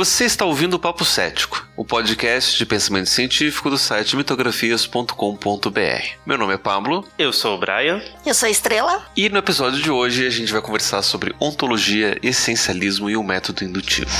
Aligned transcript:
Você 0.00 0.24
está 0.24 0.46
ouvindo 0.46 0.72
o 0.72 0.78
Papo 0.78 1.04
Cético, 1.04 1.68
o 1.76 1.84
podcast 1.84 2.56
de 2.56 2.64
pensamento 2.64 3.10
científico 3.10 3.68
do 3.68 3.76
site 3.76 4.16
mitografias.com.br. 4.16 6.06
Meu 6.24 6.38
nome 6.38 6.54
é 6.54 6.56
Pablo. 6.56 7.06
Eu 7.18 7.34
sou 7.34 7.56
o 7.56 7.58
Brian. 7.58 8.00
Eu 8.24 8.32
sou 8.32 8.46
a 8.46 8.50
Estrela. 8.50 9.04
E 9.14 9.28
no 9.28 9.36
episódio 9.36 9.82
de 9.82 9.90
hoje 9.90 10.26
a 10.26 10.30
gente 10.30 10.50
vai 10.50 10.62
conversar 10.62 11.02
sobre 11.02 11.34
ontologia, 11.38 12.16
essencialismo 12.22 13.10
e 13.10 13.16
o 13.18 13.22
método 13.22 13.62
indutivo. 13.62 14.10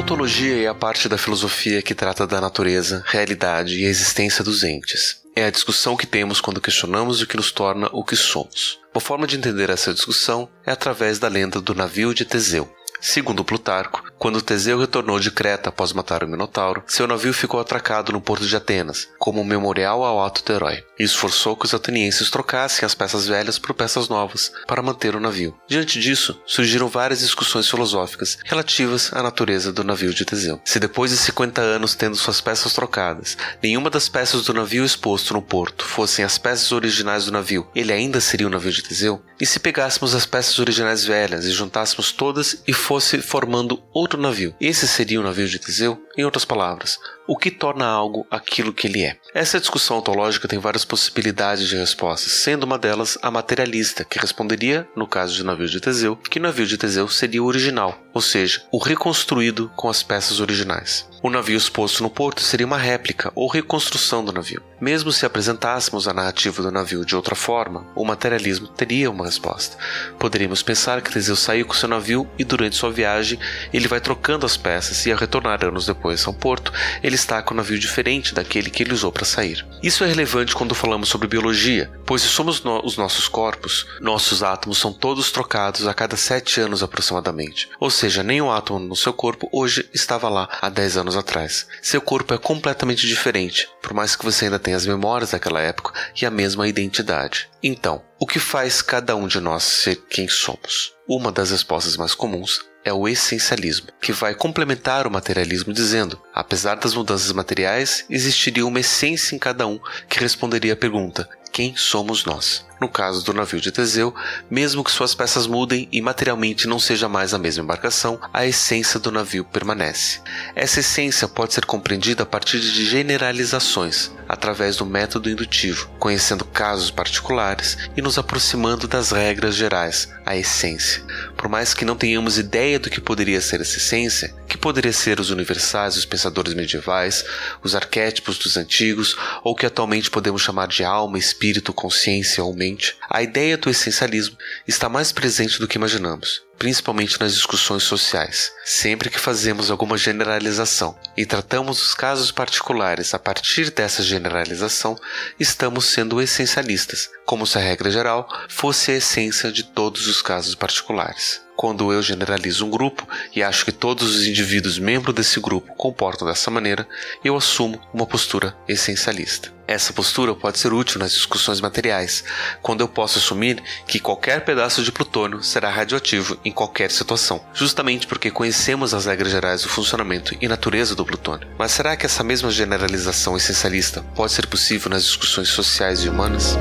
Ontologia 0.00 0.62
é 0.62 0.66
a 0.66 0.74
parte 0.74 1.10
da 1.10 1.18
filosofia 1.18 1.82
que 1.82 1.94
trata 1.94 2.26
da 2.26 2.40
natureza, 2.40 3.04
realidade 3.06 3.80
e 3.80 3.84
existência 3.84 4.42
dos 4.42 4.64
entes. 4.64 5.20
É 5.36 5.44
a 5.44 5.50
discussão 5.50 5.94
que 5.94 6.06
temos 6.06 6.40
quando 6.40 6.58
questionamos 6.58 7.20
o 7.20 7.26
que 7.26 7.36
nos 7.36 7.52
torna 7.52 7.86
o 7.92 8.02
que 8.02 8.16
somos. 8.16 8.80
Uma 8.94 9.00
forma 9.00 9.26
de 9.26 9.36
entender 9.36 9.68
essa 9.68 9.92
discussão 9.92 10.48
é 10.64 10.72
através 10.72 11.18
da 11.18 11.28
lenda 11.28 11.60
do 11.60 11.74
navio 11.74 12.14
de 12.14 12.24
Teseu. 12.24 12.66
Segundo 13.00 13.42
Plutarco, 13.42 14.04
quando 14.18 14.42
Teseu 14.42 14.78
retornou 14.78 15.18
de 15.18 15.30
Creta 15.30 15.70
após 15.70 15.94
matar 15.94 16.22
o 16.22 16.28
Minotauro, 16.28 16.84
seu 16.86 17.06
navio 17.06 17.32
ficou 17.32 17.58
atracado 17.58 18.12
no 18.12 18.20
porto 18.20 18.46
de 18.46 18.54
Atenas, 18.54 19.08
como 19.18 19.40
um 19.40 19.44
memorial 19.44 20.04
ao 20.04 20.22
ato 20.22 20.44
do 20.44 20.52
herói. 20.52 20.84
Isso 20.98 21.16
forçou 21.16 21.56
que 21.56 21.64
os 21.64 21.72
atenienses 21.72 22.28
trocassem 22.28 22.84
as 22.84 22.94
peças 22.94 23.26
velhas 23.26 23.58
por 23.58 23.72
peças 23.72 24.10
novas 24.10 24.52
para 24.66 24.82
manter 24.82 25.16
o 25.16 25.20
navio. 25.20 25.56
Diante 25.66 25.98
disso, 25.98 26.38
surgiram 26.44 26.88
várias 26.88 27.20
discussões 27.20 27.70
filosóficas 27.70 28.36
relativas 28.44 29.10
à 29.14 29.22
natureza 29.22 29.72
do 29.72 29.82
navio 29.82 30.12
de 30.12 30.26
Teseu. 30.26 30.60
Se 30.62 30.78
depois 30.78 31.10
de 31.10 31.16
50 31.16 31.62
anos 31.62 31.94
tendo 31.94 32.16
suas 32.16 32.42
peças 32.42 32.74
trocadas, 32.74 33.38
nenhuma 33.62 33.88
das 33.88 34.10
peças 34.10 34.44
do 34.44 34.52
navio 34.52 34.84
exposto 34.84 35.32
no 35.32 35.40
porto 35.40 35.86
fossem 35.86 36.22
as 36.22 36.36
peças 36.36 36.70
originais 36.70 37.24
do 37.24 37.32
navio, 37.32 37.66
ele 37.74 37.94
ainda 37.94 38.20
seria 38.20 38.46
o 38.46 38.50
navio 38.50 38.70
de 38.70 38.82
Teseu? 38.82 39.22
E 39.40 39.46
se 39.46 39.58
pegássemos 39.58 40.14
as 40.14 40.26
peças 40.26 40.58
originais 40.58 41.06
velhas 41.06 41.46
e 41.46 41.50
juntássemos 41.50 42.12
todas 42.12 42.62
e 42.68 42.74
fosse 42.90 43.22
formando 43.22 43.80
outro 43.92 44.20
navio. 44.20 44.52
Esse 44.60 44.88
seria 44.88 45.20
o 45.20 45.22
navio 45.22 45.46
de 45.46 45.60
Teseu? 45.60 46.04
Em 46.18 46.24
outras 46.24 46.44
palavras, 46.44 46.98
o 47.30 47.36
que 47.36 47.48
torna 47.48 47.86
algo 47.86 48.26
aquilo 48.28 48.72
que 48.72 48.88
ele 48.88 49.04
é? 49.04 49.16
Essa 49.32 49.60
discussão 49.60 49.98
ontológica 49.98 50.48
tem 50.48 50.58
várias 50.58 50.84
possibilidades 50.84 51.68
de 51.68 51.76
respostas, 51.76 52.32
sendo 52.32 52.64
uma 52.64 52.76
delas 52.76 53.16
a 53.22 53.30
materialista, 53.30 54.04
que 54.04 54.18
responderia, 54.18 54.88
no 54.96 55.06
caso 55.06 55.36
de 55.36 55.44
navio 55.44 55.68
de 55.68 55.78
Teseu, 55.78 56.16
que 56.16 56.40
o 56.40 56.42
navio 56.42 56.66
de 56.66 56.76
Teseu 56.76 57.06
seria 57.06 57.40
o 57.40 57.46
original, 57.46 57.96
ou 58.12 58.20
seja, 58.20 58.64
o 58.72 58.78
reconstruído 58.78 59.70
com 59.76 59.88
as 59.88 60.02
peças 60.02 60.40
originais. 60.40 61.08
O 61.22 61.28
navio 61.28 61.56
exposto 61.56 62.02
no 62.02 62.08
porto 62.08 62.40
seria 62.40 62.66
uma 62.66 62.78
réplica 62.78 63.30
ou 63.34 63.46
reconstrução 63.46 64.24
do 64.24 64.32
navio. 64.32 64.62
Mesmo 64.80 65.12
se 65.12 65.26
apresentássemos 65.26 66.08
a 66.08 66.14
narrativa 66.14 66.62
do 66.62 66.70
navio 66.72 67.04
de 67.04 67.14
outra 67.14 67.34
forma, 67.34 67.86
o 67.94 68.06
materialismo 68.06 68.66
teria 68.66 69.10
uma 69.10 69.26
resposta. 69.26 69.76
Poderíamos 70.18 70.62
pensar 70.62 71.02
que 71.02 71.12
Teseu 71.12 71.36
saiu 71.36 71.66
com 71.66 71.74
seu 71.74 71.88
navio 71.88 72.26
e 72.38 72.44
durante 72.44 72.76
sua 72.76 72.90
viagem 72.90 73.38
ele 73.70 73.86
vai 73.86 74.00
trocando 74.00 74.46
as 74.46 74.56
peças 74.56 75.04
e 75.04 75.12
ao 75.12 75.18
retornar 75.18 75.62
anos 75.62 75.84
depois 75.84 76.26
ao 76.26 76.32
porto, 76.32 76.72
ele 77.02 77.16
com 77.42 77.54
um 77.54 77.56
navio 77.56 77.78
diferente 77.78 78.34
daquele 78.34 78.70
que 78.70 78.82
ele 78.82 78.92
usou 78.92 79.12
para 79.12 79.24
sair. 79.24 79.66
Isso 79.82 80.04
é 80.04 80.06
relevante 80.06 80.54
quando 80.54 80.74
falamos 80.74 81.08
sobre 81.08 81.28
biologia, 81.28 81.90
pois 82.04 82.22
se 82.22 82.28
somos 82.28 82.62
no 82.62 82.80
os 82.84 82.96
nossos 82.96 83.28
corpos, 83.28 83.86
nossos 84.00 84.42
átomos 84.42 84.78
são 84.78 84.92
todos 84.92 85.30
trocados 85.30 85.86
a 85.86 85.94
cada 85.94 86.16
7 86.16 86.60
anos 86.60 86.82
aproximadamente. 86.82 87.68
Ou 87.78 87.90
seja, 87.90 88.22
nenhum 88.22 88.50
átomo 88.50 88.78
no 88.78 88.96
seu 88.96 89.12
corpo 89.12 89.48
hoje 89.52 89.88
estava 89.92 90.28
lá 90.28 90.48
há 90.60 90.68
10 90.68 90.96
anos 90.98 91.16
atrás. 91.16 91.66
Seu 91.82 92.00
corpo 92.00 92.34
é 92.34 92.38
completamente 92.38 93.06
diferente, 93.06 93.68
por 93.82 93.92
mais 93.92 94.16
que 94.16 94.24
você 94.24 94.46
ainda 94.46 94.58
tenha 94.58 94.76
as 94.76 94.86
memórias 94.86 95.30
daquela 95.30 95.60
época 95.60 95.92
e 96.20 96.26
a 96.26 96.30
mesma 96.30 96.68
identidade. 96.68 97.48
Então, 97.62 98.02
o 98.18 98.26
que 98.26 98.38
faz 98.38 98.80
cada 98.82 99.14
um 99.14 99.26
de 99.26 99.40
nós 99.40 99.62
ser 99.62 99.96
quem 100.08 100.28
somos? 100.28 100.94
Uma 101.06 101.30
das 101.30 101.50
respostas 101.50 101.96
mais 101.96 102.14
comuns 102.14 102.69
é 102.84 102.92
o 102.92 103.08
essencialismo, 103.08 103.88
que 104.00 104.12
vai 104.12 104.34
complementar 104.34 105.06
o 105.06 105.10
materialismo 105.10 105.72
dizendo: 105.72 106.20
apesar 106.34 106.76
das 106.76 106.94
mudanças 106.94 107.32
materiais, 107.32 108.04
existiria 108.08 108.66
uma 108.66 108.80
essência 108.80 109.34
em 109.34 109.38
cada 109.38 109.66
um 109.66 109.78
que 110.08 110.20
responderia 110.20 110.72
à 110.72 110.76
pergunta: 110.76 111.28
quem 111.52 111.76
somos 111.76 112.24
nós? 112.24 112.64
No 112.80 112.88
caso 112.88 113.22
do 113.22 113.34
navio 113.34 113.60
de 113.60 113.70
Teseu, 113.70 114.14
mesmo 114.50 114.82
que 114.82 114.90
suas 114.90 115.14
peças 115.14 115.46
mudem 115.46 115.86
e 115.92 116.00
materialmente 116.00 116.66
não 116.66 116.78
seja 116.78 117.10
mais 117.10 117.34
a 117.34 117.38
mesma 117.38 117.62
embarcação, 117.62 118.18
a 118.32 118.46
essência 118.46 118.98
do 118.98 119.12
navio 119.12 119.44
permanece. 119.44 120.20
Essa 120.54 120.80
essência 120.80 121.28
pode 121.28 121.52
ser 121.52 121.66
compreendida 121.66 122.22
a 122.22 122.26
partir 122.26 122.58
de 122.58 122.86
generalizações, 122.86 124.10
através 124.26 124.76
do 124.76 124.86
método 124.86 125.28
indutivo, 125.28 125.90
conhecendo 125.98 126.44
casos 126.44 126.90
particulares 126.90 127.76
e 127.94 128.00
nos 128.00 128.16
aproximando 128.16 128.88
das 128.88 129.10
regras 129.10 129.54
gerais, 129.54 130.08
a 130.24 130.34
essência. 130.34 131.02
Por 131.36 131.48
mais 131.48 131.74
que 131.74 131.84
não 131.84 131.96
tenhamos 131.96 132.38
ideia 132.38 132.78
do 132.78 132.88
que 132.88 133.00
poderia 133.00 133.40
ser 133.40 133.60
essa 133.60 133.76
essência, 133.76 134.34
que 134.48 134.56
poderia 134.56 134.92
ser 134.92 135.20
os 135.20 135.30
universais, 135.30 135.96
os 135.96 136.04
pensadores 136.04 136.54
medievais, 136.54 137.24
os 137.62 137.74
arquétipos 137.74 138.38
dos 138.38 138.56
antigos, 138.56 139.16
ou 139.44 139.54
que 139.54 139.66
atualmente 139.66 140.10
podemos 140.10 140.40
chamar 140.40 140.68
de 140.68 140.82
alma, 140.82 141.18
espírito, 141.18 141.72
consciência 141.72 142.42
ou 142.42 142.54
mente, 142.54 142.69
a 143.08 143.22
ideia 143.22 143.56
do 143.56 143.70
essencialismo 143.70 144.36
está 144.66 144.88
mais 144.88 145.12
presente 145.12 145.58
do 145.58 145.68
que 145.68 145.76
imaginamos, 145.76 146.42
principalmente 146.58 147.18
nas 147.20 147.34
discussões 147.34 147.82
sociais. 147.82 148.52
Sempre 148.64 149.08
que 149.08 149.18
fazemos 149.18 149.70
alguma 149.70 149.96
generalização 149.96 150.98
e 151.16 151.24
tratamos 151.24 151.82
os 151.82 151.94
casos 151.94 152.30
particulares 152.30 153.14
a 153.14 153.18
partir 153.18 153.70
dessa 153.70 154.02
generalização, 154.02 154.96
estamos 155.38 155.86
sendo 155.86 156.20
essencialistas, 156.20 157.10
como 157.24 157.46
se 157.46 157.58
a 157.58 157.60
regra 157.60 157.90
geral 157.90 158.28
fosse 158.48 158.90
a 158.90 158.96
essência 158.96 159.50
de 159.50 159.62
todos 159.62 160.06
os 160.06 160.20
casos 160.20 160.54
particulares. 160.54 161.40
Quando 161.60 161.92
eu 161.92 162.00
generalizo 162.00 162.64
um 162.64 162.70
grupo 162.70 163.06
e 163.36 163.42
acho 163.42 163.66
que 163.66 163.70
todos 163.70 164.16
os 164.16 164.26
indivíduos 164.26 164.78
membros 164.78 165.14
desse 165.14 165.38
grupo 165.38 165.74
comportam 165.74 166.26
dessa 166.26 166.50
maneira, 166.50 166.88
eu 167.22 167.36
assumo 167.36 167.78
uma 167.92 168.06
postura 168.06 168.56
essencialista. 168.66 169.52
Essa 169.68 169.92
postura 169.92 170.34
pode 170.34 170.58
ser 170.58 170.72
útil 170.72 170.98
nas 170.98 171.12
discussões 171.12 171.60
materiais, 171.60 172.24
quando 172.62 172.80
eu 172.80 172.88
posso 172.88 173.18
assumir 173.18 173.62
que 173.86 174.00
qualquer 174.00 174.42
pedaço 174.42 174.82
de 174.82 174.90
plutônio 174.90 175.42
será 175.42 175.68
radioativo 175.68 176.40
em 176.42 176.50
qualquer 176.50 176.90
situação, 176.90 177.44
justamente 177.52 178.06
porque 178.06 178.30
conhecemos 178.30 178.94
as 178.94 179.04
regras 179.04 179.30
gerais 179.30 179.60
do 179.60 179.68
funcionamento 179.68 180.34
e 180.40 180.48
natureza 180.48 180.94
do 180.94 181.04
plutônio. 181.04 181.46
Mas 181.58 181.72
será 181.72 181.94
que 181.94 182.06
essa 182.06 182.24
mesma 182.24 182.50
generalização 182.50 183.36
essencialista 183.36 184.00
pode 184.14 184.32
ser 184.32 184.46
possível 184.46 184.88
nas 184.88 185.04
discussões 185.04 185.50
sociais 185.50 186.04
e 186.04 186.08
humanas? 186.08 186.56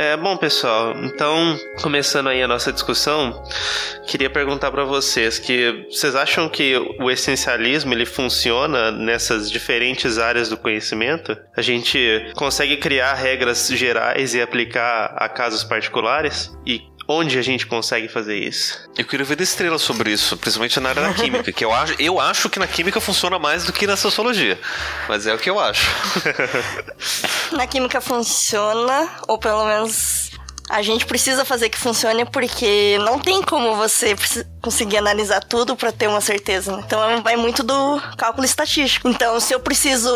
É, 0.00 0.16
bom, 0.16 0.36
pessoal, 0.36 0.94
então, 1.02 1.58
começando 1.82 2.28
aí 2.28 2.40
a 2.40 2.46
nossa 2.46 2.72
discussão, 2.72 3.42
queria 4.06 4.30
perguntar 4.30 4.70
para 4.70 4.84
vocês 4.84 5.40
que 5.40 5.88
vocês 5.90 6.14
acham 6.14 6.48
que 6.48 6.76
o 7.00 7.10
essencialismo 7.10 7.92
ele 7.92 8.06
funciona 8.06 8.92
nessas 8.92 9.50
diferentes 9.50 10.16
áreas 10.16 10.48
do 10.48 10.56
conhecimento? 10.56 11.36
A 11.56 11.62
gente 11.62 11.98
consegue 12.36 12.76
criar 12.76 13.14
regras 13.14 13.66
gerais 13.66 14.36
e 14.36 14.40
aplicar 14.40 15.16
a 15.16 15.28
casos 15.28 15.64
particulares? 15.64 16.56
E 16.64 16.80
Onde 17.10 17.38
a 17.38 17.42
gente 17.42 17.66
consegue 17.66 18.06
fazer 18.06 18.36
isso? 18.36 18.86
Eu 18.98 19.06
queria 19.06 19.24
ver 19.24 19.40
estrela 19.40 19.78
sobre 19.78 20.12
isso, 20.12 20.36
principalmente 20.36 20.78
na 20.78 20.90
área 20.90 21.02
da 21.04 21.14
química, 21.14 21.50
que 21.50 21.64
eu 21.64 21.72
acho, 21.72 21.94
eu 21.98 22.20
acho 22.20 22.50
que 22.50 22.58
na 22.58 22.66
química 22.66 23.00
funciona 23.00 23.38
mais 23.38 23.64
do 23.64 23.72
que 23.72 23.86
na 23.86 23.96
sociologia. 23.96 24.60
Mas 25.08 25.26
é 25.26 25.32
o 25.32 25.38
que 25.38 25.48
eu 25.48 25.58
acho. 25.58 25.88
na 27.50 27.66
química 27.66 27.98
funciona, 28.02 29.08
ou 29.26 29.38
pelo 29.38 29.64
menos 29.64 30.27
a 30.68 30.82
gente 30.82 31.06
precisa 31.06 31.44
fazer 31.44 31.68
que 31.68 31.78
funcione 31.78 32.24
porque 32.24 32.98
não 33.04 33.18
tem 33.18 33.42
como 33.42 33.74
você 33.76 34.14
conseguir 34.60 34.98
analisar 34.98 35.42
tudo 35.42 35.76
para 35.76 35.90
ter 35.92 36.08
uma 36.08 36.20
certeza. 36.20 36.82
Então 36.84 37.22
vai 37.22 37.36
muito 37.36 37.62
do 37.62 38.00
cálculo 38.16 38.44
estatístico. 38.44 39.08
Então, 39.08 39.38
se 39.40 39.54
eu 39.54 39.60
preciso 39.60 40.10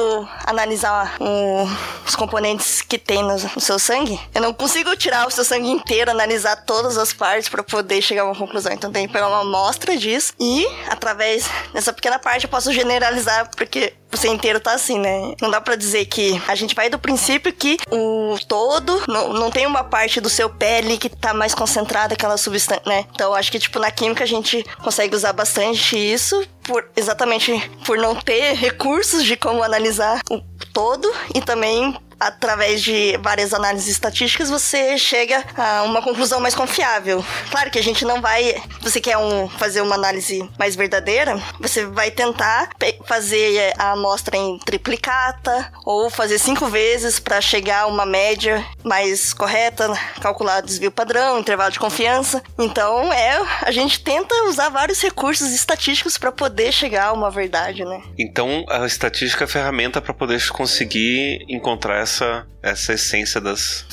analisar 0.44 1.16
o, 1.20 1.66
os 2.06 2.14
componentes 2.14 2.82
que 2.82 2.98
tem 2.98 3.22
no, 3.22 3.32
no, 3.34 3.60
seu 3.60 3.78
sangue, 3.78 4.20
eu 4.34 4.42
não 4.42 4.52
consigo 4.52 4.94
tirar 4.96 5.26
o 5.26 5.30
seu 5.30 5.44
sangue 5.44 5.70
inteiro, 5.70 6.10
analisar 6.10 6.56
todas 6.56 6.98
as 6.98 7.12
partes 7.12 7.48
para 7.48 7.62
poder 7.62 8.02
chegar 8.02 8.22
a 8.22 8.24
uma 8.26 8.34
conclusão. 8.34 8.72
Então, 8.72 8.92
tem 8.92 9.06
que 9.06 9.12
pegar 9.12 9.28
uma 9.28 9.40
amostra 9.40 9.96
disso 9.96 10.32
e, 10.38 10.66
através 10.88 11.48
dessa 11.72 11.92
pequena 11.92 12.18
parte, 12.18 12.44
eu 12.44 12.50
posso 12.50 12.72
generalizar 12.72 13.48
porque 13.56 13.94
você 14.12 14.28
inteiro 14.28 14.60
tá 14.60 14.74
assim, 14.74 14.98
né? 14.98 15.34
Não 15.40 15.50
dá 15.50 15.60
para 15.60 15.74
dizer 15.74 16.04
que 16.04 16.40
a 16.46 16.54
gente 16.54 16.74
vai 16.74 16.90
do 16.90 16.98
princípio 16.98 17.52
que 17.52 17.78
o 17.90 18.36
todo 18.46 19.02
não, 19.08 19.32
não 19.32 19.50
tem 19.50 19.66
uma 19.66 19.82
parte 19.82 20.20
do 20.20 20.28
seu 20.28 20.50
pele 20.50 20.98
que 20.98 21.08
tá 21.08 21.32
mais 21.32 21.54
concentrada 21.54 22.14
aquela 22.14 22.36
substância, 22.36 22.82
né? 22.86 23.06
Então 23.14 23.34
acho 23.34 23.50
que 23.50 23.58
tipo 23.58 23.78
na 23.78 23.90
química 23.90 24.22
a 24.22 24.26
gente 24.26 24.64
consegue 24.82 25.16
usar 25.16 25.32
bastante 25.32 25.96
isso 25.96 26.46
por 26.62 26.84
exatamente 26.94 27.70
por 27.84 27.96
não 27.96 28.14
ter 28.14 28.52
recursos 28.54 29.24
de 29.24 29.36
como 29.36 29.62
analisar 29.62 30.20
o 30.30 30.40
todo 30.72 31.10
e 31.34 31.40
também 31.40 31.96
através 32.26 32.82
de 32.82 33.18
várias 33.20 33.52
análises 33.52 33.88
estatísticas, 33.88 34.48
você 34.48 34.96
chega 34.96 35.44
a 35.56 35.82
uma 35.82 36.00
conclusão 36.02 36.40
mais 36.40 36.54
confiável. 36.54 37.24
Claro 37.50 37.70
que 37.70 37.78
a 37.78 37.82
gente 37.82 38.04
não 38.04 38.20
vai. 38.20 38.62
Você 38.80 39.00
quer 39.00 39.16
um, 39.18 39.48
fazer 39.48 39.80
uma 39.80 39.94
análise 39.94 40.48
mais 40.58 40.76
verdadeira, 40.76 41.40
você 41.58 41.84
vai 41.84 42.10
tentar 42.10 42.70
fazer 43.06 43.72
a 43.78 43.92
amostra 43.92 44.36
em 44.36 44.58
triplicata 44.58 45.72
ou 45.84 46.08
fazer 46.10 46.38
cinco 46.38 46.66
vezes 46.66 47.18
para 47.18 47.40
chegar 47.40 47.82
a 47.82 47.86
uma 47.86 48.06
média 48.06 48.64
mais 48.84 49.32
correta, 49.32 49.92
calcular 50.20 50.60
desvio 50.60 50.90
padrão, 50.90 51.38
intervalo 51.38 51.72
de 51.72 51.78
confiança. 51.78 52.42
Então, 52.58 53.12
é, 53.12 53.40
a 53.62 53.70
gente 53.70 54.00
tenta 54.00 54.34
usar 54.44 54.68
vários 54.68 55.00
recursos 55.00 55.52
estatísticos 55.52 56.16
para 56.16 56.30
poder 56.30 56.72
chegar 56.72 57.06
a 57.06 57.12
uma 57.12 57.30
verdade, 57.30 57.84
né? 57.84 58.02
Então, 58.18 58.64
a 58.68 58.86
estatística 58.86 59.44
é 59.44 59.46
a 59.46 59.48
ferramenta 59.48 60.00
para 60.00 60.14
poder 60.14 60.46
conseguir 60.50 61.44
encontrar 61.48 62.00
essa 62.00 62.11
essa, 62.12 62.46
essa 62.62 62.92
essência 62.92 63.40
das, 63.40 63.86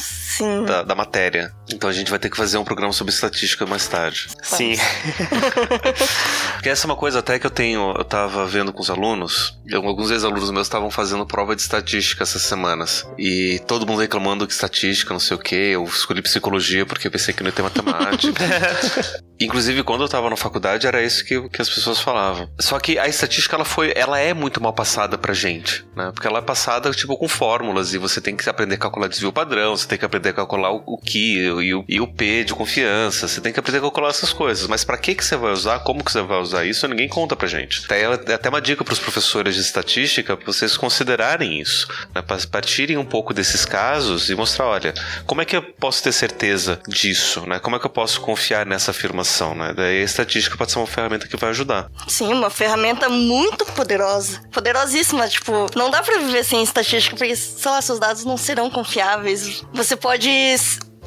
da, 0.67 0.83
da, 0.83 0.95
matéria. 0.95 1.53
Então 1.73 1.89
a 1.89 1.93
gente 1.93 2.09
vai 2.09 2.19
ter 2.19 2.29
que 2.29 2.37
fazer 2.37 2.57
um 2.57 2.63
programa 2.63 2.93
sobre 2.93 3.13
estatística 3.13 3.65
mais 3.65 3.87
tarde. 3.87 4.27
Sim. 4.41 4.75
Porque 6.53 6.69
essa 6.69 6.85
é 6.85 6.87
uma 6.87 6.95
coisa 6.95 7.19
até 7.19 7.39
que 7.39 7.45
eu 7.45 7.51
tenho, 7.51 7.93
eu 7.97 8.03
tava 8.03 8.45
vendo 8.45 8.73
com 8.73 8.81
os 8.81 8.89
alunos, 8.89 9.57
alguns 9.73 10.11
ex-alunos 10.11 10.51
meus 10.51 10.67
estavam 10.67 10.89
fazendo 10.91 11.25
prova 11.25 11.55
de 11.55 11.61
estatística 11.61 12.23
essas 12.23 12.41
semanas. 12.41 13.07
E 13.17 13.61
todo 13.67 13.85
mundo 13.85 14.01
reclamando 14.01 14.45
que 14.47 14.53
estatística, 14.53 15.13
não 15.13 15.19
sei 15.19 15.37
o 15.37 15.39
que. 15.39 15.55
Eu 15.55 15.83
escolhi 15.85 16.21
psicologia 16.21 16.85
porque 16.85 17.07
eu 17.07 17.11
pensei 17.11 17.33
que 17.33 17.43
não 17.43 17.49
ia 17.49 17.53
ter 17.53 17.61
matemática. 17.61 18.43
Inclusive, 19.41 19.83
quando 19.83 20.03
eu 20.03 20.09
tava 20.09 20.29
na 20.29 20.35
faculdade, 20.35 20.85
era 20.85 21.01
isso 21.01 21.23
que, 21.23 21.47
que 21.47 21.61
as 21.61 21.69
pessoas 21.69 21.99
falavam. 21.99 22.49
Só 22.59 22.77
que 22.77 22.99
a 22.99 23.07
estatística, 23.07 23.55
ela 23.55 23.63
foi, 23.63 23.93
ela 23.95 24.19
é 24.19 24.33
muito 24.33 24.61
mal 24.61 24.73
passada 24.73 25.17
pra 25.17 25.33
gente, 25.33 25.85
né? 25.95 26.11
Porque 26.13 26.27
ela 26.27 26.39
é 26.39 26.41
passada, 26.41 26.91
tipo, 26.91 27.15
com 27.15 27.27
fórmulas, 27.27 27.93
e 27.93 27.97
você 27.97 28.19
tem 28.19 28.35
que 28.35 28.49
aprender 28.49 28.75
a 28.75 28.79
calcular 28.79 29.07
desvio 29.07 29.31
padrão, 29.31 29.77
você 29.77 29.87
tem 29.87 29.97
que 29.97 30.03
aprender 30.03 30.29
a 30.29 30.33
calcular 30.33 30.73
o, 30.73 30.83
o 30.85 30.97
Q 30.97 31.58
e 31.61 31.73
o, 31.73 31.85
e 31.87 31.99
o 31.99 32.07
P 32.07 32.43
de 32.43 32.53
confiança, 32.53 33.27
você 33.27 33.41
tem 33.41 33.53
que 33.53 33.59
aprender 33.59 33.79
a 33.79 33.81
calcular 33.81 34.09
essas 34.09 34.33
coisas. 34.33 34.67
Mas 34.67 34.83
para 34.83 34.97
que 34.97 35.15
que 35.15 35.23
você 35.23 35.35
vai 35.35 35.51
usar, 35.51 35.79
como 35.79 36.03
que 36.03 36.11
você 36.11 36.21
vai 36.21 36.39
usar 36.39 36.65
isso, 36.65 36.87
ninguém 36.87 37.07
conta 37.07 37.35
pra 37.35 37.47
gente. 37.47 37.85
Até, 37.85 38.01
é 38.01 38.33
até 38.33 38.49
uma 38.49 38.61
dica 38.61 38.83
pros 38.83 38.99
professores 38.99 39.55
de 39.55 39.61
estatística, 39.61 40.35
pra 40.35 40.45
vocês 40.45 40.77
considerarem 40.77 41.59
isso, 41.59 41.87
né? 42.13 42.21
Pra 42.21 42.37
partirem 42.49 42.97
um 42.97 43.05
pouco 43.05 43.33
desses 43.33 43.65
casos 43.65 44.29
e 44.29 44.35
mostrar, 44.35 44.65
olha, 44.65 44.93
como 45.25 45.41
é 45.41 45.45
que 45.45 45.55
eu 45.55 45.61
posso 45.61 46.01
ter 46.01 46.11
certeza 46.11 46.79
disso, 46.87 47.45
né? 47.45 47.59
Como 47.59 47.75
é 47.75 47.79
que 47.79 47.85
eu 47.85 47.89
posso 47.89 48.21
confiar 48.21 48.65
nessa 48.65 48.91
afirmação? 48.91 49.49
né? 49.55 49.73
Daí 49.75 50.01
a 50.01 50.03
estatística 50.03 50.57
pode 50.57 50.71
ser 50.71 50.79
uma 50.79 50.87
ferramenta 50.87 51.27
que 51.27 51.37
vai 51.37 51.49
ajudar. 51.49 51.89
Sim, 52.07 52.33
uma 52.33 52.49
ferramenta 52.49 53.09
muito 53.09 53.65
poderosa. 53.65 54.41
Poderosíssima, 54.51 55.27
tipo, 55.27 55.67
não 55.75 55.89
dá 55.89 56.01
para 56.01 56.19
viver 56.19 56.43
sem 56.43 56.63
estatística, 56.63 57.15
porque, 57.15 57.35
sei 57.35 57.71
lá, 57.71 57.81
seus 57.81 57.99
dados 57.99 58.25
não 58.25 58.37
serão 58.37 58.69
confiáveis. 58.69 59.63
Você 59.73 59.95
pode 59.95 60.29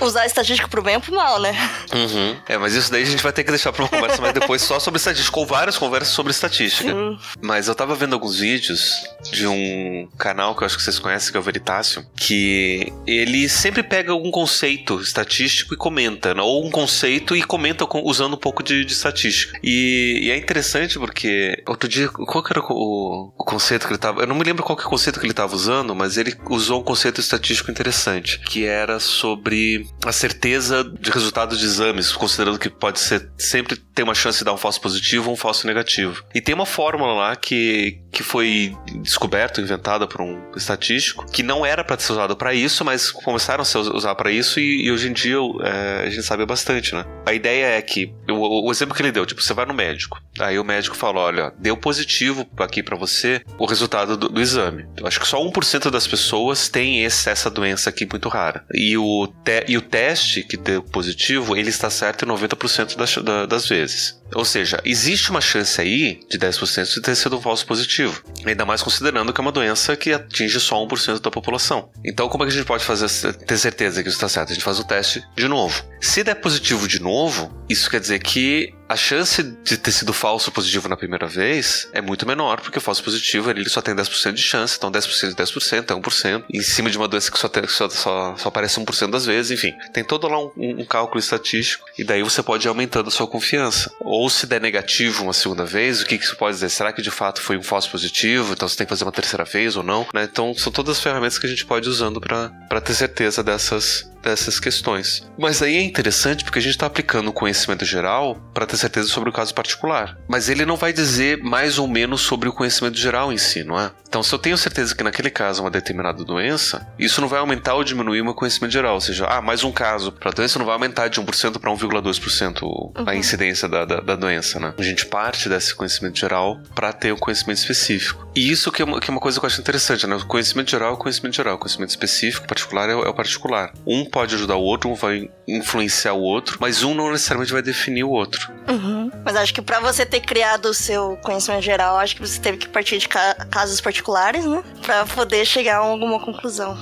usar 0.00 0.22
a 0.22 0.26
estatística 0.26 0.68
pro 0.68 0.82
bem 0.82 0.96
ou 0.96 1.00
pro 1.00 1.14
mal, 1.14 1.40
né? 1.40 1.52
Uhum. 1.92 2.36
É, 2.48 2.58
mas 2.58 2.74
isso 2.74 2.90
daí 2.90 3.02
a 3.02 3.06
gente 3.06 3.22
vai 3.22 3.32
ter 3.32 3.44
que 3.44 3.50
deixar 3.50 3.72
pra 3.72 3.84
uma 3.84 3.88
conversa 3.88 4.20
mais 4.20 4.34
depois 4.34 4.62
só 4.62 4.78
sobre 4.78 4.98
estatística, 4.98 5.38
ou 5.38 5.46
várias 5.46 5.76
conversas 5.76 6.14
sobre 6.14 6.30
estatística. 6.30 6.90
Sim. 6.90 7.18
Mas 7.40 7.68
eu 7.68 7.74
tava 7.74 7.94
vendo 7.94 8.14
alguns 8.14 8.38
vídeos 8.38 9.04
de 9.30 9.46
um 9.46 10.08
canal 10.18 10.54
que 10.54 10.62
eu 10.62 10.66
acho 10.66 10.76
que 10.76 10.82
vocês 10.82 10.98
conhecem, 10.98 11.30
que 11.30 11.36
é 11.36 11.40
o 11.40 11.42
Veritácio, 11.42 12.06
que 12.16 12.92
ele 13.06 13.48
sempre 13.48 13.82
pega 13.82 14.12
algum 14.12 14.30
conceito 14.30 15.00
estatístico 15.00 15.74
e 15.74 15.76
comenta, 15.76 16.34
né? 16.34 16.42
ou 16.42 16.66
um 16.66 16.70
conceito 16.70 17.36
e 17.36 17.42
comenta 17.42 17.86
usando 18.04 18.34
um 18.34 18.38
pouco 18.38 18.62
de, 18.62 18.84
de 18.84 18.92
estatística. 18.92 19.58
E, 19.62 20.20
e, 20.24 20.30
é 20.30 20.36
interessante 20.36 20.98
porque 20.98 21.62
outro 21.66 21.88
dia, 21.88 22.08
qual 22.08 22.42
que 22.42 22.52
era 22.52 22.60
o, 22.60 23.32
o, 23.36 23.44
conceito 23.44 23.86
que 23.86 23.92
ele 23.92 23.98
tava. 23.98 24.20
Eu 24.20 24.26
não 24.26 24.36
me 24.36 24.44
lembro 24.44 24.62
qual 24.62 24.76
que 24.76 24.82
é 24.82 24.86
o 24.86 24.90
conceito 24.90 25.20
que 25.20 25.26
ele 25.26 25.34
tava 25.34 25.54
usando, 25.54 25.94
mas 25.94 26.16
ele 26.16 26.34
usou 26.48 26.80
um 26.80 26.84
conceito 26.84 27.20
estatístico 27.20 27.70
interessante, 27.70 28.38
que 28.40 28.64
era 28.64 28.98
sobre 28.98 29.81
a 30.04 30.12
certeza 30.12 30.84
de 30.84 31.10
resultados 31.10 31.58
de 31.58 31.64
exames, 31.64 32.12
considerando 32.12 32.58
que 32.58 32.68
pode 32.68 33.00
ser 33.00 33.30
sempre 33.36 33.76
ter 33.76 34.02
uma 34.02 34.14
chance 34.14 34.38
de 34.38 34.44
dar 34.44 34.52
um 34.52 34.56
falso 34.56 34.80
positivo 34.80 35.28
ou 35.28 35.34
um 35.34 35.36
falso 35.36 35.66
negativo. 35.66 36.24
E 36.34 36.40
tem 36.40 36.54
uma 36.54 36.66
fórmula 36.66 37.14
lá 37.14 37.36
que, 37.36 37.98
que 38.10 38.22
foi 38.22 38.76
descoberta, 39.02 39.60
inventada 39.60 40.06
por 40.06 40.20
um 40.20 40.40
estatístico, 40.56 41.26
que 41.30 41.42
não 41.42 41.64
era 41.64 41.84
para 41.84 41.98
ser 41.98 42.12
usada 42.12 42.34
para 42.34 42.54
isso, 42.54 42.84
mas 42.84 43.10
começaram 43.10 43.62
a 43.62 43.64
ser 43.64 43.78
usar 43.78 44.14
para 44.14 44.30
isso 44.30 44.58
e, 44.60 44.86
e, 44.86 44.90
hoje 44.90 45.08
em 45.08 45.12
dia 45.12 45.36
é, 45.62 46.06
a 46.06 46.10
gente 46.10 46.22
sabe 46.22 46.44
bastante, 46.46 46.94
né? 46.94 47.04
A 47.26 47.32
ideia 47.32 47.66
é 47.66 47.82
que 47.82 48.12
o, 48.28 48.68
o, 48.68 48.70
exemplo 48.70 48.94
que 48.94 49.02
ele 49.02 49.12
deu, 49.12 49.26
tipo, 49.26 49.42
você 49.42 49.54
vai 49.54 49.66
no 49.66 49.74
médico, 49.74 50.20
aí 50.38 50.58
o 50.58 50.64
médico 50.64 50.96
fala, 50.96 51.20
olha, 51.20 51.52
deu 51.58 51.76
positivo 51.76 52.46
aqui 52.58 52.82
para 52.82 52.96
você 52.96 53.42
o 53.58 53.66
resultado 53.66 54.16
do, 54.16 54.28
do 54.28 54.40
exame. 54.40 54.86
Eu 54.96 55.06
acho 55.06 55.20
que 55.20 55.26
só 55.26 55.42
1% 55.42 55.90
das 55.90 56.06
pessoas 56.06 56.68
tem 56.68 57.04
esse, 57.04 57.28
essa 57.28 57.50
doença 57.50 57.90
aqui 57.90 58.06
muito 58.06 58.28
rara. 58.28 58.64
E 58.72 58.96
o, 58.96 59.26
te, 59.44 59.64
e 59.72 59.76
o 59.78 59.80
teste 59.80 60.42
que 60.42 60.58
deu 60.58 60.82
positivo, 60.82 61.56
ele 61.56 61.70
está 61.70 61.88
certo 61.88 62.26
em 62.26 62.28
90% 62.28 62.94
das, 62.94 63.48
das 63.48 63.66
vezes. 63.66 64.21
Ou 64.34 64.44
seja, 64.44 64.80
existe 64.84 65.30
uma 65.30 65.40
chance 65.40 65.80
aí 65.80 66.20
de 66.28 66.38
10% 66.38 66.94
de 66.94 67.00
ter 67.00 67.14
sido 67.14 67.36
um 67.36 67.40
falso 67.40 67.66
positivo. 67.66 68.22
Ainda 68.44 68.64
mais 68.64 68.82
considerando 68.82 69.32
que 69.32 69.40
é 69.40 69.42
uma 69.42 69.52
doença 69.52 69.96
que 69.96 70.12
atinge 70.12 70.58
só 70.60 70.76
1% 70.84 71.20
da 71.20 71.30
população. 71.30 71.90
Então, 72.04 72.28
como 72.28 72.44
é 72.44 72.46
que 72.46 72.52
a 72.52 72.56
gente 72.56 72.66
pode 72.66 72.84
fazer 72.84 73.08
ter 73.32 73.58
certeza 73.58 74.02
que 74.02 74.08
isso 74.08 74.16
está 74.16 74.28
certo? 74.28 74.50
A 74.50 74.54
gente 74.54 74.64
faz 74.64 74.78
o 74.78 74.84
teste 74.84 75.22
de 75.36 75.48
novo. 75.48 75.84
Se 76.00 76.24
der 76.24 76.34
positivo 76.34 76.88
de 76.88 77.00
novo, 77.00 77.52
isso 77.68 77.90
quer 77.90 78.00
dizer 78.00 78.18
que 78.18 78.74
a 78.92 78.96
chance 78.96 79.42
de 79.42 79.78
ter 79.78 79.90
sido 79.90 80.12
falso 80.12 80.52
positivo 80.52 80.86
na 80.86 80.98
primeira 80.98 81.26
vez 81.26 81.88
é 81.94 82.02
muito 82.02 82.26
menor, 82.26 82.60
porque 82.60 82.76
o 82.76 82.80
falso 82.80 83.02
positivo 83.02 83.48
ele 83.48 83.66
só 83.66 83.80
tem 83.80 83.94
10% 83.94 84.34
de 84.34 84.42
chance, 84.42 84.76
então 84.76 84.92
10% 84.92 85.30
de 85.30 85.34
10% 85.34 85.90
é 85.90 85.94
1%, 85.94 86.44
em 86.52 86.60
cima 86.60 86.90
de 86.90 86.98
uma 86.98 87.08
doença 87.08 87.30
que 87.30 87.38
só, 87.38 87.48
tem, 87.48 87.66
só, 87.66 87.88
só, 87.88 88.36
só 88.36 88.48
aparece 88.48 88.78
1% 88.78 89.10
das 89.10 89.24
vezes, 89.24 89.50
enfim. 89.50 89.72
Tem 89.94 90.04
todo 90.04 90.28
lá 90.28 90.38
um, 90.38 90.52
um, 90.58 90.84
cálculo 90.84 91.18
estatístico, 91.18 91.86
e 91.96 92.04
daí 92.04 92.22
você 92.22 92.42
pode 92.42 92.66
ir 92.66 92.68
aumentando 92.68 93.08
a 93.08 93.10
sua 93.10 93.26
confiança. 93.26 93.90
Ou 93.98 94.21
se 94.30 94.46
der 94.46 94.60
negativo 94.60 95.24
uma 95.24 95.32
segunda 95.32 95.64
vez, 95.64 96.00
o 96.00 96.06
que, 96.06 96.18
que 96.18 96.24
isso 96.24 96.36
pode 96.36 96.54
dizer? 96.54 96.68
Será 96.68 96.92
que 96.92 97.02
de 97.02 97.10
fato 97.10 97.40
foi 97.40 97.56
um 97.56 97.62
falso 97.62 97.90
positivo? 97.90 98.52
Então 98.52 98.68
você 98.68 98.76
tem 98.76 98.86
que 98.86 98.90
fazer 98.90 99.04
uma 99.04 99.12
terceira 99.12 99.44
vez 99.44 99.76
ou 99.76 99.82
não? 99.82 100.06
Né? 100.12 100.24
Então 100.24 100.54
são 100.54 100.72
todas 100.72 100.96
as 100.96 101.02
ferramentas 101.02 101.38
que 101.38 101.46
a 101.46 101.48
gente 101.48 101.64
pode 101.64 101.88
ir 101.88 101.90
usando 101.90 102.20
para 102.20 102.80
ter 102.80 102.94
certeza 102.94 103.42
dessas, 103.42 104.10
dessas 104.22 104.60
questões. 104.60 105.26
Mas 105.38 105.62
aí 105.62 105.76
é 105.76 105.82
interessante 105.82 106.44
porque 106.44 106.58
a 106.58 106.62
gente 106.62 106.72
está 106.72 106.86
aplicando 106.86 107.28
o 107.28 107.32
conhecimento 107.32 107.84
geral 107.84 108.36
para 108.54 108.66
ter 108.66 108.76
certeza 108.76 109.08
sobre 109.08 109.30
o 109.30 109.32
caso 109.32 109.54
particular. 109.54 110.18
Mas 110.28 110.48
ele 110.48 110.64
não 110.64 110.76
vai 110.76 110.92
dizer 110.92 111.42
mais 111.42 111.78
ou 111.78 111.88
menos 111.88 112.20
sobre 112.20 112.48
o 112.48 112.52
conhecimento 112.52 112.98
geral 112.98 113.32
em 113.32 113.38
si, 113.38 113.64
não 113.64 113.78
é? 113.78 113.90
Então, 114.12 114.22
se 114.22 114.34
eu 114.34 114.38
tenho 114.38 114.58
certeza 114.58 114.94
que 114.94 115.02
naquele 115.02 115.30
caso 115.30 115.60
é 115.60 115.64
uma 115.64 115.70
determinada 115.70 116.22
doença, 116.22 116.86
isso 116.98 117.18
não 117.22 117.28
vai 117.28 117.38
aumentar 117.38 117.74
ou 117.74 117.82
diminuir 117.82 118.20
o 118.20 118.24
meu 118.24 118.34
conhecimento 118.34 118.70
geral. 118.70 118.96
Ou 118.96 119.00
seja, 119.00 119.24
ah, 119.26 119.40
mais 119.40 119.64
um 119.64 119.72
caso 119.72 120.12
para 120.12 120.28
a 120.28 120.34
doença 120.34 120.58
não 120.58 120.66
vai 120.66 120.74
aumentar 120.74 121.08
de 121.08 121.18
1% 121.18 121.58
para 121.58 121.70
1,2% 121.72 122.62
uhum. 122.62 122.92
a 123.06 123.14
incidência 123.14 123.66
da, 123.66 123.86
da, 123.86 124.00
da, 124.00 124.14
doença, 124.14 124.60
né? 124.60 124.74
A 124.76 124.82
gente 124.82 125.06
parte 125.06 125.48
desse 125.48 125.74
conhecimento 125.74 126.18
geral 126.18 126.60
para 126.74 126.92
ter 126.92 127.10
um 127.14 127.16
conhecimento 127.16 127.56
específico. 127.56 128.28
E 128.36 128.50
isso 128.50 128.70
que 128.70 128.82
é, 128.82 128.84
uma, 128.84 129.00
que 129.00 129.10
é 129.10 129.12
uma 129.12 129.20
coisa 129.20 129.40
que 129.40 129.46
eu 129.46 129.48
acho 129.48 129.62
interessante, 129.62 130.06
né? 130.06 130.14
O 130.14 130.26
conhecimento 130.26 130.70
geral 130.70 130.90
é 130.90 130.92
o 130.92 130.98
conhecimento 130.98 131.34
geral, 131.34 131.54
o 131.54 131.58
conhecimento 131.58 131.90
específico, 131.90 132.46
particular 132.46 132.90
é 132.90 132.94
o, 132.94 133.02
é 133.04 133.08
o 133.08 133.14
particular. 133.14 133.72
Um 133.86 134.04
pode 134.12 134.34
ajudar 134.34 134.56
o 134.56 134.62
outro, 134.62 134.90
um 134.90 134.94
vai 134.94 135.30
influenciar 135.48 136.12
o 136.12 136.20
outro, 136.20 136.58
mas 136.60 136.84
um 136.84 136.94
não 136.94 137.10
necessariamente 137.10 137.52
vai 137.52 137.62
definir 137.62 138.04
o 138.04 138.10
outro. 138.10 138.52
Uhum. 138.68 139.10
Mas 139.24 139.34
acho 139.36 139.54
que 139.54 139.62
para 139.62 139.80
você 139.80 140.04
ter 140.04 140.20
criado 140.20 140.66
o 140.66 140.74
seu 140.74 141.16
conhecimento 141.22 141.62
geral, 141.62 141.96
acho 141.96 142.14
que 142.14 142.20
você 142.20 142.38
teve 142.38 142.58
que 142.58 142.68
partir 142.68 142.98
de 142.98 143.08
ca 143.08 143.34
casos 143.50 143.80
particulares, 143.80 144.44
né? 144.44 144.62
Pra 144.82 145.06
poder 145.06 145.44
chegar 145.44 145.76
a 145.76 145.78
alguma 145.78 146.20
conclusão. 146.20 146.78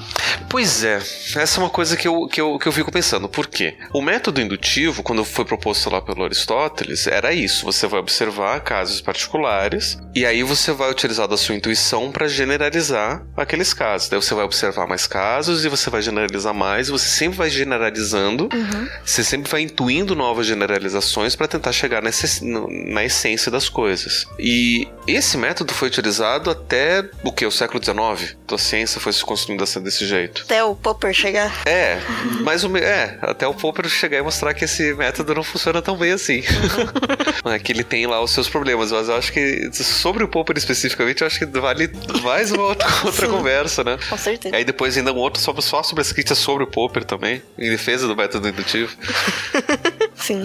Pois 0.49 0.83
é, 0.83 0.97
essa 0.97 1.61
é 1.61 1.63
uma 1.63 1.71
coisa 1.71 1.97
que 1.97 2.09
eu, 2.09 2.27
que 2.27 2.41
eu, 2.41 2.59
que 2.59 2.67
eu 2.67 2.73
fico 2.73 2.91
pensando. 2.91 3.29
Por 3.29 3.47
quê? 3.47 3.77
O 3.95 4.03
método 4.03 4.41
indutivo, 4.41 5.03
quando 5.03 5.25
foi 5.25 5.45
proposto 5.45 5.89
lá 5.89 6.01
pelo 6.01 6.25
Aristóteles, 6.25 7.07
era 7.07 7.33
isso: 7.33 7.65
você 7.65 7.87
vai 7.87 8.01
observar 8.01 8.61
casos 8.61 9.01
particulares 9.01 9.99
e 10.15 10.27
aí 10.27 10.43
você 10.43 10.73
vai 10.73 10.91
utilizar 10.91 11.29
da 11.29 11.37
sua 11.37 11.55
intuição 11.55 12.11
para 12.11 12.27
generalizar 12.27 13.25
aqueles 13.37 13.73
casos. 13.73 14.09
Daí 14.09 14.21
você 14.21 14.35
vai 14.35 14.45
observar 14.45 14.87
mais 14.89 15.07
casos 15.07 15.65
e 15.65 15.69
você 15.69 15.89
vai 15.89 16.03
generalizar 16.03 16.53
mais 16.53 16.89
e 16.89 16.91
você 16.91 17.09
sempre 17.21 17.37
vai 17.37 17.51
generalizando, 17.51 18.49
Uhum. 18.53 18.89
você 19.05 19.23
sempre 19.23 19.51
vai 19.51 19.61
intuindo 19.63 20.15
novas 20.17 20.47
generalizações 20.47 21.37
para 21.37 21.47
tentar 21.47 21.73
chegar 21.73 22.03
nessa, 22.03 22.27
na 22.45 23.05
essência 23.05 23.51
das 23.51 23.69
coisas. 23.69 24.25
E 24.39 24.89
esse 25.07 25.37
método 25.37 25.75
foi 25.75 25.89
utilizado 25.89 26.51
até 26.51 27.05
o 27.23 27.31
que? 27.31 27.45
O 27.45 27.51
século 27.51 27.83
XIX. 27.83 28.37
Então 28.45 28.57
a 28.57 28.59
ciência 28.59 28.99
foi 29.01 29.13
se 29.13 29.23
construindo 29.25 29.61
dessa- 29.61 29.81
desse 29.81 30.07
jeito. 30.07 30.43
Até 30.45 30.65
o 30.65 30.75
Popper 30.75 31.13
chegar. 31.13 31.63
É, 31.67 31.99
mas 32.43 32.65
o 32.65 32.75
é, 32.77 33.19
até 33.21 33.47
o 33.47 33.53
Popper 33.55 33.87
chegar 33.89 34.19
e 34.19 34.23
mostrar 34.23 34.55
que 34.55 34.65
esse 34.65 34.95
método 34.95 35.35
não 35.35 35.43
funciona 35.43 35.83
tão 35.83 35.97
bem 35.97 36.13
assim. 36.13 36.43
é 37.45 37.59
que 37.59 37.73
ele 37.73 37.85
tem 37.85 38.07
lá 38.07 38.23
os 38.23 38.31
seus 38.31 38.49
problemas, 38.49 38.91
mas 38.93 39.09
eu 39.09 39.17
acho 39.17 39.33
que 39.33 39.71
sobre 39.75 40.25
o 40.25 40.29
Popper 40.29 40.57
especificamente, 40.57 41.21
eu 41.21 41.27
acho 41.27 41.39
que 41.39 41.47
vale 41.47 41.91
mais 42.23 42.51
uma 42.53 42.63
outra, 42.63 42.89
outra 43.05 43.29
conversa, 43.29 43.85
né? 43.85 43.99
Com 44.09 44.17
certeza. 44.17 44.57
Aí 44.57 44.65
depois 44.65 44.97
ainda 44.97 45.13
um 45.13 45.17
outro 45.17 45.41
sobre, 45.43 45.61
só 45.63 45.83
sobre 45.83 46.01
as 46.03 46.13
críticas 46.13 46.39
sobre 46.39 46.65
o 46.65 46.67
Popper 46.67 47.05
também, 47.11 47.43
em 47.59 47.69
defesa 47.69 48.07
do 48.07 48.15
método 48.15 48.49
indutivo. 48.49 48.97
Sim. 50.21 50.43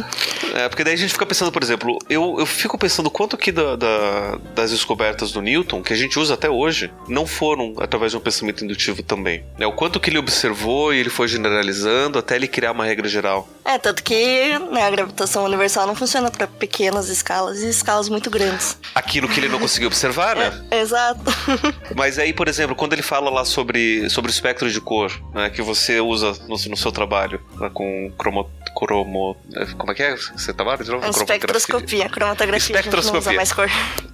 É, 0.54 0.70
porque 0.70 0.84
daí 0.84 0.94
a 0.94 0.98
gente 0.98 1.12
fica 1.14 1.26
pensando, 1.26 1.52
por 1.52 1.62
exemplo, 1.62 1.98
eu, 2.10 2.36
eu 2.40 2.46
fico 2.46 2.78
pensando 2.78 3.10
quanto 3.10 3.38
que 3.38 3.52
da- 3.52 3.76
da- 3.76 4.38
das 4.56 4.72
descobertas 4.72 5.32
do 5.32 5.42
Newton, 5.42 5.82
que 5.84 5.92
a 5.94 5.96
gente 5.96 6.18
usa 6.18 6.34
até 6.34 6.50
hoje, 6.50 6.92
não 7.08 7.26
foram 7.28 7.74
através 7.80 8.12
de 8.12 8.18
um 8.18 8.22
pensamento 8.22 8.64
indutivo 8.64 9.04
também. 9.04 9.44
Né? 9.58 9.66
O 9.68 9.72
quanto 9.74 10.00
que 10.00 10.10
ele 10.10 10.18
observou 10.18 10.94
e 10.94 10.98
ele 11.00 11.10
foi 11.10 11.28
generalizando 11.28 12.18
até 12.20 12.36
ele 12.36 12.48
criar 12.48 12.72
uma 12.72 12.86
regra 12.86 13.08
geral. 13.08 13.48
É, 13.66 13.78
tanto 13.78 14.04
que 14.04 14.58
né, 14.72 14.84
a 14.84 14.90
gravitação 14.92 15.44
universal 15.44 15.88
não 15.88 15.96
funciona 15.96 16.30
para 16.30 16.46
pequenas 16.48 17.10
escalas 17.10 17.60
e 17.62 17.70
escalas 17.70 18.08
muito 18.10 18.30
grandes. 18.30 18.78
Aquilo 18.94 19.28
que 19.28 19.40
ele 19.40 19.50
não 19.50 19.60
conseguiu 19.60 19.88
observar, 19.88 20.36
né? 20.36 20.66
Exato. 20.72 21.22
Mas 21.96 22.20
aí, 22.20 22.32
por 22.32 22.48
exemplo, 22.48 22.76
quando 22.76 22.94
ele 22.94 23.02
fala 23.02 23.30
lá 23.30 23.44
sobre, 23.44 24.10
sobre 24.10 24.30
o 24.30 24.34
espectro 24.34 24.70
de 24.70 24.80
cor, 24.80 25.12
né, 25.34 25.50
que 25.50 25.62
você 25.62 26.00
usa 26.00 26.34
no, 26.48 26.56
no 26.70 26.78
seu 26.78 26.92
trabalho, 26.92 27.42
né, 27.60 27.70
com 27.74 28.12
cromo, 28.18 28.50
cromo... 28.78 29.36
Como 29.74 29.92
é 29.92 29.96
que 29.96 30.04
é? 30.04 30.16
Você 30.16 30.54
trabalha 30.54 30.84
de 30.84 30.90
novo? 30.92 31.04
É 31.06 31.10
Cromatografia. 31.10 31.36
espectroscopia, 31.36 32.10
cromatografia, 32.10 32.80
a 32.80 32.82
gente 32.82 32.92
não 32.92 33.00
usa 33.00 33.10
Espectroscopia. 33.10 33.36
mais 33.38 33.52
cor. 33.52 33.70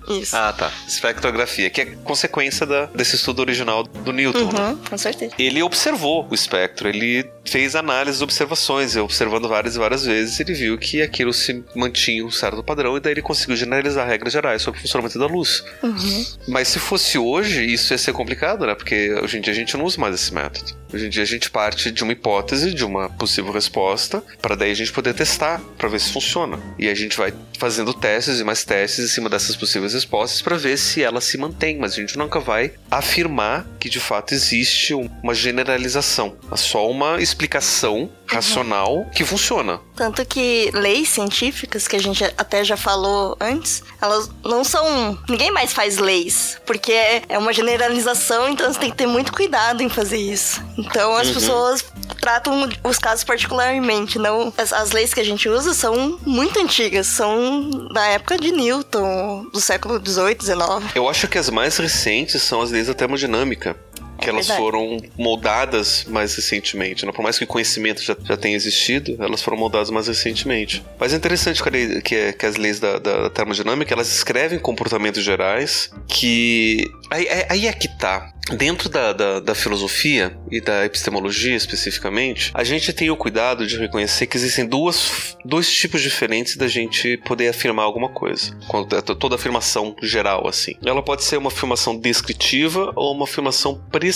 Isso. 0.09 0.35
Ah, 0.35 0.51
tá. 0.51 0.71
Espectrografia, 0.87 1.69
que 1.69 1.81
é 1.81 1.85
consequência 2.03 2.65
da- 2.65 2.85
desse 2.87 3.15
estudo 3.15 3.39
original 3.39 3.83
do 3.83 4.11
Newton. 4.11 4.51
né? 4.51 4.69
Uhum, 4.71 4.77
com 4.77 4.97
certeza. 4.97 5.33
Ele 5.37 5.61
observou 5.63 6.27
o 6.29 6.33
espectro, 6.33 6.87
ele 6.89 7.29
fez 7.45 7.75
análises, 7.75 8.21
observações, 8.21 8.95
e 8.95 8.99
observando 8.99 9.47
várias 9.47 9.75
e 9.75 9.79
várias 9.79 10.05
vezes, 10.05 10.39
ele 10.39 10.53
viu 10.53 10.77
que 10.77 11.01
aquilo 11.01 11.33
se 11.33 11.63
mantinha 11.75 12.25
um 12.25 12.31
certo 12.31 12.63
padrão, 12.63 12.97
e 12.97 12.99
daí 12.99 13.13
ele 13.13 13.21
conseguiu 13.21 13.55
generalizar 13.55 14.07
regras 14.07 14.33
gerais 14.33 14.61
sobre 14.61 14.79
o 14.79 14.81
funcionamento 14.81 15.17
da 15.19 15.27
luz. 15.27 15.63
Uhum. 15.83 16.25
Mas 16.47 16.67
se 16.67 16.79
fosse 16.79 17.17
hoje, 17.17 17.63
isso 17.65 17.93
ia 17.93 17.97
ser 17.97 18.13
complicado, 18.13 18.65
né? 18.65 18.75
Porque 18.75 19.13
hoje 19.23 19.37
em 19.37 19.41
dia 19.41 19.53
a 19.53 19.55
gente 19.55 19.77
não 19.77 19.85
usa 19.85 19.99
mais 19.99 20.15
esse 20.15 20.33
método. 20.33 20.73
Hoje 20.93 21.05
em 21.05 21.09
dia 21.09 21.23
a 21.23 21.25
gente 21.25 21.49
parte 21.49 21.89
de 21.89 22.03
uma 22.03 22.11
hipótese, 22.11 22.73
de 22.73 22.83
uma 22.83 23.09
possível 23.09 23.51
resposta, 23.51 24.21
para 24.41 24.55
daí 24.55 24.71
a 24.71 24.75
gente 24.75 24.91
poder 24.91 25.13
testar, 25.13 25.40
para 25.77 25.89
ver 25.89 25.99
se 25.99 26.11
funciona. 26.11 26.59
E 26.77 26.89
a 26.89 26.95
gente 26.95 27.17
vai 27.17 27.33
fazendo 27.57 27.93
testes 27.93 28.39
e 28.39 28.43
mais 28.43 28.63
testes 28.63 29.05
em 29.05 29.07
cima 29.07 29.29
dessas 29.29 29.55
possíveis 29.55 29.93
respostas 29.93 30.41
para 30.41 30.57
ver 30.57 30.77
se 30.77 31.03
ela 31.03 31.21
se 31.21 31.37
mantém, 31.37 31.77
mas 31.77 31.93
a 31.93 31.95
gente 31.95 32.17
nunca 32.17 32.39
vai 32.39 32.73
afirmar 32.89 33.65
que 33.79 33.87
de 33.87 33.99
fato 33.99 34.33
existe 34.33 34.93
uma 34.93 35.33
generalização, 35.33 36.35
é 36.51 36.57
só 36.57 36.89
uma 36.89 37.21
explicação 37.21 38.09
racional 38.25 39.05
que 39.13 39.23
funciona. 39.23 39.79
Tanto 39.95 40.25
que 40.25 40.71
leis 40.73 41.09
científicas, 41.09 41.87
que 41.87 41.95
a 41.95 41.99
gente 41.99 42.23
até 42.37 42.63
já 42.63 42.77
falou 42.77 43.37
antes, 43.39 43.83
elas 44.01 44.29
não 44.43 44.63
são. 44.63 45.19
Ninguém 45.29 45.51
mais 45.51 45.73
faz 45.73 45.97
leis, 45.97 46.57
porque 46.65 46.91
é 46.91 47.21
é 47.31 47.37
uma 47.37 47.53
generalização, 47.53 48.49
então 48.49 48.71
você 48.71 48.79
tem 48.79 48.91
que 48.91 48.97
ter 48.97 49.07
muito 49.07 49.31
cuidado 49.31 49.81
em 49.81 49.89
fazer 49.89 50.17
isso. 50.17 50.61
Então 50.77 51.15
as 51.15 51.29
pessoas 51.29 51.83
tratam 52.21 52.69
os 52.83 52.99
casos 52.99 53.23
particularmente, 53.23 54.19
não. 54.19 54.53
As, 54.57 54.71
as 54.71 54.91
leis 54.91 55.13
que 55.13 55.19
a 55.19 55.25
gente 55.25 55.49
usa 55.49 55.73
são 55.73 56.19
muito 56.25 56.59
antigas, 56.59 57.07
são 57.07 57.89
da 57.91 58.05
época 58.07 58.37
de 58.37 58.51
Newton, 58.51 59.47
do 59.51 59.59
século 59.59 59.99
XVIII, 59.99 60.37
XIX. 60.39 60.95
Eu 60.95 61.09
acho 61.09 61.27
que 61.27 61.37
as 61.37 61.49
mais 61.49 61.75
recentes 61.77 62.41
são 62.43 62.61
as 62.61 62.69
leis 62.69 62.87
da 62.87 62.93
termodinâmica. 62.93 63.75
Que 64.21 64.27
É 64.27 64.29
elas 64.29 64.47
verdade. 64.47 64.63
foram 64.63 64.97
moldadas 65.17 66.05
mais 66.07 66.35
recentemente. 66.35 67.05
Né? 67.05 67.11
Por 67.11 67.23
mais 67.23 67.37
que 67.37 67.43
o 67.43 67.47
conhecimento 67.47 68.01
já, 68.03 68.15
já 68.23 68.37
tenha 68.37 68.55
existido, 68.55 69.17
elas 69.19 69.41
foram 69.41 69.57
moldadas 69.57 69.89
mais 69.89 70.07
recentemente. 70.07 70.83
Mas 70.99 71.11
é 71.13 71.15
interessante 71.17 71.61
que, 71.63 71.69
lei- 71.69 72.01
que- 72.01 72.33
que 72.33 72.45
as 72.45 72.55
leis 72.55 72.79
da, 72.79 72.99
da 72.99 73.29
termodinâmica 73.29 73.93
elas 73.93 74.11
escrevem 74.13 74.59
comportamentos 74.59 75.23
gerais 75.23 75.89
que. 76.07 76.85
Aí, 77.09 77.27
aí- 77.27 77.45
aí 77.49 77.67
é 77.67 77.73
que 77.73 77.87
tá. 77.97 78.31
Dentro 78.57 78.89
da, 78.89 79.13
da, 79.13 79.39
da 79.39 79.55
filosofia 79.55 80.35
e 80.51 80.59
da 80.59 80.83
epistemologia 80.85 81.55
especificamente, 81.55 82.51
a 82.53 82.63
gente 82.63 82.91
tem 82.91 83.09
o 83.09 83.15
cuidado 83.15 83.65
de 83.65 83.77
reconhecer 83.77 84.27
que 84.27 84.35
existem 84.35 84.65
duas, 84.65 85.37
dois 85.45 85.71
tipos 85.71 86.01
diferentes 86.01 86.57
da 86.57 86.67
gente 86.67 87.15
poder 87.17 87.47
afirmar 87.47 87.83
alguma 87.83 88.09
coisa. 88.09 88.51
É 88.97 89.01
to- 89.01 89.15
toda 89.15 89.35
afirmação 89.35 89.95
geral, 90.01 90.47
assim. 90.47 90.73
Ela 90.85 91.01
pode 91.01 91.23
ser 91.23 91.37
uma 91.37 91.47
afirmação 91.49 91.95
descritiva 91.97 92.91
ou 92.95 93.13
uma 93.13 93.23
afirmação 93.23 93.75
prescritiva. 93.75 94.10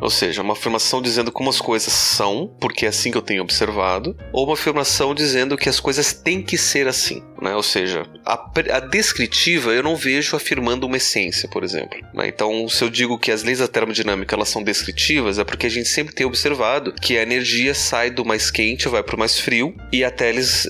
Ou 0.00 0.10
seja, 0.10 0.42
uma 0.42 0.52
afirmação 0.52 1.00
dizendo 1.00 1.32
como 1.32 1.50
as 1.50 1.60
coisas 1.60 1.92
são, 1.92 2.54
porque 2.60 2.86
é 2.86 2.88
assim 2.88 3.10
que 3.10 3.18
eu 3.18 3.22
tenho 3.22 3.42
observado, 3.42 4.16
ou 4.32 4.44
uma 4.44 4.54
afirmação 4.54 5.14
dizendo 5.14 5.56
que 5.56 5.68
as 5.68 5.80
coisas 5.80 6.12
têm 6.12 6.42
que 6.42 6.58
ser 6.58 6.86
assim. 6.88 7.22
Né? 7.40 7.54
Ou 7.54 7.62
seja, 7.62 8.06
a, 8.24 8.50
a 8.72 8.80
descritiva 8.80 9.72
eu 9.72 9.82
não 9.82 9.96
vejo 9.96 10.36
afirmando 10.36 10.86
uma 10.86 10.96
essência, 10.96 11.48
por 11.48 11.62
exemplo. 11.62 11.98
né? 12.14 12.28
Então, 12.28 12.68
se 12.68 12.82
eu 12.82 12.88
digo 12.88 13.18
que 13.18 13.30
as 13.30 13.42
leis 13.42 13.58
da 13.58 13.68
termodinâmica 13.68 14.34
elas 14.34 14.48
são 14.48 14.62
descritivas, 14.62 15.38
é 15.38 15.44
porque 15.44 15.66
a 15.66 15.70
gente 15.70 15.88
sempre 15.88 16.14
tem 16.14 16.26
observado 16.26 16.92
que 16.92 17.16
a 17.16 17.22
energia 17.22 17.74
sai 17.74 18.10
do 18.10 18.24
mais 18.24 18.50
quente, 18.50 18.88
vai 18.88 19.02
para 19.02 19.16
o 19.16 19.18
mais 19.18 19.38
frio, 19.38 19.74
e 19.92 20.04
até 20.04 20.28
eles 20.28 20.68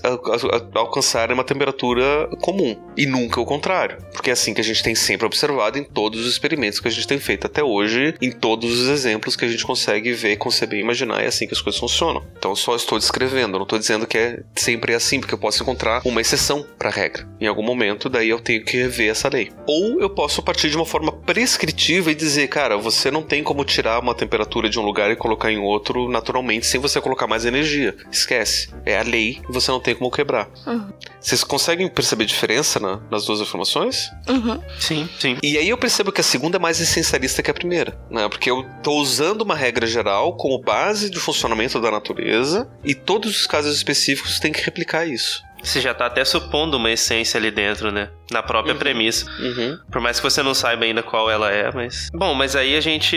alcançarem 0.74 1.34
uma 1.34 1.44
temperatura 1.44 2.28
comum. 2.40 2.76
E 2.96 3.06
nunca 3.06 3.40
o 3.40 3.46
contrário. 3.46 3.98
Porque 4.12 4.30
é 4.30 4.32
assim 4.32 4.54
que 4.54 4.60
a 4.60 4.64
gente 4.64 4.82
tem 4.82 4.94
sempre 4.94 5.26
observado 5.26 5.78
em 5.78 5.84
todos 5.84 6.20
os 6.20 6.26
experimentos 6.26 6.80
que 6.80 6.88
a 6.88 6.90
gente 6.90 7.06
tem 7.06 7.18
feito 7.18 7.46
até 7.46 7.62
hoje, 7.62 8.14
em 8.26 8.32
todos 8.32 8.80
os 8.80 8.88
exemplos 8.88 9.36
que 9.36 9.44
a 9.44 9.48
gente 9.48 9.64
consegue 9.64 10.12
ver, 10.12 10.36
conceber 10.36 10.78
e 10.78 10.82
imaginar, 10.82 11.22
é 11.22 11.26
assim 11.26 11.46
que 11.46 11.54
as 11.54 11.60
coisas 11.60 11.78
funcionam. 11.78 12.24
Então 12.38 12.50
eu 12.52 12.56
só 12.56 12.74
estou 12.76 12.98
descrevendo, 12.98 13.54
eu 13.54 13.58
não 13.58 13.62
estou 13.64 13.78
dizendo 13.78 14.06
que 14.06 14.18
é 14.18 14.42
sempre 14.54 14.94
assim, 14.94 15.20
porque 15.20 15.34
eu 15.34 15.38
posso 15.38 15.62
encontrar 15.62 16.02
uma 16.04 16.20
exceção 16.20 16.64
para 16.78 16.88
a 16.88 16.92
regra. 16.92 17.28
Em 17.40 17.46
algum 17.46 17.62
momento, 17.62 18.08
daí 18.08 18.28
eu 18.28 18.40
tenho 18.40 18.64
que 18.64 18.76
rever 18.76 19.10
essa 19.10 19.28
lei. 19.28 19.50
Ou 19.66 20.00
eu 20.00 20.10
posso 20.10 20.42
partir 20.42 20.70
de 20.70 20.76
uma 20.76 20.86
forma 20.86 21.12
prescritiva 21.12 22.10
e 22.10 22.14
dizer, 22.14 22.48
cara, 22.48 22.76
você 22.76 23.10
não 23.10 23.22
tem 23.22 23.42
como 23.42 23.64
tirar 23.64 24.00
uma 24.00 24.14
temperatura 24.14 24.68
de 24.68 24.78
um 24.78 24.82
lugar 24.82 25.10
e 25.10 25.16
colocar 25.16 25.50
em 25.52 25.58
outro 25.58 26.08
naturalmente 26.08 26.66
sem 26.66 26.80
você 26.80 27.00
colocar 27.00 27.26
mais 27.26 27.44
energia. 27.44 27.94
Esquece. 28.10 28.68
É 28.84 28.96
a 28.98 29.02
lei 29.02 29.40
e 29.48 29.52
você 29.52 29.70
não 29.70 29.80
tem 29.80 29.94
como 29.94 30.10
quebrar. 30.10 30.48
Uhum. 30.66 30.88
Vocês 31.20 31.42
conseguem 31.44 31.88
perceber 31.88 32.24
diferença 32.24 32.78
na- 32.80 33.00
nas 33.10 33.24
duas 33.26 33.40
afirmações? 33.40 34.08
Uhum. 34.28 34.60
Sim, 34.78 35.08
sim. 35.18 35.36
E 35.42 35.58
aí 35.58 35.68
eu 35.68 35.76
percebo 35.78 36.10
que 36.12 36.20
a 36.20 36.24
segunda 36.24 36.56
é 36.56 36.60
mais 36.60 36.80
essencialista 36.80 37.42
que 37.42 37.50
a 37.50 37.54
primeira, 37.54 37.98
né? 38.16 38.28
Porque 38.28 38.50
eu 38.50 38.64
tô 38.82 38.94
usando 38.94 39.42
uma 39.42 39.54
regra 39.54 39.86
geral 39.86 40.36
como 40.36 40.60
base 40.60 41.08
de 41.10 41.20
funcionamento 41.20 41.80
da 41.80 41.90
natureza 41.90 42.68
e 42.82 42.94
todos 42.94 43.40
os 43.40 43.46
casos 43.46 43.76
específicos 43.76 44.40
têm 44.40 44.52
que 44.52 44.62
replicar 44.62 45.06
isso. 45.06 45.44
Você 45.62 45.80
já 45.80 45.94
tá 45.94 46.06
até 46.06 46.24
supondo 46.24 46.76
uma 46.76 46.90
essência 46.90 47.38
ali 47.38 47.50
dentro, 47.50 47.90
né? 47.92 48.10
Na 48.30 48.42
própria 48.42 48.72
Uhum. 48.72 48.78
premissa. 48.78 49.26
Uhum. 49.40 49.78
Por 49.90 50.00
mais 50.00 50.18
que 50.18 50.24
você 50.24 50.42
não 50.42 50.54
saiba 50.54 50.84
ainda 50.84 51.02
qual 51.02 51.30
ela 51.30 51.50
é, 51.50 51.70
mas. 51.72 52.10
Bom, 52.12 52.34
mas 52.34 52.56
aí 52.56 52.76
a 52.76 52.80
gente 52.80 53.16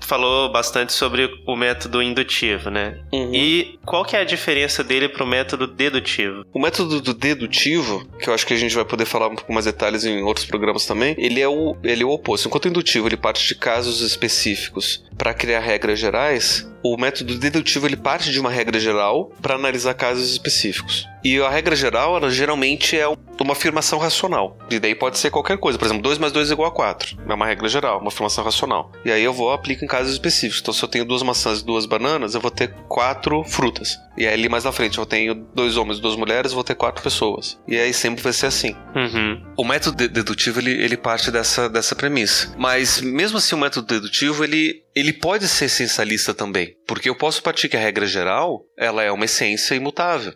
falou 0.00 0.50
bastante 0.52 0.92
sobre 0.92 1.28
o 1.46 1.56
método 1.56 2.02
indutivo, 2.02 2.70
né? 2.70 2.98
Uhum. 3.12 3.34
E 3.34 3.78
qual 3.84 4.04
que 4.04 4.14
é 4.16 4.20
a 4.20 4.24
diferença 4.24 4.84
dele 4.84 5.08
pro 5.08 5.26
método 5.26 5.66
dedutivo? 5.66 6.44
O 6.52 6.60
método 6.60 7.00
do 7.00 7.12
dedutivo, 7.14 8.06
que 8.20 8.28
eu 8.30 8.34
acho 8.34 8.46
que 8.46 8.54
a 8.54 8.56
gente 8.56 8.74
vai 8.74 8.84
poder 8.84 9.04
falar 9.04 9.28
um 9.28 9.34
pouco 9.34 9.52
mais 9.52 9.64
detalhes 9.66 10.04
em 10.04 10.22
outros 10.22 10.46
programas 10.46 10.86
também, 10.86 11.14
ele 11.18 11.40
é 11.40 11.48
o, 11.48 11.76
ele 11.82 12.02
é 12.02 12.06
o 12.06 12.10
oposto. 12.10 12.46
Enquanto 12.48 12.66
o 12.66 12.68
indutivo 12.68 13.08
ele 13.08 13.16
parte 13.16 13.46
de 13.46 13.54
casos 13.54 14.00
específicos 14.00 15.04
para 15.16 15.32
criar 15.34 15.60
regras 15.60 15.98
gerais, 15.98 16.70
o 16.82 16.96
método 16.96 17.36
dedutivo 17.38 17.86
ele 17.86 17.96
parte 17.96 18.30
de 18.30 18.38
uma 18.38 18.50
regra 18.50 18.78
geral 18.78 19.32
para 19.42 19.54
analisar 19.54 19.94
casos 19.94 20.30
específicos. 20.30 21.06
E 21.24 21.40
a 21.40 21.48
regra 21.48 21.74
geral, 21.74 22.16
ela 22.16 22.30
geralmente 22.30 22.96
é 22.96 23.08
uma 23.08 23.52
afirmação 23.52 23.98
racional. 23.98 24.35
E 24.70 24.78
daí 24.78 24.94
pode 24.94 25.18
ser 25.18 25.30
qualquer 25.30 25.58
coisa. 25.58 25.78
Por 25.78 25.84
exemplo, 25.86 26.02
2 26.02 26.18
mais 26.18 26.32
2 26.32 26.50
é 26.50 26.52
igual 26.52 26.68
a 26.68 26.72
4. 26.74 27.16
É 27.28 27.34
uma 27.34 27.46
regra 27.46 27.68
geral, 27.68 27.98
uma 28.00 28.08
afirmação 28.08 28.44
racional. 28.44 28.92
E 29.04 29.10
aí 29.10 29.22
eu 29.22 29.32
vou 29.32 29.52
aplico 29.52 29.84
em 29.84 29.88
casos 29.88 30.12
específicos. 30.12 30.60
Então, 30.60 30.74
se 30.74 30.82
eu 30.82 30.88
tenho 30.88 31.04
duas 31.04 31.22
maçãs 31.22 31.60
e 31.60 31.64
duas 31.64 31.86
bananas, 31.86 32.34
eu 32.34 32.40
vou 32.40 32.50
ter 32.50 32.74
quatro 32.88 33.42
frutas. 33.44 33.96
E 34.18 34.26
aí 34.26 34.32
ali 34.34 34.48
mais 34.48 34.64
na 34.64 34.72
frente 34.72 34.96
eu 34.98 35.04
tenho 35.06 35.34
dois 35.34 35.76
homens 35.76 35.98
e 35.98 36.00
duas 36.00 36.16
mulheres, 36.16 36.50
eu 36.52 36.54
vou 36.54 36.64
ter 36.64 36.74
quatro 36.74 37.02
pessoas. 37.02 37.58
E 37.68 37.76
aí 37.76 37.92
sempre 37.92 38.22
vai 38.22 38.32
ser 38.32 38.46
assim. 38.46 38.74
Uhum. 38.94 39.42
O 39.56 39.64
método 39.64 39.96
de- 39.96 40.08
dedutivo 40.08 40.60
ele, 40.60 40.70
ele 40.70 40.96
parte 40.96 41.30
dessa, 41.30 41.68
dessa 41.68 41.94
premissa. 41.94 42.54
Mas 42.58 43.00
mesmo 43.00 43.38
assim 43.38 43.54
o 43.54 43.58
método 43.58 43.86
dedutivo 43.86 44.42
ele, 44.42 44.82
ele 44.94 45.12
pode 45.12 45.46
ser 45.48 45.66
essencialista 45.66 46.32
também, 46.32 46.74
porque 46.86 47.08
eu 47.10 47.14
posso 47.14 47.42
partir 47.42 47.68
que 47.68 47.76
a 47.76 47.80
regra 47.80 48.06
geral 48.06 48.62
ela 48.78 49.02
é 49.02 49.12
uma 49.12 49.24
essência 49.26 49.74
imutável. 49.74 50.32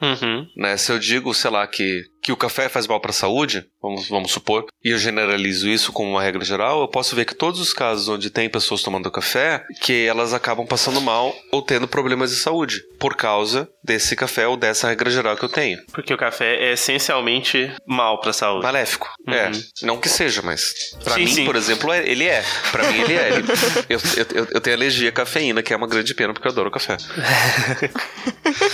Uhum. 0.00 0.46
Né? 0.56 0.76
Se 0.76 0.92
eu 0.92 0.98
digo, 0.98 1.32
sei 1.32 1.50
lá, 1.50 1.66
que, 1.66 2.02
que 2.22 2.32
o 2.32 2.36
café 2.36 2.68
faz 2.68 2.86
mal 2.86 3.00
para 3.00 3.10
a 3.10 3.14
saúde, 3.14 3.68
vamos, 3.82 4.08
vamos 4.08 4.30
supor, 4.32 4.66
e 4.84 4.90
eu 4.90 4.98
generalizo 4.98 5.68
isso 5.68 5.92
como 5.92 6.10
uma 6.10 6.22
regra 6.22 6.44
geral, 6.44 6.80
eu 6.82 6.88
posso 6.88 7.14
ver 7.16 7.24
que 7.24 7.34
todos 7.34 7.60
os 7.60 7.72
casos 7.72 8.08
onde 8.08 8.30
tem 8.30 8.48
pessoas 8.48 8.82
tomando 8.82 9.10
café, 9.10 9.64
que 9.80 10.06
elas 10.06 10.32
acabam 10.32 10.66
passando 10.66 11.00
mal 11.00 11.34
ou 11.50 11.60
tendo 11.62 11.88
problemas 11.88 12.30
de 12.30 12.36
saúde 12.36 12.80
por 12.98 13.16
causa 13.16 13.68
desse 13.82 14.14
café 14.14 14.46
ou 14.46 14.56
dessa 14.56 14.88
regra 14.88 15.10
geral 15.10 15.36
que 15.36 15.44
eu 15.44 15.48
tenho. 15.48 15.78
Porque 15.92 16.14
o 16.14 16.16
café 16.16 16.54
é 16.56 16.72
essencialmente 16.72 17.70
mal 17.86 18.20
pra 18.20 18.32
saúde. 18.32 18.62
Maléfico. 18.64 19.08
Uhum. 19.26 19.34
É. 19.34 19.50
Não 19.82 19.98
que 19.98 20.08
seja, 20.08 20.40
mas 20.42 20.72
pra 21.02 21.14
Sim, 21.14 21.24
mim, 21.24 21.34
sim. 21.34 21.44
por 21.44 21.56
exemplo, 21.56 21.92
é- 21.92 22.06
ele 22.08 22.24
é. 22.24 22.44
Pra 22.70 22.84
mim, 22.90 23.00
ele 23.00 23.14
é. 23.14 23.28
Ele- 23.30 23.44
eu, 23.88 23.98
eu- 24.16 24.26
eu- 24.42 24.48
eu 24.52 24.60
tenho 24.60 24.76
alergia 24.76 25.08
à 25.08 25.12
cafeína, 25.12 25.62
que 25.62 25.72
é 25.72 25.76
uma 25.76 25.86
grande 25.88 26.14
pena, 26.14 26.32
porque 26.32 26.46
eu 26.46 26.52
adoro 26.52 26.70
café. 26.70 26.96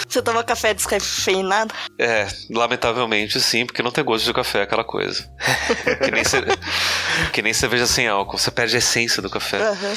Você 0.09 0.23
toma 0.23 0.43
café 0.45 0.75
descafeinado? 0.75 1.75
É, 1.99 2.27
lamentavelmente 2.51 3.41
sim, 3.41 3.65
porque 3.67 3.83
não 3.83 3.91
tem 3.91 4.05
gosto 4.05 4.25
de 4.25 4.33
café, 4.33 4.63
aquela 4.63 4.85
coisa. 4.85 4.98
que, 6.05 6.11
nem 6.11 6.25
ce- 6.25 6.45
que 7.33 7.43
nem 7.43 7.53
cerveja 7.53 7.87
sem 7.87 8.09
álcool, 8.09 8.39
você 8.39 8.51
perde 8.51 8.77
a 8.77 8.79
essência 8.79 9.23
do 9.23 9.31
café. 9.31 9.59
Aham. 9.59 9.97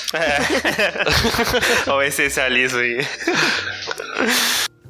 Olha 1.87 1.95
o 1.95 2.01
essencialismo 2.01 2.79
aí. 2.79 3.07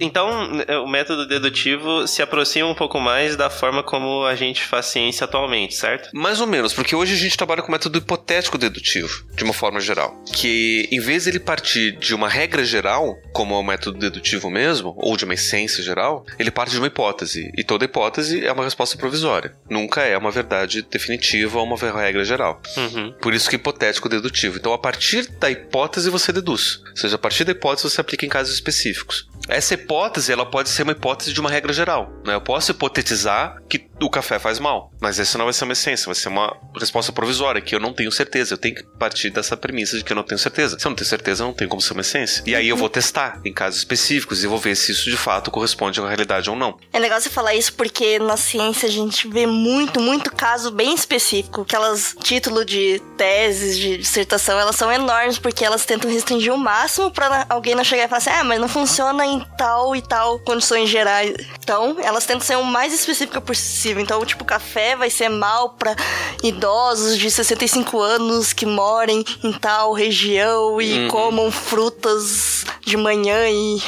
Então, 0.02 0.52
o 0.84 0.88
método 0.88 1.28
dedutivo 1.28 2.08
se 2.08 2.22
aproxima 2.22 2.68
um 2.68 2.76
pouco 2.76 3.00
mais 3.00 3.36
da 3.36 3.50
forma 3.50 3.84
como 3.84 4.26
a 4.26 4.36
gente 4.36 4.64
faz 4.64 4.88
ciência 4.88 5.26
atualmente, 5.26 5.76
certo? 5.76 6.10
Mais 6.14 6.42
ou 6.42 6.48
menos, 6.48 6.74
porque 6.74 6.96
hoje 6.96 7.14
a 7.14 7.18
gente 7.18 7.38
trabalha 7.38 7.62
com 7.62 7.72
método 7.72 8.00
hipotético 8.00 8.58
dedutivo, 8.58 9.26
de 9.36 9.44
uma 9.44 9.54
forma 9.54 9.80
geral. 9.80 10.22
Que 10.34 10.90
em 10.92 11.00
vez 11.00 11.26
dele 11.26 11.40
partir 11.40 11.92
de 11.98 12.16
uma 12.16 12.28
regra 12.28 12.66
geral, 12.66 13.16
como 13.32 13.54
é 13.54 13.58
o 13.58 13.64
método 13.64 14.00
dedutivo 14.00 14.50
mesmo, 14.50 14.96
ou 14.98 15.16
de 15.16 15.24
uma 15.24 15.36
essência 15.36 15.84
geral, 15.84 16.26
ele 16.40 16.50
parte 16.50 16.72
de 16.72 16.80
uma 16.80 16.88
hipótese. 16.88 17.52
E 17.56 17.64
toda 17.64 17.86
hipótese 17.86 18.44
é 18.46 18.52
uma 18.52 18.64
resposta 18.64 18.98
provisória. 18.98 19.54
Nunca 19.70 20.02
é 20.02 20.18
uma 20.18 20.32
verdade 20.32 20.82
definitiva 20.82 21.60
ou 21.60 21.66
uma 21.66 21.78
regra 21.78 22.26
geral. 22.26 22.60
Uhum. 22.76 23.14
Por 23.22 23.34
isso 23.34 23.50
que 23.50 23.56
hipotético 23.56 24.10
dedutivo. 24.10 24.58
Então, 24.58 24.74
a 24.74 24.78
partir 24.78 25.30
da 25.40 25.52
hipótese, 25.52 26.10
você 26.10 26.34
deduz. 26.34 26.82
Ou 26.90 26.98
seja, 26.98 27.16
a 27.16 27.20
partir 27.20 27.44
da 27.44 27.52
hipótese, 27.52 27.90
você 27.90 28.02
aplica 28.02 28.26
em 28.26 28.30
casos 28.30 28.54
específicos. 28.54 29.30
Essa 29.48 29.74
hipótese, 29.74 30.32
ela 30.32 30.46
pode 30.46 30.70
ser 30.70 30.84
uma 30.84 30.92
hipótese 30.92 31.34
de 31.34 31.40
uma 31.40 31.50
regra 31.50 31.74
geral. 31.74 32.12
Né? 32.26 32.34
Eu 32.34 32.42
posso 32.42 32.72
hipotetizar 32.72 33.62
que 33.68 33.91
o 34.06 34.10
café 34.10 34.40
faz 34.40 34.60
mal, 34.60 34.92
mas 35.00 35.20
essa 35.20 35.38
não 35.38 35.46
vai 35.46 35.54
ser 35.54 35.64
uma 35.64 35.74
essência, 35.74 36.06
vai 36.06 36.16
ser 36.16 36.30
uma 36.30 36.56
resposta 36.80 37.12
provisória, 37.12 37.62
que 37.62 37.76
eu 37.76 37.80
não 37.80 37.94
tenho 37.94 38.12
certeza. 38.12 38.54
Eu 38.54 38.58
tenho 38.58 38.76
que 38.76 38.84
partir 38.84 39.30
dessa 39.30 39.56
premissa 39.56 39.98
de 39.98 40.04
que 40.04 40.12
eu 40.12 40.16
não 40.16 40.24
tenho 40.24 40.40
certeza. 40.40 40.78
Se 40.80 40.86
eu 40.86 40.90
não 40.90 40.96
tenho 40.96 41.10
certeza, 41.10 41.44
não 41.44 41.54
tem 41.54 41.68
como 41.68 41.82
ser 41.82 41.94
uma 41.94 42.02
essência. 42.02 42.44
E 42.46 42.56
aí 42.56 42.68
eu 42.68 42.78
vou 42.78 42.90
testar 42.90 43.40
em 43.46 43.54
casos 43.54 43.80
específicos 43.80 44.44
e 44.44 44.48
vou 44.48 44.58
ver 44.58 44.76
se 44.76 44.92
isso 44.92 45.10
de 45.10 45.18
fato 45.18 45.52
corresponde 45.52 46.00
à 46.00 46.08
realidade 46.08 46.50
ou 46.50 46.56
não. 46.56 46.78
É 46.92 47.00
legal 47.00 47.20
você 47.20 47.30
falar 47.30 47.54
isso 47.56 47.74
porque 47.74 48.20
na 48.20 48.38
ciência 48.38 48.88
a 48.88 48.92
gente 48.92 49.28
vê 49.28 49.46
muito, 49.46 50.00
muito 50.00 50.32
caso 50.34 50.72
bem 50.72 50.94
específico. 50.94 51.62
Aquelas 51.62 52.16
título 52.22 52.66
de 52.66 53.02
teses, 53.18 53.78
de 53.78 53.98
dissertação, 53.98 54.60
elas 54.60 54.76
são 54.76 54.92
enormes 54.92 55.38
porque 55.38 55.64
elas 55.64 55.86
tentam 55.86 56.10
restringir 56.10 56.54
o 56.54 56.58
máximo 56.58 57.12
pra 57.12 57.46
alguém 57.50 57.76
não 57.76 57.84
chegar 57.84 58.06
e 58.06 58.08
falar 58.08 58.18
assim, 58.18 58.30
ah, 58.30 58.44
mas 58.44 58.60
não 58.60 58.68
funciona 58.68 59.26
em 59.26 59.40
tal 59.58 59.96
e 59.96 60.02
tal 60.02 60.40
condições 60.40 60.90
gerais. 60.90 61.34
Então, 61.60 61.98
elas 62.02 62.26
tentam 62.26 62.46
ser 62.46 62.58
o 62.58 62.64
mais 62.64 62.94
específica 62.94 63.40
possível. 63.40 63.91
Então, 64.00 64.26
tipo, 64.26 64.46
café 64.46 64.96
vai 64.96 65.10
ser 65.10 65.30
mal 65.30 65.72
pra 65.72 65.96
idosos 66.44 67.18
de 67.18 67.30
65 67.30 68.00
anos 68.00 68.54
que 68.54 68.66
morem 68.66 69.24
em 69.44 69.52
tal 69.54 69.94
região 69.94 70.82
e 70.82 71.08
comam 71.08 71.52
frutas 71.52 72.66
de 72.82 72.98
manhã 72.98 73.50
e 73.50 73.82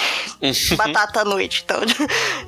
batata 0.76 1.22
à 1.22 1.26
noite. 1.26 1.64
Então, 1.66 1.82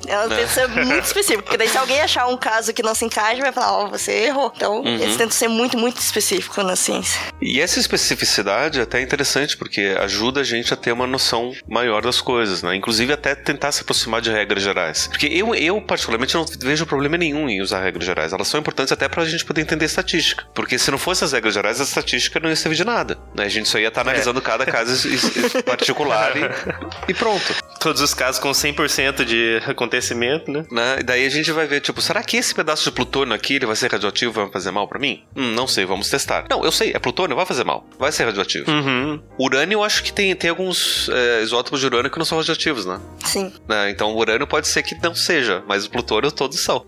ela 0.06 0.28
tem 0.28 0.46
que 0.46 0.52
ser 0.52 0.68
muito 0.68 1.04
específica. 1.04 1.42
Porque 1.42 1.56
daí, 1.56 1.68
se 1.68 1.78
alguém 1.78 2.00
achar 2.00 2.26
um 2.26 2.36
caso 2.36 2.72
que 2.72 2.82
não 2.82 2.94
se 2.94 3.04
encaixa, 3.04 3.42
vai 3.42 3.52
falar, 3.52 3.72
ó, 3.72 3.88
você 3.88 4.12
errou. 4.26 4.52
Então, 4.54 4.82
eles 4.84 5.16
tentam 5.16 5.30
ser 5.30 5.48
muito, 5.48 5.76
muito 5.76 5.98
específicos 5.98 6.64
na 6.64 6.76
ciência. 6.76 7.20
E 7.40 7.60
essa 7.60 7.78
especificidade 7.78 8.80
é 8.80 8.82
até 8.82 9.00
interessante, 9.00 9.56
porque 9.56 9.96
ajuda 10.00 10.40
a 10.40 10.44
gente 10.44 10.72
a 10.72 10.76
ter 10.76 10.92
uma 10.92 11.06
noção 11.06 11.52
maior 11.68 12.02
das 12.02 12.20
coisas, 12.20 12.62
né? 12.62 12.74
Inclusive 12.76 13.12
até 13.12 13.34
tentar 13.34 13.72
se 13.72 13.82
aproximar 13.82 14.20
de 14.20 14.30
regras 14.30 14.62
gerais. 14.62 15.06
Porque 15.06 15.26
eu, 15.26 15.54
eu 15.54 15.80
particularmente, 15.80 16.34
não 16.34 16.44
vejo 16.60 16.86
problema 16.86 17.16
nenhum 17.16 17.45
em 17.48 17.60
usar 17.60 17.82
regras 17.82 18.04
gerais. 18.04 18.32
Elas 18.32 18.48
são 18.48 18.60
importantes 18.60 18.92
até 18.92 19.08
pra 19.08 19.24
gente 19.24 19.44
poder 19.44 19.60
entender 19.62 19.84
estatística. 19.84 20.44
Porque 20.54 20.78
se 20.78 20.90
não 20.90 20.98
fosse 20.98 21.24
as 21.24 21.32
regras 21.32 21.54
gerais, 21.54 21.80
a 21.80 21.84
estatística 21.84 22.40
não 22.40 22.48
ia 22.48 22.56
servir 22.56 22.76
de 22.76 22.84
nada. 22.84 23.18
Né? 23.34 23.44
A 23.44 23.48
gente 23.48 23.68
só 23.68 23.78
ia 23.78 23.88
estar 23.88 24.02
analisando 24.02 24.40
cada 24.40 24.66
caso 24.66 25.08
particular 25.64 26.32
e, 26.36 27.10
e 27.10 27.14
pronto. 27.14 27.54
Todos 27.80 28.00
os 28.00 28.14
casos 28.14 28.40
com 28.40 28.50
100% 28.50 29.24
de 29.24 29.60
acontecimento, 29.66 30.50
né? 30.50 30.64
Né? 30.70 30.98
E 31.00 31.02
daí 31.02 31.26
a 31.26 31.30
gente 31.30 31.50
vai 31.52 31.66
ver, 31.66 31.80
tipo, 31.80 32.00
será 32.00 32.22
que 32.22 32.36
esse 32.36 32.54
pedaço 32.54 32.84
de 32.84 32.90
plutônio 32.90 33.34
aqui 33.34 33.54
ele 33.54 33.66
vai 33.66 33.76
ser 33.76 33.90
radioativo 33.90 34.32
e 34.32 34.34
vai 34.44 34.50
fazer 34.50 34.70
mal 34.70 34.88
pra 34.88 34.98
mim? 34.98 35.24
Hum, 35.36 35.52
não 35.52 35.66
sei, 35.66 35.84
vamos 35.84 36.08
testar. 36.08 36.46
Não, 36.50 36.64
eu 36.64 36.72
sei, 36.72 36.92
é 36.94 36.98
plutônio, 36.98 37.36
vai 37.36 37.46
fazer 37.46 37.64
mal. 37.64 37.86
Vai 37.98 38.12
ser 38.12 38.24
radioativo. 38.24 38.70
Uhum. 38.70 39.20
Urânio, 39.38 39.76
eu 39.76 39.84
acho 39.84 40.02
que 40.02 40.12
tem, 40.12 40.34
tem 40.34 40.50
alguns 40.50 41.08
é, 41.08 41.42
isótopos 41.42 41.80
de 41.80 41.86
urânio 41.86 42.10
que 42.10 42.18
não 42.18 42.24
são 42.24 42.38
radioativos, 42.38 42.86
né? 42.86 43.00
Sim. 43.24 43.52
Né? 43.68 43.90
Então 43.90 44.12
o 44.12 44.18
urânio 44.18 44.46
pode 44.46 44.68
ser 44.68 44.82
que 44.82 44.94
não 45.02 45.14
seja, 45.14 45.62
mas 45.66 45.86
o 45.86 45.90
plutônio 45.90 46.30
todos 46.30 46.58
são. 46.60 46.84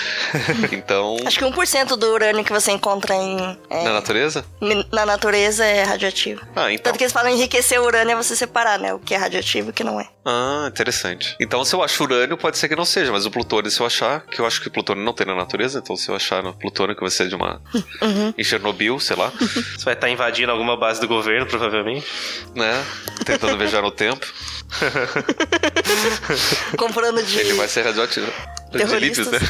então, 0.72 1.16
Acho 1.26 1.38
que 1.38 1.44
1% 1.44 1.96
do 1.96 2.06
urânio 2.12 2.44
que 2.44 2.52
você 2.52 2.72
encontra 2.72 3.14
em, 3.14 3.58
é, 3.68 3.84
na 3.84 3.92
natureza? 3.92 4.44
na 4.92 5.06
natureza 5.06 5.64
é 5.64 5.82
radioativo. 5.82 6.42
Ah, 6.54 6.72
então. 6.72 6.84
Tanto 6.84 6.98
que 6.98 7.04
eles 7.04 7.12
falam 7.12 7.30
enriquecer 7.30 7.80
o 7.80 7.84
urânio 7.84 8.12
é 8.12 8.16
você 8.16 8.34
separar, 8.36 8.78
né? 8.78 8.92
O 8.94 8.98
que 8.98 9.14
é 9.14 9.16
radioativo 9.16 9.68
e 9.68 9.70
o 9.70 9.72
que 9.72 9.84
não 9.84 10.00
é. 10.00 10.08
Ah, 10.24 10.66
interessante. 10.68 11.36
Então, 11.40 11.64
se 11.64 11.74
eu 11.74 11.82
acho 11.82 12.02
urânio, 12.02 12.36
pode 12.36 12.58
ser 12.58 12.68
que 12.68 12.76
não 12.76 12.84
seja, 12.84 13.10
mas 13.10 13.24
o 13.24 13.30
plutônio, 13.30 13.70
se 13.70 13.80
eu 13.80 13.86
achar, 13.86 14.20
que 14.26 14.40
eu 14.40 14.46
acho 14.46 14.60
que 14.60 14.68
plutônio 14.68 15.02
não 15.02 15.12
tem 15.14 15.26
na 15.26 15.34
natureza, 15.34 15.78
então 15.78 15.96
se 15.96 16.10
eu 16.10 16.14
achar 16.14 16.42
no 16.42 16.52
plutônio 16.52 16.94
que 16.94 17.00
vai 17.00 17.10
ser 17.10 17.28
de 17.28 17.34
uma. 17.34 17.60
em 18.36 18.44
Chernobyl, 18.44 19.00
sei 19.00 19.16
lá, 19.16 19.30
Você 19.76 19.84
vai 19.84 19.94
estar 19.94 20.08
invadindo 20.10 20.52
alguma 20.52 20.76
base 20.76 21.00
do 21.00 21.08
governo, 21.08 21.46
provavelmente. 21.46 22.06
né? 22.54 22.84
Tentando 23.24 23.56
viajar 23.56 23.82
no 23.82 23.90
tempo, 23.90 24.26
Comprando 26.76 27.22
de. 27.22 27.38
ele 27.38 27.52
vai 27.54 27.68
ser 27.68 27.82
radioativo. 27.82 28.30
De 28.72 28.98
lípios, 29.00 29.30
né? 29.30 29.38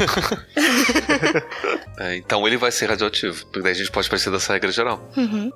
É, 2.03 2.17
então 2.17 2.47
ele 2.47 2.57
vai 2.57 2.73
ser 2.73 2.89
radioativo, 2.89 3.45
porque 3.45 3.61
daí 3.61 3.73
a 3.73 3.75
gente 3.75 3.91
pode 3.91 4.09
parecer 4.09 4.31
dessa 4.31 4.55
regra 4.55 4.73
geral. 4.73 5.07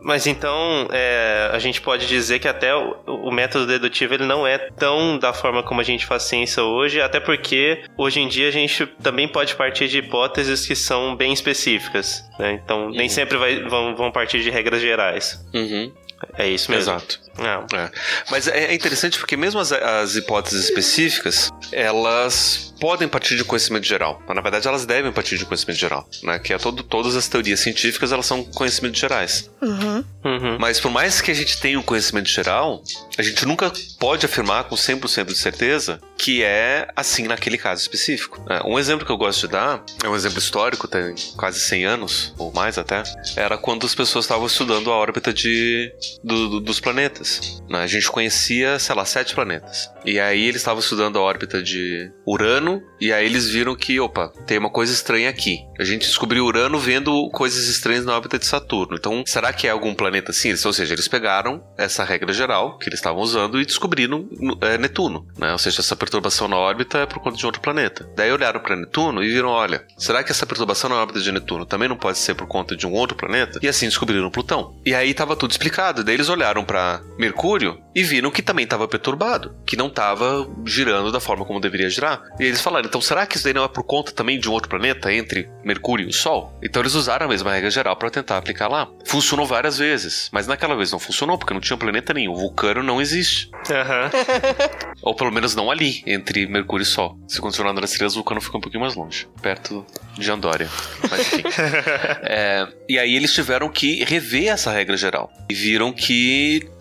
Mas 0.03 0.27
então, 0.27 0.87
é, 0.93 1.49
a 1.51 1.59
gente 1.59 1.81
pode 1.81 2.07
dizer 2.07 2.39
que 2.39 2.47
até 2.47 2.75
o, 2.75 2.95
o 3.07 3.33
método 3.33 3.67
dedutivo 3.67 4.13
ele 4.13 4.27
não 4.27 4.47
é 4.47 4.59
tão 4.59 5.19
da 5.19 5.33
forma 5.33 5.63
como 5.63 5.81
a 5.81 5.85
gente 5.85 6.05
faz 6.05 6.25
ciência 6.25 6.63
hoje, 6.63 7.01
até 7.01 7.19
porque 7.19 7.83
hoje 7.97 8.21
em 8.21 8.29
dia 8.29 8.49
a 8.49 8.51
gente 8.51 8.85
também 9.03 9.27
pode 9.27 9.55
partir 9.55 9.89
de 9.89 10.01
hipóteses 10.01 10.67
que 10.67 10.77
são 10.77 11.17
bem 11.17 11.33
específicas. 11.33 12.23
né? 12.39 12.61
Então, 12.63 12.91
nem 12.91 13.09
sempre 13.09 13.39
vai- 13.39 13.63
vão, 13.63 13.97
vão 13.97 14.13
partir 14.13 14.43
de 14.43 14.51
regras 14.51 14.83
gerais. 14.83 15.43
Uhum. 15.55 15.91
É 16.37 16.49
isso 16.49 16.71
mesmo. 16.71 16.93
Exato. 16.93 17.25
É. 17.39 17.91
Mas 18.31 18.47
é 18.47 18.65
é 18.65 18.75
interessante 18.75 19.19
porque 19.19 19.37
mesmo 19.37 19.61
as, 19.61 19.73
as 19.73 20.17
hipóteses 20.17 20.65
específicas, 20.65 21.51
elas 21.73 22.73
podem 22.81 23.09
partir 23.09 23.37
de 23.37 23.45
conhecimento 23.45 23.87
geral. 23.87 24.23
Mas, 24.27 24.37
na 24.37 24.43
verdade, 24.43 24.69
elas 24.69 24.87
devem 24.87 25.13
partir 25.13 25.39
de 25.39 25.45
conhecimento 25.45 25.79
geral, 25.79 26.09
né? 26.23 26.39
Que 26.39 26.53
é 26.53 26.59
todo, 26.59 26.83
todas 26.83 27.17
as 27.17 27.29
teorias 27.29 27.61
científicas, 27.61 28.13
elas 28.13 28.27
são 28.27 28.45
conhecimentos 28.45 29.01
gerais. 29.01 29.51
Uhum. 29.61 30.05
Uhum. 30.25 30.59
Mas 30.59 30.81
por 30.81 30.91
mais 30.91 31.21
que 31.21 31.31
a 31.31 31.35
gente 31.35 31.61
tenha 31.61 31.79
um 31.79 31.83
conhecimento 31.83 32.29
geral, 32.29 32.83
a 33.19 33.23
gente 33.23 33.45
nunca 33.47 33.73
pode 33.99 34.27
afirmar 34.27 34.65
com 34.65 34.77
100% 34.77 35.27
de 35.27 35.35
certeza 35.37 36.01
que 36.17 36.43
é 36.43 36.89
assim 36.95 37.27
naquele 37.27 37.59
caso 37.59 37.83
específico. 37.83 38.45
É, 38.49 38.67
um 38.67 38.79
exemplo 38.79 39.05
que 39.05 39.13
eu 39.13 39.17
gosto 39.17 39.47
de 39.47 39.53
dar, 39.53 39.83
é 40.03 40.09
um 40.09 40.15
exemplo 40.15 40.39
histórico, 40.39 40.89
tem 40.89 41.15
quase 41.37 41.61
100 41.61 41.85
anos, 41.85 42.35
ou 42.39 42.53
mais 42.53 42.79
até, 42.79 43.03
era 43.37 43.59
quando 43.59 43.85
as 43.85 43.95
pessoas 43.95 44.25
estavam 44.25 44.47
estudando 44.47 44.91
a 44.91 44.95
órbita 44.95 45.33
de, 45.33 45.93
do- 46.25 46.49
do- 46.49 46.61
dos 46.61 46.81
planetas. 46.81 47.63
né? 47.69 47.81
A 47.83 47.87
gente 47.87 48.11
conhecia, 48.11 48.79
sei 48.79 48.95
lá, 48.95 49.05
sete 49.05 49.35
planetas. 49.35 49.91
E 50.05 50.19
aí 50.21 50.43
eles 50.45 50.57
estavam 50.61 50.81
estudando 50.81 51.19
a 51.19 51.23
órbita 51.23 51.63
de 51.63 52.11
Urano, 52.27 52.83
e 53.01 53.13
aí 53.13 53.25
eles 53.27 53.49
viram 53.49 53.75
que, 53.75 53.99
opa, 53.99 54.29
tem 54.47 54.59
uma 54.59 54.71
coisa 54.71 54.93
estranha 54.93 55.29
aqui. 55.31 55.59
A 55.79 55.85
gente 55.85 56.07
descobriu 56.07 56.45
Urano 56.45 56.79
vendo 56.79 57.29
coisas 57.31 57.69
estranhas 57.69 58.05
na 58.05 58.15
órbita 58.15 58.39
de 58.39 58.47
Saturno. 58.47 58.97
Então, 58.97 59.23
será 59.27 59.53
que 59.53 59.67
é 59.67 59.71
algum 59.71 59.95
planeta 59.95 60.31
assim? 60.31 60.51
Ou 60.65 60.73
seja, 60.73 60.95
eles 60.95 61.09
pegaram 61.09 61.63
essa 61.77 62.05
regra 62.05 62.33
geral 62.33 62.79
que 62.79 62.89
eles 62.89 62.99
estavam 62.99 63.21
usando 63.23 63.61
e 63.61 63.65
descobriram 63.67 64.29
é, 64.61 64.79
Netuno, 64.79 65.27
né? 65.39 65.53
Ou 65.53 65.59
seja, 65.59 65.81
essa 65.81 65.97
perturbação 65.97 66.49
na 66.49 66.57
órbita 66.57 66.99
é 66.99 67.07
por 67.07 67.21
conta 67.21 67.37
de 67.37 67.47
outro 67.47 67.61
planeta. 67.61 68.09
Daí 68.17 68.31
olharam 68.33 68.61
para 68.61 68.77
Netuno 68.77 69.23
e 69.23 69.29
viram, 69.33 69.49
olha, 69.49 69.85
será 69.99 70.23
que 70.23 70.31
essa 70.31 70.47
perturbação 70.47 70.89
na 70.91 70.97
órbita 70.97 71.21
de 71.21 71.33
Netuno 71.33 71.67
também 71.67 71.89
não 71.89 71.97
pode 71.97 72.19
ser 72.19 72.35
por 72.35 72.47
conta 72.47 72.77
de 72.77 72.87
um 72.87 72.93
outro 72.93 73.17
planeta? 73.17 73.59
E 73.63 73.69
assim 73.69 73.87
descobriram 73.87 74.31
Plutão. 74.31 74.75
E 74.85 74.95
aí 74.95 75.13
tava 75.15 75.35
tudo 75.37 75.51
explicado. 75.51 76.05
Daí 76.05 76.14
eles 76.15 76.29
olharam 76.29 76.65
para 76.65 77.03
Mercúrio 77.19 77.83
e 77.95 78.03
viram 78.03 78.31
que 78.31 78.43
também 78.43 78.65
estava 78.65 78.89
perturbado, 78.89 79.55
que 79.65 79.77
não 79.77 79.87
estava 79.87 80.49
girando 80.67 81.13
da 81.13 81.21
forma 81.21 81.45
como 81.45 81.61
deveria 81.61 81.89
girar. 81.89 82.23
E 82.41 82.45
eles 82.45 82.61
falaram, 82.61 82.87
então 82.87 83.01
será 83.01 83.27
que 83.27 83.37
isso 83.37 83.45
daí 83.45 83.55
não 83.55 83.65
é 83.65 83.69
por 83.69 83.85
conta 83.85 84.13
também 84.13 84.39
de 84.39 84.49
um 84.49 84.53
outro 84.53 84.69
planeta 84.69 85.13
entre 85.13 85.49
Mercúrio 85.65 86.07
e 86.07 86.11
o 86.11 86.13
Sol? 86.13 86.59
Então 86.63 86.83
eles 86.83 86.95
usaram 86.95 87.27
a 87.27 87.29
mesma 87.29 87.53
regra 87.53 87.71
geral 87.71 87.97
para 87.97 88.11
tentar 88.11 88.37
aplicar 88.37 88.69
lá. 88.69 88.89
Funcionou 89.05 89.47
várias 89.47 89.79
vezes, 89.79 90.29
mas 90.33 90.47
naquela 90.47 90.77
vez 90.77 90.91
não 90.91 90.99
funcionou 90.99 91.39
porque 91.39 91.55
não 91.55 91.61
tinha 91.61 91.77
planeta 91.77 92.13
nenhum. 92.13 92.33
O 92.33 92.37
vulcano 92.37 92.83
não 92.83 93.01
existe. 93.01 93.51
Uhum. 93.53 94.95
Ou 95.03 95.15
pelo 95.15 95.31
menos 95.31 95.55
não 95.55 95.71
ali, 95.71 96.03
entre 96.07 96.47
Mercúrio 96.47 96.83
e 96.83 96.87
Sol. 96.87 97.19
Se 97.29 97.41
continuar 97.41 97.73
nas 97.73 97.91
estrelas, 97.91 98.15
Vulcano 98.15 98.41
fica 98.41 98.57
um 98.57 98.61
pouquinho 98.61 98.83
mais 98.83 98.95
longe, 98.95 99.29
perto 99.43 99.85
de 100.17 100.31
Andória. 100.31 100.69
Mas 101.11 101.33
enfim. 101.33 101.43
é, 102.23 102.67
e 102.89 102.99
aí 102.99 103.15
eles 103.15 103.33
tiveram 103.33 103.69
que 103.69 104.05
rever 104.05 104.49
essa 104.49 104.71
regra 104.71 104.97
geral. 104.97 105.31
E 105.49 105.55
viram 105.55 105.93
que 105.93 106.04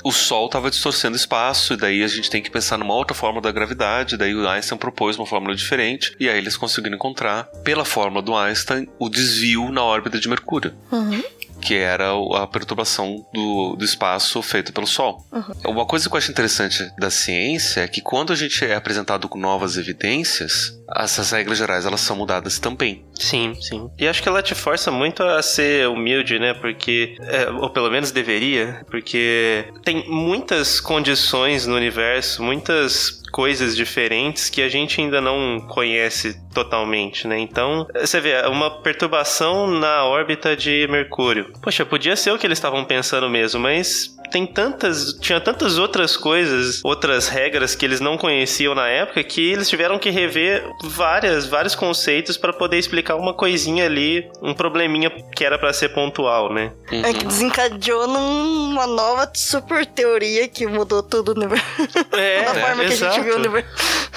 o 0.04 0.12
Sol 0.12 0.48
estava 0.48 0.70
distorcendo 0.70 1.16
espaço, 1.16 1.74
e 1.74 1.78
daí 1.78 2.04
a 2.04 2.08
gente 2.08 2.30
tem 2.30 2.42
que 2.42 2.52
pensar 2.52 2.78
numa 2.78 2.94
outra 2.94 3.16
forma 3.16 3.40
da 3.40 3.52
gravidade. 3.52 4.18
Daí 4.18 4.36
o 4.36 4.48
Einstein 4.48 4.78
propôs 4.78 5.18
uma 5.18 5.26
fórmula 5.26 5.56
diferente, 5.56 6.16
e 6.20 6.30
aí 6.30 6.38
eles 6.38 6.58
conseguiram 6.58 6.96
encontrar, 6.96 7.46
pela 7.64 7.86
fórmula 7.86 8.22
do 8.22 8.36
Einstein, 8.36 8.88
o 9.00 9.10
desvio 9.10 9.72
na 9.72 9.84
órbita 9.84 10.20
de 10.20 10.28
Mercúrio. 10.28 10.74
Uhum. 10.92 11.24
Que 11.64 11.76
era 11.76 12.12
a 12.36 12.48
perturbação 12.48 13.26
do, 13.34 13.76
do 13.76 13.86
espaço 13.86 14.42
feito 14.42 14.74
pelo 14.74 14.86
Sol. 14.86 15.26
Uhum. 15.32 15.72
Uma 15.72 15.86
coisa 15.86 16.10
que 16.10 16.14
eu 16.14 16.18
acho 16.18 16.32
interessante 16.32 16.92
da 17.00 17.10
ciência 17.10 17.82
é 17.82 17.88
que 17.88 18.02
quando 18.02 18.34
a 18.34 18.36
gente 18.36 18.66
é 18.66 18.76
apresentado 18.76 19.30
com 19.30 19.40
novas 19.40 19.78
evidências, 19.78 20.78
essas 20.96 21.32
regras 21.32 21.58
gerais 21.58 21.86
elas 21.86 22.02
são 22.02 22.16
mudadas 22.16 22.60
também. 22.60 23.06
Sim, 23.16 23.56
sim. 23.62 23.90
E 23.98 24.08
acho 24.08 24.22
que 24.22 24.28
ela 24.28 24.44
te 24.44 24.54
força 24.54 24.92
muito 24.92 25.24
a 25.24 25.42
ser 25.42 25.88
humilde, 25.88 26.38
né? 26.38 26.54
Porque, 26.54 27.16
é, 27.22 27.50
ou 27.50 27.70
pelo 27.70 27.90
menos 27.90 28.12
deveria, 28.12 28.86
porque 28.90 29.66
tem 29.84 30.08
muitas 30.10 30.80
condições 30.80 31.66
no 31.66 31.76
universo, 31.76 32.44
muitas 32.44 33.23
coisas 33.34 33.76
diferentes 33.76 34.48
que 34.48 34.62
a 34.62 34.70
gente 34.70 35.02
ainda 35.02 35.20
não 35.20 35.60
conhece 35.60 36.40
totalmente, 36.54 37.28
né? 37.28 37.40
Então, 37.40 37.88
você 38.00 38.22
vê, 38.22 38.40
uma 38.46 38.70
perturbação 38.70 39.66
na 39.66 40.06
órbita 40.06 40.56
de 40.56 40.88
Mercúrio. 40.88 41.52
Poxa, 41.60 41.84
podia 41.84 42.16
ser 42.16 42.30
o 42.30 42.38
que 42.38 42.46
eles 42.46 42.60
estavam 42.60 42.86
pensando 42.86 43.28
mesmo, 43.28 43.60
mas 43.60 44.16
tem 44.34 44.48
tantas, 44.48 45.14
tinha 45.22 45.40
tantas 45.40 45.78
outras 45.78 46.18
coisas, 46.18 46.82
outras 46.84 47.28
regras 47.28 47.76
que 47.76 47.86
eles 47.86 48.00
não 48.00 48.18
conheciam 48.18 48.74
na 48.74 48.88
época 48.88 49.24
que 49.24 49.52
eles 49.52 49.70
tiveram 49.70 50.00
que 50.00 50.10
rever 50.10 50.68
várias, 50.84 51.46
vários 51.46 51.76
conceitos 51.76 52.36
para 52.36 52.52
poder 52.52 52.80
explicar 52.80 53.16
uma 53.16 53.36
coisinha 53.36 53.86
ali, 53.86 54.28
um 54.42 54.52
probleminha 54.52 55.12
que 55.36 55.46
era 55.46 55.60
para 55.60 55.72
ser 55.72 55.90
pontual, 55.90 56.52
né? 56.52 56.72
É 56.92 57.14
que 57.14 57.26
desencadeou 57.26 58.08
numa 58.08 58.88
nova 58.88 59.32
super 59.36 59.86
teoria 59.86 60.48
que 60.48 60.66
mudou 60.66 61.04
tudo 61.04 61.36
no 61.36 61.42
universo. 61.42 61.64
É, 62.14 62.44
da 62.44 62.54
forma 62.54 62.86
que 62.86 62.94
a 62.94 62.96
gente 62.96 63.04
exato. 63.04 63.24
viu 63.24 63.34
o 63.34 63.38
universo. 63.38 64.10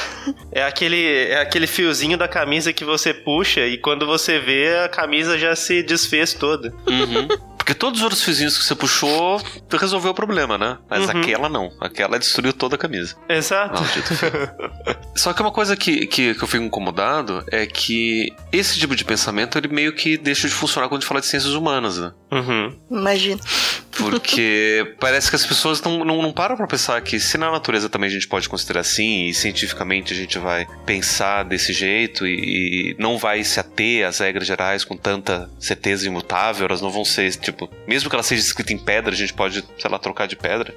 É 0.53 0.63
aquele, 0.63 1.29
é 1.29 1.41
aquele 1.41 1.67
fiozinho 1.67 2.17
da 2.17 2.29
camisa 2.29 2.73
que 2.73 2.85
você 2.85 3.13
puxa 3.13 3.67
e 3.67 3.79
quando 3.79 4.07
você 4.07 4.39
vê, 4.39 4.79
a 4.79 4.89
camisa 4.89 5.39
já 5.39 5.55
se 5.55 5.83
desfez 5.83 6.33
toda. 6.33 6.73
Uhum. 6.87 7.29
Porque 7.67 7.75
todos 7.75 7.99
os 7.99 8.05
outros 8.05 8.23
fiozinhos 8.23 8.57
que 8.57 8.63
você 8.63 8.77
puxou 8.77 9.43
resolveu 9.73 10.13
o 10.13 10.15
problema, 10.15 10.57
né? 10.57 10.79
Mas 10.89 11.03
Uhum. 11.09 11.21
aquela 11.21 11.49
não. 11.49 11.73
Aquela 11.81 12.17
destruiu 12.17 12.53
toda 12.53 12.77
a 12.77 12.79
camisa. 12.79 13.17
Exato. 13.29 13.83
Maldito 13.83 14.15
fio. 14.15 14.31
Só 15.17 15.33
que 15.33 15.43
uma 15.43 15.51
coisa 15.51 15.77
que, 15.77 16.07
que, 16.07 16.33
que 16.37 16.43
eu 16.45 16.47
fico 16.47 16.63
incomodado 16.63 17.45
é 17.51 17.67
que 17.67 18.33
esse 18.53 18.79
tipo 18.79 18.95
de 18.95 19.05
pensamento 19.05 19.59
ele 19.59 19.67
meio 19.67 19.93
que 19.93 20.17
deixa 20.17 20.47
de 20.47 20.55
funcionar 20.55 20.87
quando 20.89 20.99
a 20.99 21.01
gente 21.01 21.09
fala 21.09 21.21
de 21.21 21.27
ciências 21.27 21.55
humanas, 21.55 21.99
né? 21.99 22.13
Uhum. 22.31 22.77
Imagina. 22.89 23.41
Porque 23.99 24.95
parece 25.01 25.29
que 25.31 25.37
as 25.37 25.45
pessoas 25.45 25.83
não, 25.83 26.05
não, 26.05 26.23
não 26.23 26.33
param 26.33 26.57
pra 26.57 26.67
pensar 26.67 27.01
que 27.01 27.19
se 27.19 27.37
na 27.37 27.51
natureza 27.51 27.89
também 27.89 28.09
a 28.09 28.13
gente 28.13 28.29
pode 28.29 28.49
considerar 28.49 28.81
assim, 28.81 29.27
e 29.27 29.35
cientificamente 29.35 30.13
a 30.13 30.17
gente 30.17 30.39
vai 30.39 30.67
pensar 30.85 31.45
desse 31.45 31.73
jeito 31.73 32.27
e, 32.27 32.93
e 32.93 32.97
não 32.99 33.19
vai 33.19 33.43
se 33.43 33.59
ater 33.59 34.07
às 34.07 34.19
regras 34.19 34.47
gerais 34.47 34.85
com 34.85 34.97
tanta 34.97 35.51
certeza 35.59 36.07
imutável, 36.07 36.67
elas 36.67 36.81
não 36.81 36.91
vão 36.91 37.05
ser, 37.05 37.35
tipo, 37.37 37.56
mesmo 37.87 38.09
que 38.11 38.17
ela 38.17 38.23
seja 38.23 38.43
escrita 38.43 38.73
em 38.73 38.79
pedra, 38.79 39.13
a 39.13 39.17
gente 39.17 39.33
pode, 39.33 39.65
sei 39.79 39.91
lá, 39.91 39.99
trocar 39.99 40.27
de 40.27 40.37
pedra. 40.37 40.75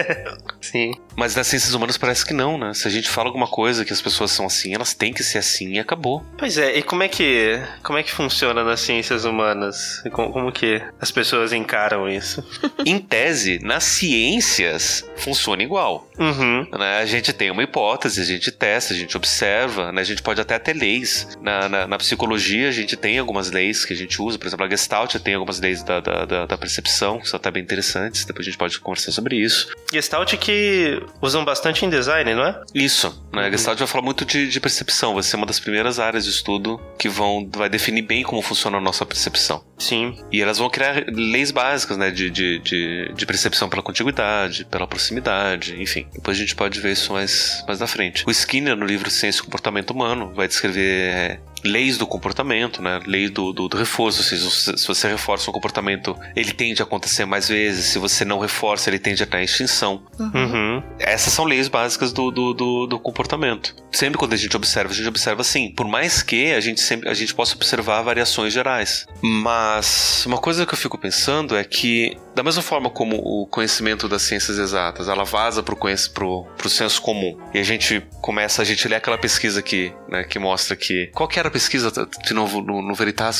Sim. 0.60 0.94
Mas 1.16 1.34
nas 1.34 1.46
ciências 1.46 1.74
humanas 1.74 1.98
parece 1.98 2.24
que 2.24 2.32
não, 2.32 2.56
né? 2.56 2.72
Se 2.74 2.88
a 2.88 2.90
gente 2.90 3.08
fala 3.08 3.28
alguma 3.28 3.46
coisa 3.46 3.84
que 3.84 3.92
as 3.92 4.00
pessoas 4.00 4.30
são 4.30 4.46
assim, 4.46 4.74
elas 4.74 4.94
têm 4.94 5.12
que 5.12 5.22
ser 5.22 5.38
assim 5.38 5.72
e 5.72 5.78
acabou. 5.78 6.24
Pois 6.38 6.58
é, 6.58 6.78
e 6.78 6.82
como 6.82 7.02
é 7.02 7.08
que 7.08 7.60
como 7.82 7.98
é 7.98 8.02
que 8.02 8.10
funciona 8.10 8.64
nas 8.64 8.80
ciências 8.80 9.24
humanas? 9.24 10.02
Como, 10.12 10.32
como 10.32 10.52
que 10.52 10.80
as 11.00 11.10
pessoas 11.10 11.52
encaram 11.52 12.08
isso? 12.08 12.44
em 12.84 12.98
tese, 12.98 13.58
nas 13.62 13.84
ciências, 13.84 15.04
funciona 15.16 15.62
igual. 15.62 16.08
Uhum. 16.18 16.66
né? 16.78 16.98
A 16.98 17.06
gente 17.06 17.32
tem 17.32 17.50
uma 17.50 17.62
hipótese, 17.62 18.20
a 18.20 18.24
gente 18.24 18.50
testa, 18.50 18.92
a 18.94 18.96
gente 18.96 19.16
observa, 19.16 19.90
né? 19.92 20.00
a 20.00 20.04
gente 20.04 20.22
pode 20.22 20.40
até 20.40 20.58
ter 20.58 20.74
leis. 20.74 21.28
Na, 21.40 21.68
na, 21.68 21.86
na 21.86 21.98
psicologia, 21.98 22.68
a 22.68 22.72
gente 22.72 22.96
tem 22.96 23.18
algumas 23.18 23.50
leis 23.50 23.84
que 23.84 23.92
a 23.92 23.96
gente 23.96 24.20
usa, 24.20 24.38
por 24.38 24.46
exemplo, 24.46 24.66
a 24.66 24.68
Gestalt 24.68 25.16
tem 25.16 25.34
algumas 25.34 25.60
leis 25.60 25.82
da, 25.82 26.00
da, 26.00 26.21
da, 26.24 26.46
da 26.46 26.58
percepção, 26.58 27.18
que 27.20 27.28
são 27.28 27.36
até 27.36 27.50
bem 27.50 27.62
interessantes, 27.62 28.24
depois 28.24 28.46
a 28.46 28.50
gente 28.50 28.58
pode 28.58 28.78
conversar 28.80 29.12
sobre 29.12 29.36
isso. 29.36 29.68
Gestalt 29.92 30.34
que 30.36 31.02
usam 31.20 31.44
bastante 31.44 31.84
em 31.84 31.90
design, 31.90 32.34
não 32.34 32.44
é? 32.44 32.60
Isso, 32.74 33.26
né? 33.32 33.46
A 33.46 33.50
Gestalt 33.50 33.78
vai 33.78 33.88
falar 33.88 34.04
muito 34.04 34.24
de, 34.24 34.48
de 34.48 34.60
percepção, 34.60 35.14
vai 35.14 35.22
ser 35.22 35.36
uma 35.36 35.46
das 35.46 35.60
primeiras 35.60 35.98
áreas 35.98 36.24
de 36.24 36.30
estudo 36.30 36.80
que 36.98 37.08
vão, 37.08 37.48
vai 37.54 37.68
definir 37.68 38.02
bem 38.02 38.22
como 38.22 38.40
funciona 38.42 38.78
a 38.78 38.80
nossa 38.80 39.04
percepção. 39.04 39.64
Sim. 39.78 40.16
E 40.30 40.40
elas 40.40 40.58
vão 40.58 40.70
criar 40.70 41.04
leis 41.08 41.50
básicas, 41.50 41.96
né? 41.96 42.10
De, 42.10 42.30
de, 42.30 42.58
de, 42.60 43.12
de 43.14 43.26
percepção 43.26 43.68
pela 43.68 43.82
contiguidade, 43.82 44.64
pela 44.64 44.86
proximidade, 44.86 45.80
enfim. 45.80 46.06
Depois 46.12 46.36
a 46.36 46.40
gente 46.40 46.54
pode 46.54 46.80
ver 46.80 46.92
isso 46.92 47.12
mais, 47.12 47.64
mais 47.66 47.80
na 47.80 47.86
frente. 47.86 48.24
O 48.26 48.30
Skinner, 48.30 48.76
no 48.76 48.86
livro 48.86 49.10
Ciência 49.10 49.40
e 49.40 49.44
Comportamento 49.44 49.90
Humano, 49.90 50.32
vai 50.34 50.48
descrever 50.48 51.10
é, 51.10 51.40
leis 51.64 51.96
do 51.96 52.06
comportamento, 52.06 52.82
né? 52.82 53.00
Lei 53.06 53.28
do, 53.28 53.52
do, 53.52 53.68
do 53.68 53.76
reforço, 53.76 54.18
ou 54.18 54.24
seja, 54.24 54.50
se 54.50 54.82
se 54.82 54.88
você 54.88 55.08
reforça 55.08 55.50
um 55.50 55.52
comportamento, 55.52 56.16
ele 56.34 56.52
tende 56.52 56.82
a 56.82 56.84
acontecer 56.84 57.24
mais 57.24 57.48
vezes. 57.48 57.86
Se 57.86 57.98
você 57.98 58.24
não 58.24 58.38
reforça, 58.38 58.90
ele 58.90 58.98
tende 58.98 59.22
a 59.22 59.24
estar 59.24 59.40
em 59.40 59.44
extinção. 59.44 60.02
Uhum. 60.18 60.82
Essas 60.98 61.32
são 61.32 61.44
leis 61.44 61.68
básicas 61.68 62.12
do, 62.12 62.30
do, 62.30 62.52
do, 62.52 62.86
do 62.86 62.98
comportamento. 62.98 63.74
Sempre 63.92 64.18
quando 64.18 64.32
a 64.32 64.36
gente 64.36 64.56
observa, 64.56 64.92
a 64.92 64.96
gente 64.96 65.08
observa 65.08 65.40
assim. 65.40 65.70
Por 65.70 65.86
mais 65.86 66.22
que 66.22 66.52
a 66.52 66.60
gente 66.60 66.80
sempre 66.80 67.08
a 67.08 67.14
gente 67.14 67.34
possa 67.34 67.54
observar 67.54 68.02
variações 68.02 68.52
gerais. 68.52 69.06
Mas 69.22 70.24
uma 70.26 70.38
coisa 70.38 70.66
que 70.66 70.74
eu 70.74 70.78
fico 70.78 70.98
pensando 70.98 71.56
é 71.56 71.64
que, 71.64 72.16
da 72.34 72.42
mesma 72.42 72.62
forma 72.62 72.90
como 72.90 73.16
o 73.16 73.46
conhecimento 73.46 74.08
das 74.08 74.22
ciências 74.22 74.58
exatas, 74.58 75.08
ela 75.08 75.24
vaza 75.24 75.62
pro, 75.62 75.76
pro, 75.76 76.44
pro 76.56 76.68
senso 76.68 77.00
comum. 77.00 77.38
E 77.54 77.58
a 77.58 77.62
gente 77.62 78.02
começa, 78.20 78.62
a 78.62 78.64
gente 78.64 78.86
lê 78.88 78.96
aquela 78.96 79.18
pesquisa 79.18 79.60
aqui, 79.60 79.92
né, 80.08 80.24
que 80.24 80.38
mostra 80.38 80.74
que. 80.76 81.10
Qual 81.14 81.28
que 81.28 81.38
era 81.38 81.48
a 81.48 81.51
pesquisa? 81.52 81.92
De 82.24 82.34
novo, 82.34 82.60
no, 82.60 82.82
no 82.82 82.94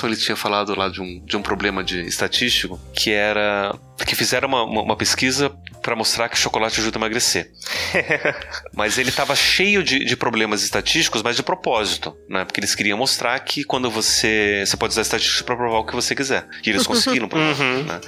ele 0.07 0.17
tinha 0.17 0.37
falado 0.37 0.77
lá 0.77 0.89
de 0.89 1.01
um, 1.01 1.25
de 1.25 1.37
um 1.37 1.43
problema 1.43 1.83
de 1.83 2.03
estatístico, 2.03 2.79
que 2.95 3.11
era. 3.11 3.75
Que 4.07 4.15
fizeram 4.15 4.49
uma, 4.49 4.63
uma, 4.65 4.83
uma 4.83 4.97
pesquisa 4.97 5.51
para 5.83 5.97
mostrar 5.97 6.29
que 6.29 6.39
chocolate 6.39 6.81
ajuda 6.81 6.97
a 6.97 7.01
emagrecer. 7.01 7.51
Mas 8.75 8.99
ele 8.99 9.09
estava 9.11 9.35
cheio 9.35 9.83
de, 9.83 10.05
de 10.05 10.17
problemas 10.17 10.63
estatísticos, 10.63 11.23
mas 11.23 11.37
de 11.37 11.43
propósito, 11.43 12.17
né? 12.29 12.45
Porque 12.45 12.61
eles 12.61 12.75
queriam 12.75 12.97
mostrar 12.99 13.39
que 13.41 13.65
quando 13.65 13.91
você. 13.91 14.63
Você 14.67 14.77
pode 14.77 14.93
usar 14.93 15.03
estatísticas 15.03 15.43
para 15.43 15.57
provar 15.57 15.79
o 15.79 15.85
que 15.85 15.95
você 15.95 16.15
quiser. 16.15 16.47
E 16.65 16.71
eles 16.71 16.87
conseguiram 16.87 17.29
provar, 17.29 17.43
Uhum. 17.61 17.83
né? 17.85 18.01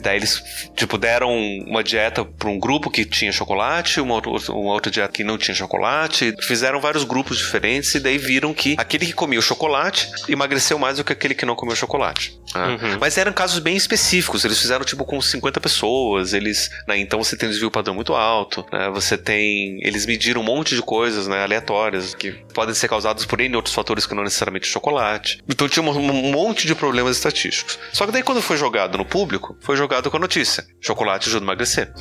Daí 0.00 0.16
eles, 0.16 0.42
tipo, 0.76 0.96
deram 0.98 1.30
uma 1.66 1.82
dieta 1.84 2.24
para 2.24 2.48
um 2.48 2.58
grupo 2.58 2.90
que 2.90 3.04
tinha 3.04 3.30
chocolate, 3.32 4.00
uma, 4.00 4.14
outra- 4.14 4.52
uma 4.52 4.72
outra 4.72 4.90
dieta 4.90 5.12
que 5.12 5.22
não 5.24 5.38
tinha 5.38 5.54
chocolate. 5.54 6.34
Fizeram 6.42 6.80
vários 6.80 7.04
grupos 7.04 7.38
diferentes 7.38 7.94
e 7.94 8.00
daí 8.00 8.18
viram 8.18 8.52
que 8.54 8.74
aquele 8.78 9.06
que 9.06 9.12
comia 9.12 9.38
o 9.38 9.42
chocolate 9.42 10.08
emagreceu 10.28 10.78
mais 10.78 10.96
do 10.96 11.04
que 11.04 11.12
aquele 11.12 11.34
que 11.34 11.44
não 11.46 11.54
comeu 11.54 11.76
chocolate. 11.76 12.38
né? 12.54 12.66
Uhum. 12.66 12.98
Mas 13.00 13.16
eram 13.18 13.32
casos 13.32 13.58
bem 13.58 13.76
específicos. 13.76 14.44
Eles 14.44 14.58
fizeram, 14.58 14.84
tipo, 14.84 15.04
com 15.14 15.20
50 15.22 15.60
pessoas. 15.60 16.32
Eles. 16.32 16.70
né, 16.86 16.96
Então 16.98 17.22
você 17.22 17.36
tem 17.36 17.48
um 17.48 17.52
desvio 17.52 17.70
padrão 17.70 17.94
muito 17.94 18.14
alto. 18.14 18.64
né, 18.72 18.90
Você 18.90 19.16
tem. 19.16 19.78
Eles 19.82 20.06
mediram 20.06 20.40
um 20.40 20.44
monte 20.44 20.74
de 20.74 20.82
coisas, 20.82 21.26
né? 21.28 21.42
Aleatórias, 21.42 22.14
que 22.14 22.32
podem 22.52 22.74
ser 22.74 22.88
causadas 22.88 23.24
por 23.24 23.40
N 23.40 23.56
outros 23.56 23.74
fatores 23.74 24.06
que 24.06 24.14
não 24.14 24.22
necessariamente 24.24 24.66
chocolate. 24.66 25.42
Então 25.48 25.68
tinha 25.68 25.82
um, 25.82 25.90
um 25.90 26.32
monte 26.32 26.66
de 26.66 26.74
problemas 26.74 27.16
estatísticos. 27.16 27.78
Só 27.92 28.06
que 28.06 28.12
daí, 28.12 28.22
quando 28.22 28.42
foi 28.42 28.56
jogado 28.56 28.96
no 28.98 29.04
público, 29.04 29.56
foi 29.60 29.76
jogado 29.76 30.10
com 30.10 30.16
a 30.16 30.20
notícia: 30.20 30.64
chocolate 30.80 31.28
ajuda 31.28 31.44
a 31.44 31.46
emagrecer. 31.46 31.92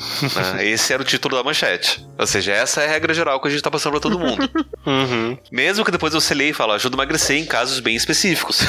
né? 0.56 0.66
Esse 0.74 0.94
era 0.94 1.02
o 1.02 1.06
título 1.06 1.36
da 1.36 1.44
manchete. 1.44 2.06
Ou 2.18 2.28
seja, 2.28 2.52
essa 2.54 2.82
é 2.82 2.86
a 2.86 2.90
regra 2.90 3.14
geral 3.14 3.42
que 3.42 3.48
a 3.48 3.52
gente 3.52 3.62
tá 3.64 3.72
passando 3.72 3.92
pra 3.94 4.02
todo 4.02 4.20
mundo. 4.20 4.50
Uhum. 4.86 5.38
Mesmo 5.50 5.86
que 5.86 5.92
depois 5.92 6.14
você 6.14 6.34
leia 6.34 6.50
e 6.50 6.54
fala, 6.54 6.76
ajuda 6.76 6.96
a 6.96 6.98
emagrecer 6.98 7.38
em 7.38 7.46
casos 7.46 7.80
bem 7.80 7.96
específicos. 7.96 8.60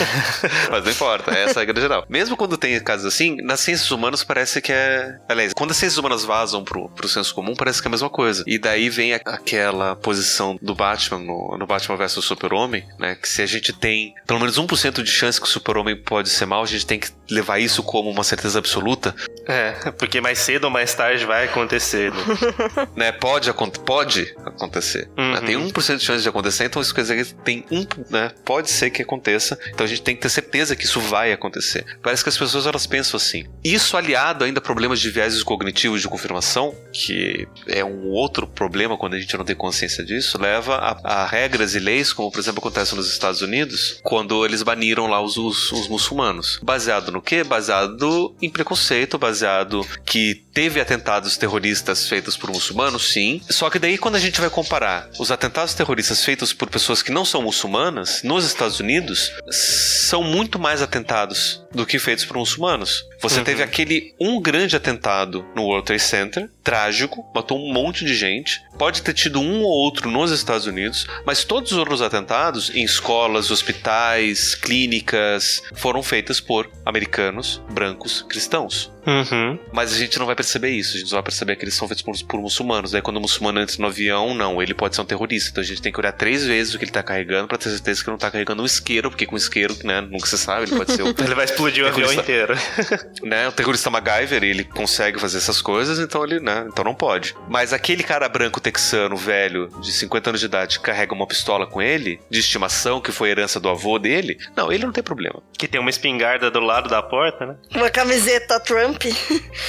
Mas 0.70 0.84
não 0.84 0.90
importa, 0.90 1.30
essa 1.32 1.60
é 1.60 1.62
a 1.62 1.66
regra 1.66 1.80
geral. 1.82 2.06
Mesmo 2.08 2.34
quando 2.36 2.56
tem 2.56 2.78
casos 2.80 3.04
assim, 3.06 3.36
nas 3.42 3.60
ciências 3.80 3.90
humanas 3.98 4.24
parece 4.24 4.60
que 4.60 4.72
é. 4.72 5.18
Aliás, 5.28 5.52
quando 5.54 5.70
as 5.72 5.76
ciências 5.76 5.98
humanas 5.98 6.24
vazam 6.24 6.62
pro, 6.64 6.88
pro 6.90 7.08
senso 7.08 7.34
comum, 7.34 7.54
parece 7.54 7.80
que 7.80 7.88
é 7.88 7.90
a 7.90 7.90
mesma 7.90 8.10
coisa. 8.10 8.44
E 8.46 8.58
daí 8.58 8.88
vem 8.88 9.14
a- 9.14 9.20
aquela 9.24 9.96
posição 9.96 10.58
do 10.60 10.74
Batman 10.74 11.18
no, 11.18 11.56
no 11.58 11.66
Batman 11.66 11.96
vs 11.96 12.12
Super-Homem, 12.24 12.86
né? 12.98 13.14
Que 13.14 13.28
se 13.28 13.42
a 13.42 13.46
gente 13.46 13.72
tem 13.72 14.14
pelo 14.26 14.40
menos 14.40 14.58
1% 14.58 15.02
de 15.02 15.10
chance 15.10 15.40
que 15.40 15.46
o 15.46 15.50
Super-Homem 15.50 15.96
pode 15.96 16.28
ser 16.30 16.46
mal, 16.46 16.62
a 16.62 16.66
gente 16.66 16.86
tem 16.86 16.98
que 16.98 17.08
levar 17.30 17.58
isso 17.58 17.82
como 17.82 18.10
uma 18.10 18.24
certeza 18.24 18.58
absoluta. 18.58 19.14
É, 19.46 19.72
porque 19.98 20.20
mais 20.20 20.38
cedo 20.38 20.64
ou 20.64 20.70
mais 20.70 20.94
tarde 20.94 21.24
vai 21.24 21.44
acontecer. 21.46 22.12
Né? 22.12 22.20
né, 22.96 23.12
pode, 23.12 23.48
acon- 23.50 23.70
pode 23.70 24.34
acontecer. 24.44 25.08
Uhum. 25.16 25.32
né? 25.32 25.40
Tem 25.40 25.56
1% 25.56 25.96
de 25.96 26.04
chance 26.04 26.22
de 26.22 26.28
acontecer, 26.28 26.64
então 26.64 26.80
isso 26.82 26.94
quer 26.94 27.02
dizer 27.02 27.24
que 27.24 27.34
tem 27.34 27.64
um, 27.70 27.86
né, 28.10 28.30
pode 28.44 28.70
ser 28.70 28.90
que 28.90 29.02
aconteça. 29.02 29.58
Então 29.72 29.84
a 29.84 29.88
gente 29.88 30.02
tem 30.02 30.14
que 30.14 30.22
ter 30.22 30.28
certeza 30.28 30.76
que 30.76 30.84
isso 30.84 31.00
vai 31.00 31.32
acontecer. 31.32 31.84
Parece 32.02 32.22
que 32.22 32.28
as 32.28 32.36
pessoas 32.38 32.66
elas 32.66 32.86
pensam 32.86 33.16
assim. 33.16 33.46
Isso 33.72 33.96
aliado 33.96 34.44
ainda 34.44 34.58
a 34.58 34.62
problemas 34.62 35.00
de 35.00 35.10
viéses 35.10 35.42
cognitivos 35.44 36.00
de 36.00 36.08
confirmação, 36.08 36.74
que 36.92 37.46
é 37.68 37.84
um 37.84 38.08
outro 38.08 38.46
problema 38.46 38.96
quando 38.96 39.14
a 39.14 39.20
gente 39.20 39.36
não 39.36 39.44
tem 39.44 39.54
consciência 39.54 40.04
disso, 40.04 40.38
leva 40.38 40.74
a, 40.74 41.22
a 41.22 41.26
regras 41.26 41.76
e 41.76 41.78
leis, 41.78 42.12
como 42.12 42.32
por 42.32 42.40
exemplo 42.40 42.58
acontece 42.58 42.96
nos 42.96 43.08
Estados 43.08 43.42
Unidos, 43.42 44.00
quando 44.02 44.44
eles 44.44 44.64
baniram 44.64 45.06
lá 45.06 45.20
os, 45.20 45.36
os, 45.36 45.70
os 45.70 45.86
muçulmanos. 45.86 46.58
Baseado 46.62 47.12
no 47.12 47.22
quê? 47.22 47.44
Baseado 47.44 48.34
em 48.42 48.50
preconceito, 48.50 49.18
baseado 49.18 49.86
que 50.04 50.42
teve 50.52 50.80
atentados 50.80 51.36
terroristas 51.36 52.08
feitos 52.08 52.36
por 52.36 52.50
muçulmanos, 52.50 53.12
sim. 53.12 53.40
Só 53.48 53.70
que 53.70 53.78
daí 53.78 53.96
quando 53.96 54.16
a 54.16 54.20
gente 54.20 54.40
vai 54.40 54.50
comparar 54.50 55.08
os 55.18 55.30
atentados 55.30 55.74
terroristas 55.74 56.24
feitos 56.24 56.52
por 56.52 56.68
pessoas 56.68 57.02
que 57.02 57.12
não 57.12 57.24
são 57.24 57.42
muçulmanas, 57.42 58.22
nos 58.24 58.44
Estados 58.44 58.80
Unidos, 58.80 59.30
são 59.50 60.24
muito 60.24 60.58
mais 60.58 60.82
atentados 60.82 61.62
do 61.72 61.86
que 61.86 61.98
feitos 61.98 62.24
por 62.24 62.36
muçulmanos. 62.36 63.08
Você 63.20 63.38
uhum. 63.38 63.44
teve 63.44 63.62
aquele 63.62 64.14
um 64.18 64.40
grande 64.40 64.74
atentado 64.74 65.44
no 65.54 65.64
World 65.64 65.86
Trade 65.86 66.02
Center, 66.02 66.50
trágico, 66.64 67.24
matou 67.34 67.58
um 67.58 67.72
monte 67.72 68.04
de 68.04 68.14
gente. 68.14 68.62
Pode 68.78 69.02
ter 69.02 69.12
tido 69.12 69.40
um 69.40 69.62
ou 69.62 69.70
outro 69.70 70.10
nos 70.10 70.30
Estados 70.30 70.66
Unidos, 70.66 71.06
mas 71.26 71.44
todos 71.44 71.72
os 71.72 71.78
outros 71.78 72.00
atentados 72.00 72.70
em 72.74 72.82
escolas, 72.82 73.50
hospitais, 73.50 74.54
clínicas 74.54 75.62
foram 75.74 76.02
feitos 76.02 76.40
por 76.40 76.70
americanos, 76.86 77.60
brancos, 77.70 78.22
cristãos. 78.28 78.90
Uhum. 79.06 79.58
Mas 79.72 79.92
a 79.92 79.98
gente 79.98 80.18
não 80.18 80.26
vai 80.26 80.34
perceber 80.34 80.70
isso, 80.70 80.96
a 80.96 80.98
gente 80.98 81.10
só 81.10 81.16
vai 81.16 81.24
perceber 81.24 81.56
que 81.56 81.64
eles 81.64 81.74
são 81.74 81.88
feitos 81.88 82.02
por, 82.02 82.16
por 82.26 82.40
muçulmanos. 82.40 82.90
Daí 82.90 83.02
quando 83.02 83.16
o 83.16 83.20
muçulmano 83.20 83.60
entra 83.60 83.76
no 83.78 83.86
avião, 83.86 84.34
não, 84.34 84.62
ele 84.62 84.74
pode 84.74 84.94
ser 84.94 85.02
um 85.02 85.04
terrorista. 85.04 85.50
Então 85.50 85.62
a 85.62 85.66
gente 85.66 85.82
tem 85.82 85.92
que 85.92 85.98
olhar 85.98 86.12
três 86.12 86.44
vezes 86.44 86.74
o 86.74 86.78
que 86.78 86.84
ele 86.84 86.92
tá 86.92 87.02
carregando 87.02 87.48
pra 87.48 87.58
ter 87.58 87.70
certeza 87.70 88.02
que 88.02 88.10
não 88.10 88.18
tá 88.18 88.30
carregando 88.30 88.62
um 88.62 88.66
isqueiro, 88.66 89.10
porque 89.10 89.26
com 89.26 89.36
isqueiro, 89.36 89.76
né, 89.84 90.00
nunca 90.00 90.26
se 90.26 90.38
sabe, 90.38 90.66
ele 90.66 90.76
pode 90.76 90.92
ser 90.92 91.02
o... 91.02 91.08
ele 91.18 91.34
vai 91.34 91.44
explodir 91.44 91.84
o 91.84 91.88
avião 91.88 92.12
inteiro. 92.12 92.54
né, 93.22 93.48
o 93.48 93.52
terrorista 93.52 93.90
MacGyver, 93.90 94.42
ele 94.42 94.64
consegue 94.64 95.20
fazer 95.20 95.38
essas 95.38 95.60
coisas, 95.62 95.98
então 95.98 96.24
ele, 96.24 96.40
né, 96.40 96.66
então 96.68 96.84
não 96.84 96.94
pode. 96.94 97.34
Mas 97.48 97.72
aquele 97.72 98.02
cara 98.02 98.28
branco 98.28 98.60
texano, 98.60 99.16
velho, 99.16 99.68
de 99.80 99.92
50 99.92 100.30
anos 100.30 100.40
de 100.40 100.46
idade, 100.46 100.78
que 100.78 100.84
carrega 100.84 101.14
uma 101.14 101.26
pistola 101.26 101.66
com 101.66 101.80
ele, 101.80 102.20
de 102.28 102.40
estimação, 102.40 103.00
que 103.00 103.12
foi 103.12 103.30
herança 103.30 103.60
do 103.60 103.68
avô 103.68 103.98
dele, 103.98 104.38
não, 104.56 104.72
ele 104.72 104.84
não 104.84 104.92
tem 104.92 105.02
problema. 105.02 105.42
Que 105.56 105.68
tem 105.68 105.80
uma 105.80 105.90
espingarda 105.90 106.50
do 106.50 106.60
lado 106.60 106.88
da 106.88 107.02
porta, 107.02 107.46
né? 107.46 107.56
Uma 107.74 107.90
camiseta 107.90 108.58
Trump. 108.60 108.89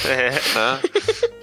É. 0.04 0.30
Né? 0.30 0.80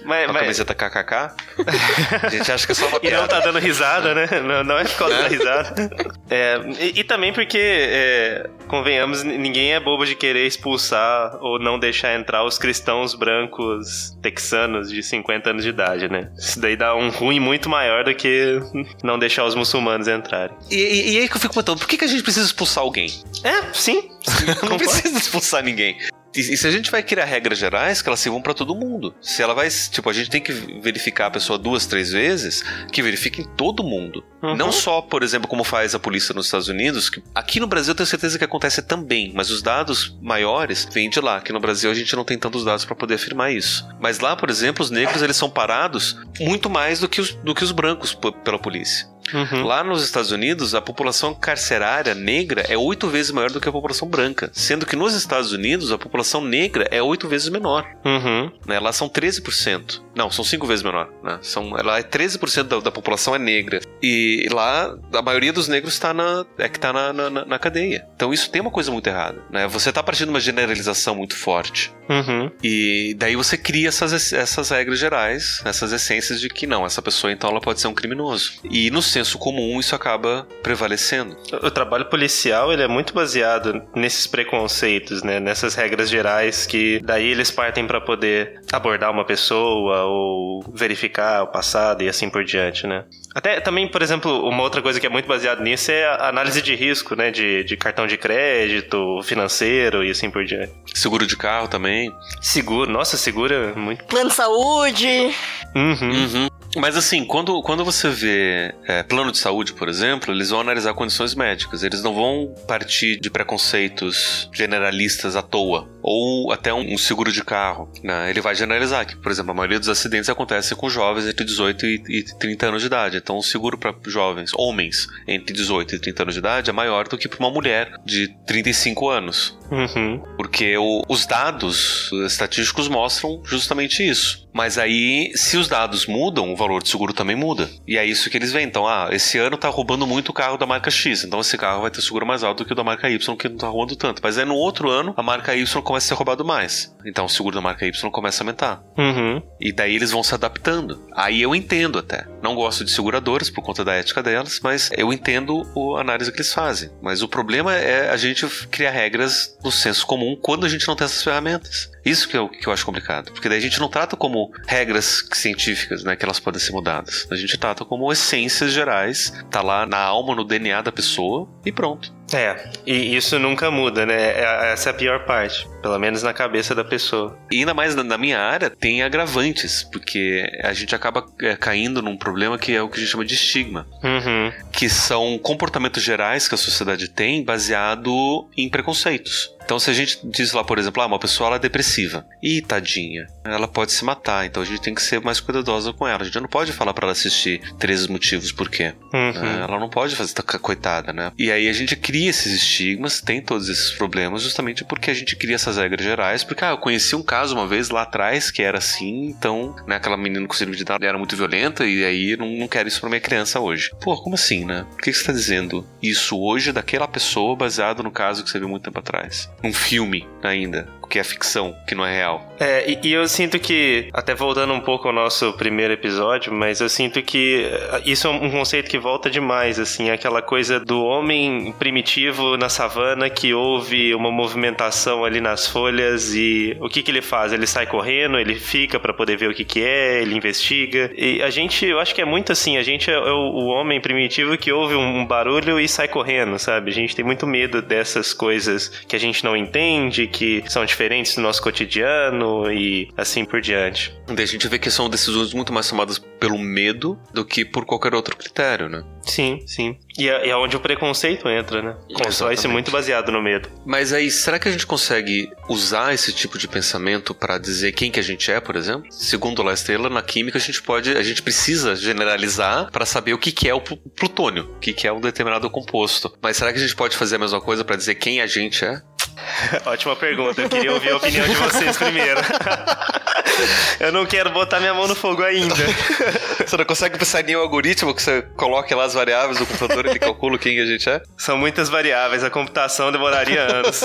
Mas, 0.04 0.24
uma 0.24 0.32
mas... 0.32 0.42
camiseta 0.42 0.74
KKK? 0.74 1.14
A 2.26 2.28
gente 2.28 2.50
acha 2.50 2.66
que 2.66 2.72
é 2.72 2.74
só 2.74 2.88
uma 2.88 2.98
piada. 2.98 3.16
E 3.16 3.20
não 3.20 3.28
tá 3.28 3.40
dando 3.40 3.58
risada, 3.58 4.14
né? 4.14 4.26
Não, 4.40 4.64
não 4.64 4.78
é 4.78 4.84
por 4.84 4.96
causa 4.96 5.14
é. 5.14 5.22
da 5.22 5.28
risada. 5.28 5.90
É, 6.28 6.60
e, 6.80 7.00
e, 7.00 7.04
também 7.04 7.32
porque, 7.32 7.58
é, 7.58 8.50
convenhamos, 8.66 9.22
ninguém 9.22 9.72
é 9.72 9.80
bobo 9.80 10.04
de 10.04 10.14
querer 10.14 10.46
expulsar 10.46 11.36
ou 11.40 11.58
não 11.58 11.78
deixar 11.78 12.14
entrar 12.14 12.44
os 12.44 12.58
cristãos 12.58 13.14
brancos 13.14 14.16
texanos 14.22 14.90
de 14.90 15.02
50 15.02 15.50
anos 15.50 15.62
de 15.62 15.70
idade, 15.70 16.08
né? 16.08 16.30
Isso 16.36 16.60
daí 16.60 16.76
dá 16.76 16.94
um 16.94 17.10
ruim 17.10 17.40
muito 17.40 17.68
maior 17.68 18.04
do 18.04 18.14
que 18.14 18.60
não 19.02 19.18
deixar 19.18 19.44
os 19.44 19.54
muçulmanos 19.54 20.08
entrarem. 20.08 20.56
E, 20.70 20.76
e, 20.76 21.12
e 21.12 21.18
aí 21.18 21.28
que 21.28 21.36
eu 21.36 21.40
fico 21.40 21.54
perguntando, 21.54 21.78
por 21.78 21.88
que, 21.88 21.96
que 21.96 22.04
a 22.04 22.08
gente 22.08 22.22
precisa 22.22 22.46
expulsar 22.46 22.82
alguém? 22.82 23.08
É, 23.44 23.72
sim. 23.72 24.10
não 24.68 24.76
precisa 24.76 25.18
expulsar 25.18 25.62
ninguém. 25.62 25.96
E, 26.34 26.40
e, 26.40 26.56
se 26.56 26.66
a 26.66 26.70
gente 26.70 26.90
vai 26.90 27.02
criar 27.02 27.24
regras 27.24 27.58
gerais, 27.58 28.00
que 28.00 28.08
elas 28.08 28.20
sirvam 28.20 28.40
para 28.40 28.54
todo 28.54 28.74
mundo. 28.74 29.14
Se 29.20 29.42
ela 29.42 29.54
vai. 29.54 29.68
Tipo, 29.68 30.08
a 30.08 30.12
gente 30.12 30.30
tem 30.30 30.40
que 30.40 30.52
verificar 30.52 31.26
a 31.26 31.30
pessoa 31.30 31.58
duas, 31.58 31.86
três 31.86 32.12
vezes, 32.12 32.62
que 32.92 33.02
verifique 33.02 33.42
em 33.42 33.44
todo 33.44 33.82
mundo. 33.82 34.24
Uhum. 34.42 34.56
Não 34.56 34.72
só, 34.72 35.02
por 35.02 35.22
exemplo, 35.22 35.48
como 35.48 35.64
faz 35.64 35.94
a 35.94 35.98
polícia 35.98 36.34
nos 36.34 36.46
Estados 36.46 36.68
Unidos, 36.68 37.10
que 37.10 37.22
aqui 37.34 37.58
no 37.58 37.66
Brasil 37.66 37.92
eu 37.92 37.96
tenho 37.96 38.06
certeza 38.06 38.38
que 38.38 38.44
acontece 38.44 38.80
também, 38.82 39.32
mas 39.34 39.50
os 39.50 39.60
dados 39.60 40.16
maiores 40.22 40.88
vêm 40.92 41.10
de 41.10 41.20
lá. 41.20 41.36
Aqui 41.36 41.52
no 41.52 41.60
Brasil 41.60 41.90
a 41.90 41.94
gente 41.94 42.14
não 42.14 42.24
tem 42.24 42.38
tantos 42.38 42.64
dados 42.64 42.84
para 42.84 42.94
poder 42.94 43.14
afirmar 43.14 43.52
isso. 43.52 43.86
Mas 44.00 44.20
lá, 44.20 44.36
por 44.36 44.48
exemplo, 44.48 44.84
os 44.84 44.90
negros 44.90 45.22
eles 45.22 45.36
são 45.36 45.50
parados 45.50 46.16
muito 46.38 46.70
mais 46.70 47.00
do 47.00 47.08
que 47.08 47.20
os, 47.20 47.34
do 47.34 47.54
que 47.54 47.64
os 47.64 47.72
brancos 47.72 48.16
pela 48.44 48.58
polícia. 48.58 49.08
Uhum. 49.32 49.64
Lá 49.64 49.82
nos 49.84 50.02
Estados 50.04 50.30
Unidos, 50.30 50.74
a 50.74 50.80
população 50.80 51.34
carcerária 51.34 52.14
negra 52.14 52.62
é 52.68 52.76
oito 52.76 53.08
vezes 53.08 53.32
maior 53.32 53.50
do 53.50 53.60
que 53.60 53.68
a 53.68 53.72
população 53.72 54.08
branca, 54.08 54.50
sendo 54.52 54.86
que 54.86 54.96
nos 54.96 55.14
Estados 55.14 55.52
Unidos 55.52 55.92
a 55.92 55.98
população 55.98 56.40
negra 56.40 56.86
é 56.90 57.02
oito 57.02 57.28
vezes 57.28 57.48
menor. 57.48 57.86
Uhum. 58.04 58.50
Né? 58.66 58.78
Lá 58.78 58.92
são 58.92 59.08
13%. 59.08 60.02
Não, 60.14 60.30
são 60.30 60.44
cinco 60.44 60.66
vezes 60.66 60.82
menor. 60.82 61.08
Né? 61.22 61.38
São, 61.42 61.70
lá 61.70 61.98
é 61.98 62.02
13% 62.02 62.64
da, 62.64 62.80
da 62.80 62.90
população 62.90 63.34
é 63.34 63.38
negra. 63.38 63.80
E 64.02 64.48
lá 64.52 64.96
a 65.12 65.22
maioria 65.22 65.52
dos 65.52 65.68
negros 65.68 65.94
está 65.94 66.12
na, 66.12 66.44
é 66.58 66.68
que 66.68 66.78
está 66.78 66.92
na, 66.92 67.12
na, 67.12 67.30
na, 67.30 67.58
cadeia. 67.58 68.06
Então 68.14 68.32
isso 68.32 68.50
tem 68.50 68.60
uma 68.60 68.70
coisa 68.70 68.90
muito 68.90 69.06
errada. 69.06 69.42
Né? 69.50 69.66
Você 69.68 69.90
está 69.90 70.02
partindo 70.02 70.26
de 70.26 70.34
uma 70.34 70.40
generalização 70.40 71.14
muito 71.14 71.36
forte. 71.36 71.92
Uhum. 72.10 72.50
E 72.62 73.14
daí 73.16 73.36
você 73.36 73.56
cria 73.56 73.88
essas, 73.88 74.32
essas 74.32 74.70
regras 74.70 74.98
gerais, 74.98 75.62
essas 75.64 75.92
essências 75.92 76.40
de 76.40 76.48
que 76.48 76.66
não, 76.66 76.84
essa 76.84 77.00
pessoa 77.00 77.32
então 77.32 77.50
ela 77.50 77.60
pode 77.60 77.80
ser 77.80 77.86
um 77.86 77.94
criminoso. 77.94 78.54
E 78.68 78.90
no 78.90 79.00
senso 79.00 79.38
comum 79.38 79.78
isso 79.78 79.94
acaba 79.94 80.46
prevalecendo. 80.62 81.36
O 81.62 81.70
trabalho 81.70 82.06
policial 82.06 82.72
ele 82.72 82.82
é 82.82 82.88
muito 82.88 83.14
baseado 83.14 83.80
nesses 83.94 84.26
preconceitos, 84.26 85.22
né? 85.22 85.38
nessas 85.38 85.76
regras 85.76 86.10
gerais 86.10 86.66
que 86.66 87.00
daí 87.04 87.26
eles 87.28 87.50
partem 87.50 87.86
para 87.86 88.00
poder 88.00 88.60
abordar 88.72 89.12
uma 89.12 89.24
pessoa 89.24 90.04
ou 90.04 90.64
verificar 90.74 91.44
o 91.44 91.46
passado 91.46 92.02
e 92.02 92.08
assim 92.08 92.28
por 92.28 92.44
diante, 92.44 92.86
né? 92.86 93.04
Até 93.34 93.60
também, 93.60 93.86
por 93.86 94.02
exemplo, 94.02 94.48
uma 94.48 94.62
outra 94.62 94.82
coisa 94.82 94.98
que 94.98 95.06
é 95.06 95.08
muito 95.08 95.26
baseada 95.26 95.62
nisso 95.62 95.90
é 95.90 96.04
a 96.04 96.28
análise 96.28 96.60
de 96.60 96.74
risco, 96.74 97.14
né? 97.14 97.30
De, 97.30 97.62
de 97.64 97.76
cartão 97.76 98.06
de 98.06 98.16
crédito, 98.16 99.20
financeiro 99.22 100.04
e 100.04 100.10
assim 100.10 100.30
por 100.30 100.44
diante. 100.44 100.72
Seguro 100.94 101.26
de 101.26 101.36
carro 101.36 101.68
também. 101.68 102.12
Seguro, 102.40 102.90
nossa, 102.90 103.16
segura 103.16 103.72
muito. 103.76 104.04
Plano 104.04 104.30
de 104.30 104.34
saúde. 104.34 105.34
Uhum. 105.74 106.10
uhum. 106.10 106.59
Mas 106.76 106.96
assim, 106.96 107.24
quando, 107.24 107.60
quando 107.62 107.84
você 107.84 108.08
vê 108.08 108.74
é, 108.86 109.02
plano 109.02 109.32
de 109.32 109.38
saúde, 109.38 109.72
por 109.72 109.88
exemplo, 109.88 110.32
eles 110.32 110.50
vão 110.50 110.60
analisar 110.60 110.94
condições 110.94 111.34
médicas. 111.34 111.82
Eles 111.82 112.02
não 112.02 112.14
vão 112.14 112.54
partir 112.66 113.18
de 113.18 113.30
preconceitos 113.30 114.48
generalistas 114.52 115.36
à 115.36 115.42
toa. 115.42 115.88
Ou 116.02 116.52
até 116.52 116.72
um, 116.72 116.94
um 116.94 116.98
seguro 116.98 117.32
de 117.32 117.42
carro. 117.42 117.90
Né? 118.02 118.30
Ele 118.30 118.40
vai 118.40 118.54
generalizar 118.54 119.06
que, 119.06 119.16
por 119.16 119.30
exemplo, 119.30 119.50
a 119.50 119.54
maioria 119.54 119.78
dos 119.78 119.88
acidentes 119.88 120.30
acontece 120.30 120.74
com 120.74 120.88
jovens 120.88 121.26
entre 121.26 121.44
18 121.44 121.86
e, 121.86 122.02
e 122.08 122.22
30 122.38 122.66
anos 122.66 122.82
de 122.82 122.86
idade. 122.86 123.16
Então, 123.16 123.36
o 123.36 123.42
seguro 123.42 123.76
para 123.76 123.94
jovens, 124.06 124.52
homens, 124.54 125.08
entre 125.26 125.54
18 125.54 125.96
e 125.96 125.98
30 125.98 126.22
anos 126.22 126.34
de 126.34 126.40
idade 126.40 126.70
é 126.70 126.72
maior 126.72 127.08
do 127.08 127.18
que 127.18 127.28
para 127.28 127.40
uma 127.40 127.50
mulher 127.50 127.92
de 128.04 128.28
35 128.46 129.08
anos. 129.08 129.58
Uhum. 129.70 130.22
Porque 130.36 130.76
o, 130.76 131.02
os 131.08 131.26
dados 131.26 132.10
estatísticos 132.26 132.88
mostram 132.88 133.42
justamente 133.44 134.06
isso. 134.06 134.48
Mas 134.52 134.78
aí, 134.78 135.30
se 135.34 135.56
os 135.56 135.68
dados 135.68 136.06
mudam, 136.06 136.52
o 136.52 136.56
valor 136.56 136.82
de 136.82 136.88
seguro 136.88 137.12
também 137.12 137.36
muda. 137.36 137.68
E 137.86 137.96
é 137.96 138.04
isso 138.04 138.28
que 138.30 138.36
eles 138.36 138.52
veem. 138.52 138.66
Então, 138.66 138.86
ah, 138.86 139.08
esse 139.12 139.38
ano 139.38 139.56
tá 139.56 139.68
roubando 139.68 140.06
muito 140.06 140.30
o 140.30 140.32
carro 140.32 140.56
da 140.56 140.66
marca 140.66 140.90
X. 140.90 141.24
Então, 141.24 141.40
esse 141.40 141.56
carro 141.56 141.82
vai 141.82 141.90
ter 141.90 142.00
seguro 142.02 142.26
mais 142.26 142.42
alto 142.42 142.58
do 142.62 142.66
que 142.66 142.72
o 142.72 142.76
da 142.76 142.84
marca 142.84 143.08
Y, 143.08 143.36
que 143.36 143.48
não 143.48 143.56
tá 143.56 143.68
roubando 143.68 143.96
tanto. 143.96 144.20
Mas 144.22 144.38
aí, 144.38 144.44
no 144.44 144.54
outro 144.54 144.90
ano, 144.90 145.14
a 145.16 145.22
marca 145.22 145.54
Y 145.54 145.82
começa 145.82 146.06
a 146.06 146.08
ser 146.08 146.14
roubado 146.14 146.44
mais. 146.44 146.94
Então, 147.04 147.24
o 147.24 147.28
seguro 147.28 147.54
da 147.54 147.60
marca 147.60 147.86
Y 147.86 148.10
começa 148.10 148.42
a 148.42 148.44
aumentar. 148.44 148.82
Uhum. 148.98 149.42
E 149.60 149.72
daí 149.72 149.94
eles 149.94 150.10
vão 150.10 150.22
se 150.22 150.34
adaptando. 150.34 151.06
Aí 151.14 151.40
eu 151.40 151.54
entendo 151.54 151.98
até. 151.98 152.26
Não 152.42 152.54
gosto 152.54 152.84
de 152.84 152.90
seguradoras 152.90 153.50
por 153.50 153.62
conta 153.62 153.84
da 153.84 153.94
ética 153.94 154.22
delas, 154.22 154.60
mas 154.62 154.90
eu 154.96 155.12
entendo 155.12 155.62
a 155.96 156.00
análise 156.00 156.30
que 156.30 156.38
eles 156.38 156.52
fazem. 156.52 156.90
Mas 157.02 157.22
o 157.22 157.28
problema 157.28 157.74
é 157.74 158.10
a 158.10 158.16
gente 158.16 158.46
criar 158.68 158.90
regras 158.90 159.56
no 159.62 159.70
senso 159.70 160.06
comum 160.06 160.36
quando 160.40 160.64
a 160.64 160.68
gente 160.68 160.86
não 160.88 160.96
tem 160.96 161.04
essas 161.04 161.22
ferramentas. 161.22 161.90
Isso 162.04 162.28
que 162.28 162.36
eu, 162.36 162.48
que 162.48 162.66
eu 162.66 162.72
acho 162.72 162.86
complicado. 162.86 163.30
Porque 163.32 163.48
daí 163.48 163.58
a 163.58 163.62
gente 163.62 163.78
não 163.78 163.88
trata 163.88 164.16
como 164.16 164.39
regras 164.66 165.26
científicas, 165.32 166.04
né? 166.04 166.16
Que 166.16 166.24
elas 166.24 166.40
podem 166.40 166.60
ser 166.60 166.72
mudadas. 166.72 167.26
A 167.30 167.36
gente 167.36 167.58
trata 167.58 167.84
como 167.84 168.12
essências 168.12 168.72
gerais. 168.72 169.32
Tá 169.50 169.62
lá 169.62 169.86
na 169.86 169.98
alma, 169.98 170.34
no 170.34 170.44
DNA 170.44 170.82
da 170.82 170.92
pessoa 170.92 171.48
e 171.64 171.72
pronto. 171.72 172.12
É, 172.32 172.70
e 172.86 173.16
isso 173.16 173.38
nunca 173.38 173.70
muda, 173.70 174.06
né? 174.06 174.14
É, 174.14 174.72
essa 174.72 174.90
é 174.90 174.92
a 174.92 174.94
pior 174.94 175.24
parte, 175.24 175.68
pelo 175.82 175.98
menos 175.98 176.22
na 176.22 176.32
cabeça 176.32 176.74
da 176.74 176.84
pessoa. 176.84 177.36
E 177.50 177.58
ainda 177.58 177.74
mais 177.74 177.94
na 177.94 178.16
minha 178.16 178.38
área, 178.38 178.70
tem 178.70 179.02
agravantes, 179.02 179.82
porque 179.82 180.48
a 180.62 180.72
gente 180.72 180.94
acaba 180.94 181.26
é, 181.40 181.56
caindo 181.56 182.00
num 182.00 182.16
problema 182.16 182.58
que 182.58 182.74
é 182.74 182.82
o 182.82 182.88
que 182.88 182.98
a 182.98 183.00
gente 183.00 183.10
chama 183.10 183.24
de 183.24 183.34
estigma. 183.34 183.86
Uhum. 184.02 184.52
Que 184.70 184.88
são 184.88 185.38
comportamentos 185.38 186.02
gerais 186.02 186.46
que 186.46 186.54
a 186.54 186.58
sociedade 186.58 187.08
tem 187.08 187.44
baseado 187.44 188.48
em 188.56 188.68
preconceitos. 188.68 189.50
Então, 189.70 189.78
se 189.78 189.88
a 189.88 189.92
gente 189.92 190.18
diz 190.24 190.52
lá, 190.52 190.64
por 190.64 190.80
exemplo, 190.80 191.00
ah, 191.00 191.06
uma 191.06 191.16
pessoa 191.20 191.46
ela 191.46 191.54
é 191.54 191.60
depressiva. 191.60 192.26
e 192.42 192.60
tadinha, 192.60 193.28
ela 193.44 193.68
pode 193.68 193.92
se 193.92 194.04
matar. 194.04 194.44
Então 194.44 194.60
a 194.60 194.66
gente 194.66 194.80
tem 194.80 194.92
que 194.92 195.00
ser 195.00 195.20
mais 195.20 195.38
cuidadosa 195.38 195.92
com 195.92 196.08
ela. 196.08 196.22
A 196.22 196.24
gente 196.24 196.40
não 196.40 196.48
pode 196.48 196.72
falar 196.72 196.92
para 196.92 197.04
ela 197.04 197.12
assistir 197.12 197.60
13 197.78 198.10
motivos 198.10 198.50
por 198.50 198.68
quê. 198.68 198.94
Uhum. 199.14 199.32
Né? 199.32 199.60
Ela 199.62 199.78
não 199.78 199.88
pode 199.88 200.16
fazer 200.16 200.32
tá, 200.32 200.42
coitada, 200.42 201.12
né? 201.12 201.30
E 201.38 201.52
aí 201.52 201.68
a 201.68 201.72
gente 201.72 201.94
cria 201.94 202.30
esses 202.30 202.52
estigmas, 202.52 203.20
tem 203.20 203.40
todos 203.40 203.68
esses 203.68 203.92
problemas, 203.92 204.42
justamente 204.42 204.84
porque 204.84 205.08
a 205.08 205.14
gente 205.14 205.36
cria 205.36 205.54
essas 205.54 205.76
regras 205.76 206.04
gerais. 206.04 206.42
Porque, 206.42 206.64
ah, 206.64 206.70
eu 206.70 206.78
conheci 206.78 207.14
um 207.14 207.22
caso 207.22 207.54
uma 207.54 207.68
vez 207.68 207.90
lá 207.90 208.02
atrás 208.02 208.50
que 208.50 208.62
era 208.62 208.78
assim, 208.78 209.26
então, 209.26 209.76
né, 209.86 209.96
aquela 209.96 210.16
menina 210.16 210.44
com 210.48 210.54
síndrome 210.54 210.76
de 210.76 210.84
Down 210.84 210.98
era 211.00 211.16
muito 211.16 211.36
violenta 211.36 211.86
e 211.86 212.04
aí 212.04 212.36
não, 212.36 212.48
não 212.48 212.66
quero 212.66 212.88
isso 212.88 212.98
pra 212.98 213.08
minha 213.08 213.20
criança 213.20 213.60
hoje. 213.60 213.92
Pô, 214.00 214.20
como 214.20 214.34
assim, 214.34 214.64
né? 214.64 214.84
Por 214.90 215.02
que 215.02 215.12
você 215.12 215.24
tá 215.24 215.32
dizendo 215.32 215.86
isso 216.02 216.36
hoje 216.36 216.72
daquela 216.72 217.06
pessoa 217.06 217.54
baseado 217.54 218.02
no 218.02 218.10
caso 218.10 218.42
que 218.42 218.50
você 218.50 218.58
viu 218.58 218.68
muito 218.68 218.82
tempo 218.82 218.98
atrás? 218.98 219.48
Num 219.62 219.72
filme 219.72 220.26
ainda 220.42 221.00
que 221.10 221.18
é 221.18 221.24
ficção, 221.24 221.76
que 221.86 221.94
não 221.94 222.06
é 222.06 222.14
real. 222.14 222.54
É, 222.58 222.88
e, 222.88 222.98
e, 223.02 223.12
eu 223.12 223.26
sinto 223.26 223.58
que, 223.58 224.08
até 224.12 224.34
voltando 224.34 224.72
um 224.72 224.80
pouco 224.80 225.08
ao 225.08 225.14
nosso 225.14 225.52
primeiro 225.54 225.92
episódio, 225.92 226.52
mas 226.52 226.80
eu 226.80 226.88
sinto 226.88 227.20
que 227.20 227.64
eh, 227.64 228.02
isso 228.06 228.28
é 228.28 228.30
um 228.30 228.50
conceito 228.50 228.88
que 228.88 228.98
volta 228.98 229.28
demais, 229.28 229.78
assim, 229.78 230.10
aquela 230.10 230.40
coisa 230.40 230.78
do 230.78 231.02
homem 231.02 231.74
primitivo 231.78 232.56
na 232.56 232.68
savana 232.68 233.28
que 233.28 233.52
ouve 233.52 234.14
uma 234.14 234.30
movimentação 234.30 235.24
ali 235.24 235.40
nas 235.40 235.66
folhas 235.66 236.32
e 236.34 236.76
o 236.80 236.88
que 236.88 237.02
que 237.02 237.10
ele 237.10 237.22
faz? 237.22 237.52
Ele 237.52 237.66
sai 237.66 237.86
correndo, 237.86 238.38
ele 238.38 238.54
fica 238.54 239.00
para 239.00 239.12
poder 239.12 239.36
ver 239.36 239.50
o 239.50 239.54
que 239.54 239.64
que 239.64 239.82
é, 239.82 240.22
ele 240.22 240.36
investiga. 240.36 241.10
E 241.16 241.42
a 241.42 241.50
gente, 241.50 241.84
eu 241.84 241.98
acho 241.98 242.14
que 242.14 242.22
é 242.22 242.24
muito 242.24 242.52
assim, 242.52 242.76
a 242.76 242.82
gente 242.82 243.10
é, 243.10 243.14
é 243.14 243.32
o, 243.32 243.50
o, 243.50 243.66
homem 243.66 244.00
primitivo 244.00 244.56
que 244.56 244.70
ouve 244.70 244.94
um 244.94 245.26
barulho 245.26 245.80
e 245.80 245.88
sai 245.88 246.06
correndo, 246.06 246.56
sabe? 246.58 246.90
A 246.90 246.94
gente 246.94 247.16
tem 247.16 247.24
muito 247.24 247.46
medo 247.46 247.82
dessas 247.82 248.32
coisas 248.32 248.88
que 249.08 249.16
a 249.16 249.18
gente 249.18 249.42
não 249.42 249.49
entende, 249.56 250.26
que 250.26 250.64
são 250.68 250.84
diferentes 250.84 251.10
diferentes 251.10 251.34
do 251.34 251.40
nosso 251.40 251.62
cotidiano 251.62 252.70
e 252.70 253.08
assim 253.16 253.44
por 253.44 253.60
diante. 253.60 254.14
Daí 254.26 254.44
a 254.44 254.46
gente 254.48 254.68
vê 254.68 254.78
que 254.78 254.90
são 254.90 255.08
decisões 255.08 255.52
muito 255.52 255.72
mais 255.72 255.88
tomadas 255.88 256.18
pelo 256.18 256.58
medo 256.58 257.18
do 257.32 257.44
que 257.44 257.64
por 257.64 257.84
qualquer 257.84 258.14
outro 258.14 258.36
critério, 258.36 258.88
né? 258.88 259.04
Sim, 259.22 259.62
sim. 259.66 259.98
E 260.18 260.28
é, 260.28 260.48
é 260.48 260.56
onde 260.56 260.76
o 260.76 260.80
preconceito 260.80 261.48
entra, 261.48 261.82
né? 261.82 261.96
Constrói-se 262.14 262.66
muito 262.66 262.90
baseado 262.90 263.30
no 263.30 263.42
medo. 263.42 263.68
Mas 263.84 264.12
aí, 264.12 264.30
será 264.30 264.58
que 264.58 264.68
a 264.68 264.72
gente 264.72 264.86
consegue 264.86 265.50
usar 265.68 266.14
esse 266.14 266.32
tipo 266.32 266.58
de 266.58 266.66
pensamento 266.66 267.34
para 267.34 267.58
dizer 267.58 267.92
quem 267.92 268.10
que 268.10 268.18
a 268.18 268.22
gente 268.22 268.50
é, 268.50 268.60
por 268.60 268.76
exemplo? 268.76 269.10
Segundo 269.10 269.62
La 269.62 269.72
Estrela, 269.72 270.08
na 270.08 270.22
química 270.22 270.58
a 270.58 270.60
gente 270.60 270.82
pode, 270.82 271.16
a 271.16 271.22
gente 271.22 271.42
precisa 271.42 271.94
generalizar 271.94 272.90
para 272.90 273.04
saber 273.04 273.34
o 273.34 273.38
que, 273.38 273.52
que 273.52 273.68
é 273.68 273.74
o 273.74 273.80
plutônio, 273.80 274.64
o 274.76 274.78
que, 274.78 274.92
que 274.92 275.06
é 275.06 275.12
um 275.12 275.20
determinado 275.20 275.68
composto. 275.70 276.32
Mas 276.42 276.56
será 276.56 276.72
que 276.72 276.78
a 276.78 276.82
gente 276.82 276.96
pode 276.96 277.16
fazer 277.16 277.36
a 277.36 277.38
mesma 277.38 277.60
coisa 277.60 277.84
para 277.84 277.96
dizer 277.96 278.14
quem 278.14 278.40
a 278.40 278.46
gente 278.46 278.84
é? 278.84 279.02
Ótima 279.86 280.16
pergunta. 280.16 280.60
Eu 280.60 280.68
queria 280.68 280.92
ouvir 280.92 281.10
a 281.10 281.16
opinião 281.16 281.46
de 281.46 281.54
vocês 281.54 281.96
primeiro. 281.96 282.40
Eu 283.98 284.12
não 284.12 284.24
quero 284.24 284.50
botar 284.50 284.80
minha 284.80 284.94
mão 284.94 285.06
no 285.06 285.14
fogo 285.14 285.42
ainda. 285.42 285.74
Você 286.66 286.76
não 286.76 286.84
consegue 286.84 287.18
pensar 287.18 287.40
em 287.40 287.44
nenhum 287.44 287.60
algoritmo 287.60 288.14
que 288.14 288.22
você 288.22 288.42
coloque 288.56 288.94
lá 288.94 289.04
as 289.04 289.14
variáveis 289.14 289.58
do 289.58 289.66
computador 289.66 290.06
e 290.06 290.10
ele 290.10 290.18
calcula 290.18 290.56
quem 290.56 290.78
a 290.80 290.86
gente 290.86 291.08
é? 291.08 291.20
São 291.36 291.58
muitas 291.58 291.88
variáveis, 291.88 292.44
a 292.44 292.50
computação 292.50 293.10
demoraria 293.10 293.62
anos. 293.62 294.02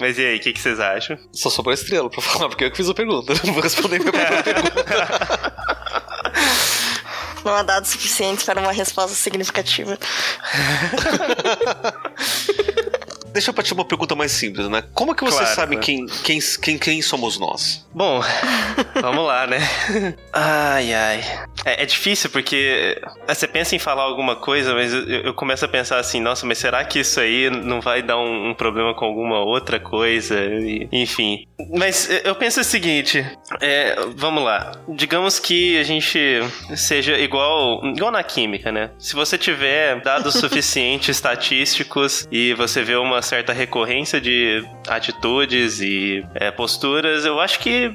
Mas 0.00 0.16
e 0.18 0.24
aí, 0.24 0.36
o 0.36 0.40
que, 0.40 0.52
que, 0.52 0.60
vocês 0.60 0.78
acham? 0.80 1.18
Só 1.32 1.50
sobrou 1.50 1.72
a 1.72 1.74
estrela 1.74 2.08
pra 2.08 2.22
falar, 2.22 2.48
porque 2.48 2.64
eu 2.64 2.70
que 2.70 2.76
fiz 2.76 2.88
a 2.88 2.94
pergunta. 2.94 3.34
Não 3.44 3.52
vou 3.52 3.62
responder 3.62 3.98
minha 3.98 4.12
própria 4.12 4.42
pergunta. 4.42 4.84
Não 7.48 7.54
há 7.54 7.62
dados 7.62 7.88
suficientes 7.88 8.44
para 8.44 8.60
uma 8.60 8.72
resposta 8.72 9.16
significativa. 9.16 9.98
Deixa 13.32 13.50
eu 13.50 13.54
partir 13.54 13.74
uma 13.74 13.84
pergunta 13.84 14.14
mais 14.14 14.32
simples, 14.32 14.68
né? 14.68 14.82
Como 14.94 15.12
é 15.12 15.14
que 15.14 15.24
você 15.24 15.38
claro, 15.38 15.54
sabe 15.54 15.76
quem, 15.78 16.06
quem, 16.24 16.38
quem, 16.62 16.78
quem 16.78 17.02
somos 17.02 17.38
nós? 17.38 17.86
Bom, 17.94 18.22
vamos 19.00 19.26
lá, 19.26 19.46
né? 19.46 19.58
Ai, 20.32 20.94
ai. 20.94 21.24
É, 21.64 21.82
é, 21.82 21.86
difícil 21.86 22.30
porque 22.30 22.96
é, 23.26 23.34
você 23.34 23.46
pensa 23.46 23.74
em 23.74 23.78
falar 23.78 24.02
alguma 24.02 24.36
coisa, 24.36 24.74
mas 24.74 24.92
eu, 24.92 25.06
eu, 25.06 25.34
começo 25.34 25.64
a 25.64 25.68
pensar 25.68 25.98
assim, 25.98 26.20
nossa, 26.20 26.46
mas 26.46 26.58
será 26.58 26.84
que 26.84 27.00
isso 27.00 27.20
aí 27.20 27.50
não 27.50 27.80
vai 27.80 28.02
dar 28.02 28.16
um, 28.18 28.50
um 28.50 28.54
problema 28.54 28.94
com 28.94 29.04
alguma 29.04 29.40
outra 29.40 29.78
coisa? 29.78 30.34
E, 30.44 30.88
enfim. 30.92 31.46
Mas 31.76 32.08
eu 32.24 32.34
penso 32.34 32.60
o 32.60 32.64
seguinte, 32.64 33.24
é, 33.60 33.96
vamos 34.16 34.42
lá. 34.44 34.72
Digamos 34.88 35.38
que 35.38 35.78
a 35.78 35.82
gente 35.82 36.18
seja 36.76 37.18
igual, 37.18 37.84
igual 37.84 38.10
na 38.10 38.22
química, 38.22 38.70
né? 38.70 38.90
Se 38.98 39.14
você 39.14 39.36
tiver 39.36 40.00
dados 40.00 40.34
suficientes 40.38 41.08
estatísticos 41.08 42.26
e 42.30 42.54
você 42.54 42.82
vê 42.82 42.96
uma 42.96 43.17
certa 43.22 43.52
recorrência 43.52 44.20
de 44.20 44.64
atitudes 44.86 45.80
e 45.80 46.24
é, 46.34 46.50
posturas, 46.50 47.24
eu 47.24 47.40
acho 47.40 47.58
que 47.60 47.90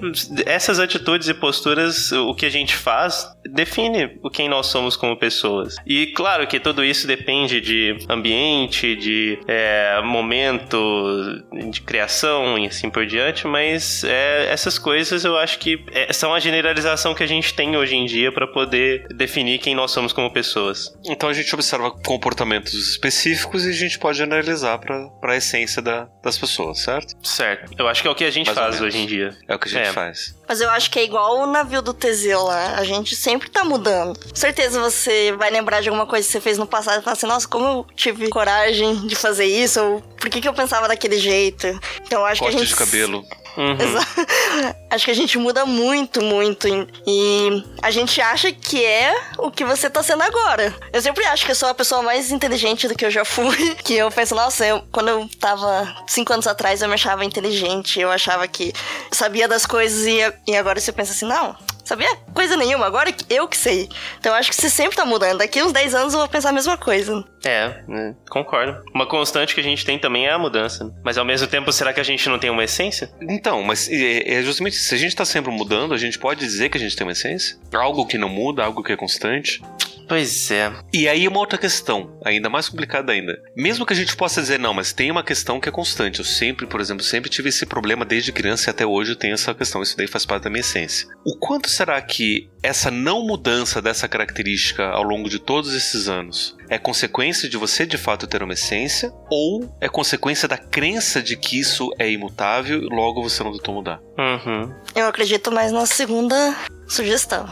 essas 0.45 0.79
atitudes 0.79 1.27
e 1.27 1.33
posturas, 1.33 2.11
o 2.11 2.33
que 2.33 2.45
a 2.45 2.49
gente 2.49 2.75
faz, 2.75 3.27
define 3.45 4.19
o 4.21 4.29
quem 4.29 4.49
nós 4.49 4.67
somos 4.67 4.95
como 4.95 5.17
pessoas. 5.17 5.75
E 5.85 6.07
claro 6.07 6.47
que 6.47 6.59
tudo 6.59 6.83
isso 6.83 7.07
depende 7.07 7.61
de 7.61 7.97
ambiente, 8.09 8.95
de 8.95 9.39
é, 9.47 10.01
momento, 10.01 11.43
de 11.69 11.81
criação 11.81 12.57
e 12.57 12.67
assim 12.67 12.89
por 12.89 13.05
diante, 13.05 13.47
mas 13.47 14.03
é, 14.03 14.51
essas 14.51 14.77
coisas 14.77 15.25
eu 15.25 15.37
acho 15.37 15.59
que 15.59 15.83
é, 15.91 16.11
são 16.13 16.33
a 16.33 16.39
generalização 16.39 17.13
que 17.13 17.23
a 17.23 17.27
gente 17.27 17.53
tem 17.53 17.75
hoje 17.77 17.95
em 17.95 18.05
dia 18.05 18.31
para 18.31 18.47
poder 18.47 19.07
definir 19.09 19.59
quem 19.59 19.75
nós 19.75 19.91
somos 19.91 20.13
como 20.13 20.31
pessoas. 20.31 20.93
Então 21.05 21.29
a 21.29 21.33
gente 21.33 21.53
observa 21.53 21.91
comportamentos 21.91 22.73
específicos 22.73 23.65
e 23.65 23.69
a 23.69 23.73
gente 23.73 23.99
pode 23.99 24.17
generalizar 24.17 24.79
para 24.79 25.09
a 25.31 25.37
essência 25.37 25.81
da, 25.81 26.07
das 26.21 26.37
pessoas, 26.37 26.79
certo? 26.79 27.15
Certo. 27.25 27.73
Eu 27.77 27.87
acho 27.87 28.01
que 28.01 28.07
é 28.07 28.11
o 28.11 28.15
que 28.15 28.23
a 28.23 28.31
gente 28.31 28.47
Mais 28.47 28.57
faz 28.57 28.81
hoje 28.81 28.97
em 28.97 29.05
dia. 29.05 29.35
É 29.47 29.55
o 29.55 29.59
que 29.59 29.67
a 29.67 29.71
gente 29.71 29.87
é. 29.87 29.93
faz. 29.93 30.35
Mas 30.47 30.61
eu 30.61 30.69
acho 30.69 30.91
que 30.91 30.99
é 30.99 31.03
igual 31.03 31.39
o 31.39 31.45
navio 31.45 31.81
do 31.81 31.93
Teseu 31.93 32.43
lá. 32.43 32.75
A 32.75 32.83
gente 32.83 33.15
sempre 33.15 33.49
tá 33.49 33.63
mudando. 33.63 34.19
Com 34.19 34.35
certeza 34.35 34.79
você 34.79 35.31
vai 35.33 35.49
lembrar 35.49 35.81
de 35.81 35.89
alguma 35.89 36.05
coisa 36.05 36.25
que 36.25 36.31
você 36.31 36.41
fez 36.41 36.57
no 36.57 36.67
passado 36.67 36.99
e 36.99 37.03
falar 37.03 37.13
assim, 37.13 37.27
nossa, 37.27 37.47
como 37.47 37.65
eu 37.65 37.87
tive 37.95 38.29
coragem 38.29 39.07
de 39.07 39.15
fazer 39.15 39.45
isso? 39.45 39.81
Ou 39.81 40.01
por 40.01 40.29
que, 40.29 40.41
que 40.41 40.47
eu 40.47 40.53
pensava 40.53 40.87
daquele 40.87 41.17
jeito? 41.17 41.67
Então 42.05 42.21
eu 42.21 42.25
acho 42.25 42.39
Corte 42.39 42.55
que 42.55 42.61
a 42.61 42.65
gente... 42.65 42.73
de 42.73 42.79
cabelo. 42.79 43.25
Uhum. 43.57 43.75
Acho 44.89 45.05
que 45.05 45.11
a 45.11 45.15
gente 45.15 45.37
muda 45.37 45.65
muito, 45.65 46.21
muito. 46.21 46.67
E 47.07 47.63
a 47.81 47.89
gente 47.89 48.21
acha 48.21 48.51
que 48.51 48.83
é 48.83 49.15
o 49.37 49.49
que 49.49 49.65
você 49.65 49.89
tá 49.89 50.03
sendo 50.03 50.21
agora. 50.21 50.73
Eu 50.91 51.01
sempre 51.01 51.25
acho 51.25 51.45
que 51.45 51.51
eu 51.51 51.55
sou 51.55 51.69
a 51.69 51.73
pessoa 51.73 52.03
mais 52.03 52.31
inteligente 52.31 52.87
do 52.87 52.95
que 52.95 53.05
eu 53.05 53.11
já 53.11 53.25
fui. 53.25 53.73
Que 53.83 53.95
eu 53.95 54.09
penso, 54.11 54.35
nossa, 54.35 54.65
eu, 54.65 54.83
quando 54.91 55.09
eu 55.09 55.29
tava 55.39 55.93
cinco 56.07 56.31
anos 56.31 56.47
atrás, 56.47 56.81
eu 56.81 56.87
me 56.87 56.93
achava 56.93 57.25
inteligente. 57.25 57.99
Eu 57.99 58.11
achava 58.11 58.47
que 58.47 58.71
sabia 59.11 59.47
das 59.47 59.65
coisas 59.65 60.05
e, 60.05 60.19
e 60.47 60.55
agora 60.55 60.79
você 60.79 60.91
pensa 60.91 61.11
assim, 61.11 61.25
não, 61.25 61.55
Sabia? 61.83 62.15
Coisa 62.33 62.55
nenhuma, 62.55 62.85
agora 62.85 63.13
eu 63.29 63.47
que 63.47 63.57
sei. 63.57 63.89
Então 64.19 64.33
acho 64.33 64.49
que 64.49 64.55
você 64.55 64.69
sempre 64.69 64.95
tá 64.95 65.05
mudando. 65.05 65.39
Daqui 65.39 65.61
uns 65.61 65.73
10 65.73 65.95
anos 65.95 66.13
eu 66.13 66.19
vou 66.19 66.29
pensar 66.29 66.49
a 66.49 66.53
mesma 66.53 66.77
coisa. 66.77 67.23
É, 67.45 67.83
né, 67.87 68.15
concordo. 68.29 68.83
Uma 68.93 69.05
constante 69.05 69.53
que 69.53 69.59
a 69.59 69.63
gente 69.63 69.85
tem 69.85 69.99
também 69.99 70.27
é 70.27 70.31
a 70.31 70.39
mudança. 70.39 70.93
Mas 71.03 71.17
ao 71.17 71.25
mesmo 71.25 71.47
tempo, 71.47 71.71
será 71.71 71.91
que 71.91 71.99
a 71.99 72.03
gente 72.03 72.27
não 72.29 72.39
tem 72.39 72.49
uma 72.49 72.63
essência? 72.63 73.11
Então, 73.21 73.61
mas 73.63 73.89
é, 73.89 74.35
é 74.35 74.41
justamente 74.41 74.77
se 74.77 74.95
a 74.95 74.97
gente 74.97 75.15
tá 75.15 75.25
sempre 75.25 75.51
mudando, 75.51 75.93
a 75.93 75.97
gente 75.97 76.17
pode 76.17 76.39
dizer 76.39 76.69
que 76.69 76.77
a 76.77 76.79
gente 76.79 76.95
tem 76.95 77.05
uma 77.05 77.11
essência? 77.11 77.57
Algo 77.73 78.05
que 78.05 78.17
não 78.17 78.29
muda, 78.29 78.63
algo 78.63 78.81
que 78.81 78.93
é 78.93 78.97
constante? 78.97 79.61
Pois 80.07 80.51
é. 80.51 80.71
E 80.93 81.07
aí 81.07 81.27
uma 81.27 81.39
outra 81.39 81.57
questão, 81.57 82.17
ainda 82.23 82.49
mais 82.49 82.69
complicada 82.69 83.11
ainda. 83.11 83.41
Mesmo 83.55 83.85
que 83.85 83.93
a 83.93 83.95
gente 83.95 84.15
possa 84.15 84.41
dizer, 84.41 84.59
não, 84.59 84.73
mas 84.73 84.93
tem 84.93 85.11
uma 85.11 85.23
questão 85.23 85.59
que 85.59 85.69
é 85.69 85.71
constante. 85.71 86.19
Eu 86.19 86.25
sempre, 86.25 86.65
por 86.65 86.81
exemplo, 86.81 87.03
sempre 87.03 87.29
tive 87.29 87.49
esse 87.49 87.65
problema 87.65 88.05
desde 88.05 88.31
criança 88.31 88.69
e 88.69 88.71
até 88.71 88.85
hoje 88.85 89.11
eu 89.11 89.15
tenho 89.15 89.33
essa 89.33 89.53
questão. 89.53 89.81
Isso 89.81 89.97
daí 89.97 90.07
faz 90.07 90.25
parte 90.25 90.43
da 90.43 90.49
minha 90.49 90.61
essência. 90.61 91.07
O 91.25 91.37
quanto 91.37 91.69
será 91.69 92.01
que 92.01 92.49
essa 92.61 92.89
não 92.89 93.25
mudança 93.25 93.81
dessa 93.81 94.07
característica 94.07 94.85
ao 94.89 95.03
longo 95.03 95.29
de 95.29 95.39
todos 95.39 95.73
esses 95.73 96.07
anos 96.07 96.55
é 96.69 96.77
consequência 96.77 97.49
de 97.49 97.57
você 97.57 97.85
de 97.85 97.97
fato 97.97 98.25
ter 98.25 98.41
uma 98.41 98.53
essência 98.53 99.11
ou 99.29 99.75
é 99.81 99.89
consequência 99.89 100.47
da 100.47 100.57
crença 100.57 101.21
de 101.21 101.35
que 101.35 101.59
isso 101.59 101.93
é 101.99 102.09
imutável 102.09 102.81
e 102.81 102.87
logo 102.87 103.21
você 103.21 103.43
não 103.43 103.51
tentou 103.51 103.75
mudar? 103.75 103.99
Uhum. 104.17 104.73
Eu 104.95 105.07
acredito 105.07 105.51
mais 105.51 105.71
na 105.71 105.85
segunda 105.85 106.55
sugestão. 106.87 107.47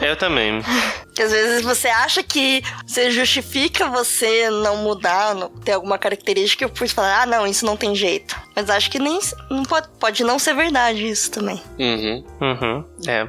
Eu 0.00 0.16
também. 0.16 0.60
que 1.14 1.22
às 1.22 1.32
vezes 1.32 1.62
você 1.62 1.88
acha 1.88 2.22
que 2.22 2.62
você 2.86 3.10
justifica 3.10 3.88
você 3.88 4.48
não 4.50 4.78
mudar, 4.78 5.34
não 5.34 5.48
ter 5.48 5.72
alguma 5.72 5.98
característica 5.98 6.68
por 6.68 6.88
falar, 6.88 7.22
ah, 7.22 7.26
não, 7.26 7.46
isso 7.46 7.64
não 7.64 7.76
tem 7.76 7.94
jeito. 7.94 8.34
Mas 8.54 8.70
acho 8.70 8.90
que 8.90 8.98
nem 8.98 9.18
não 9.50 9.62
pode, 9.62 9.88
pode 9.98 10.24
não 10.24 10.38
ser 10.38 10.54
verdade 10.54 11.06
isso 11.06 11.30
também. 11.30 11.60
Uhum. 11.78 12.24
Uhum. 12.40 12.84
É. 13.06 13.28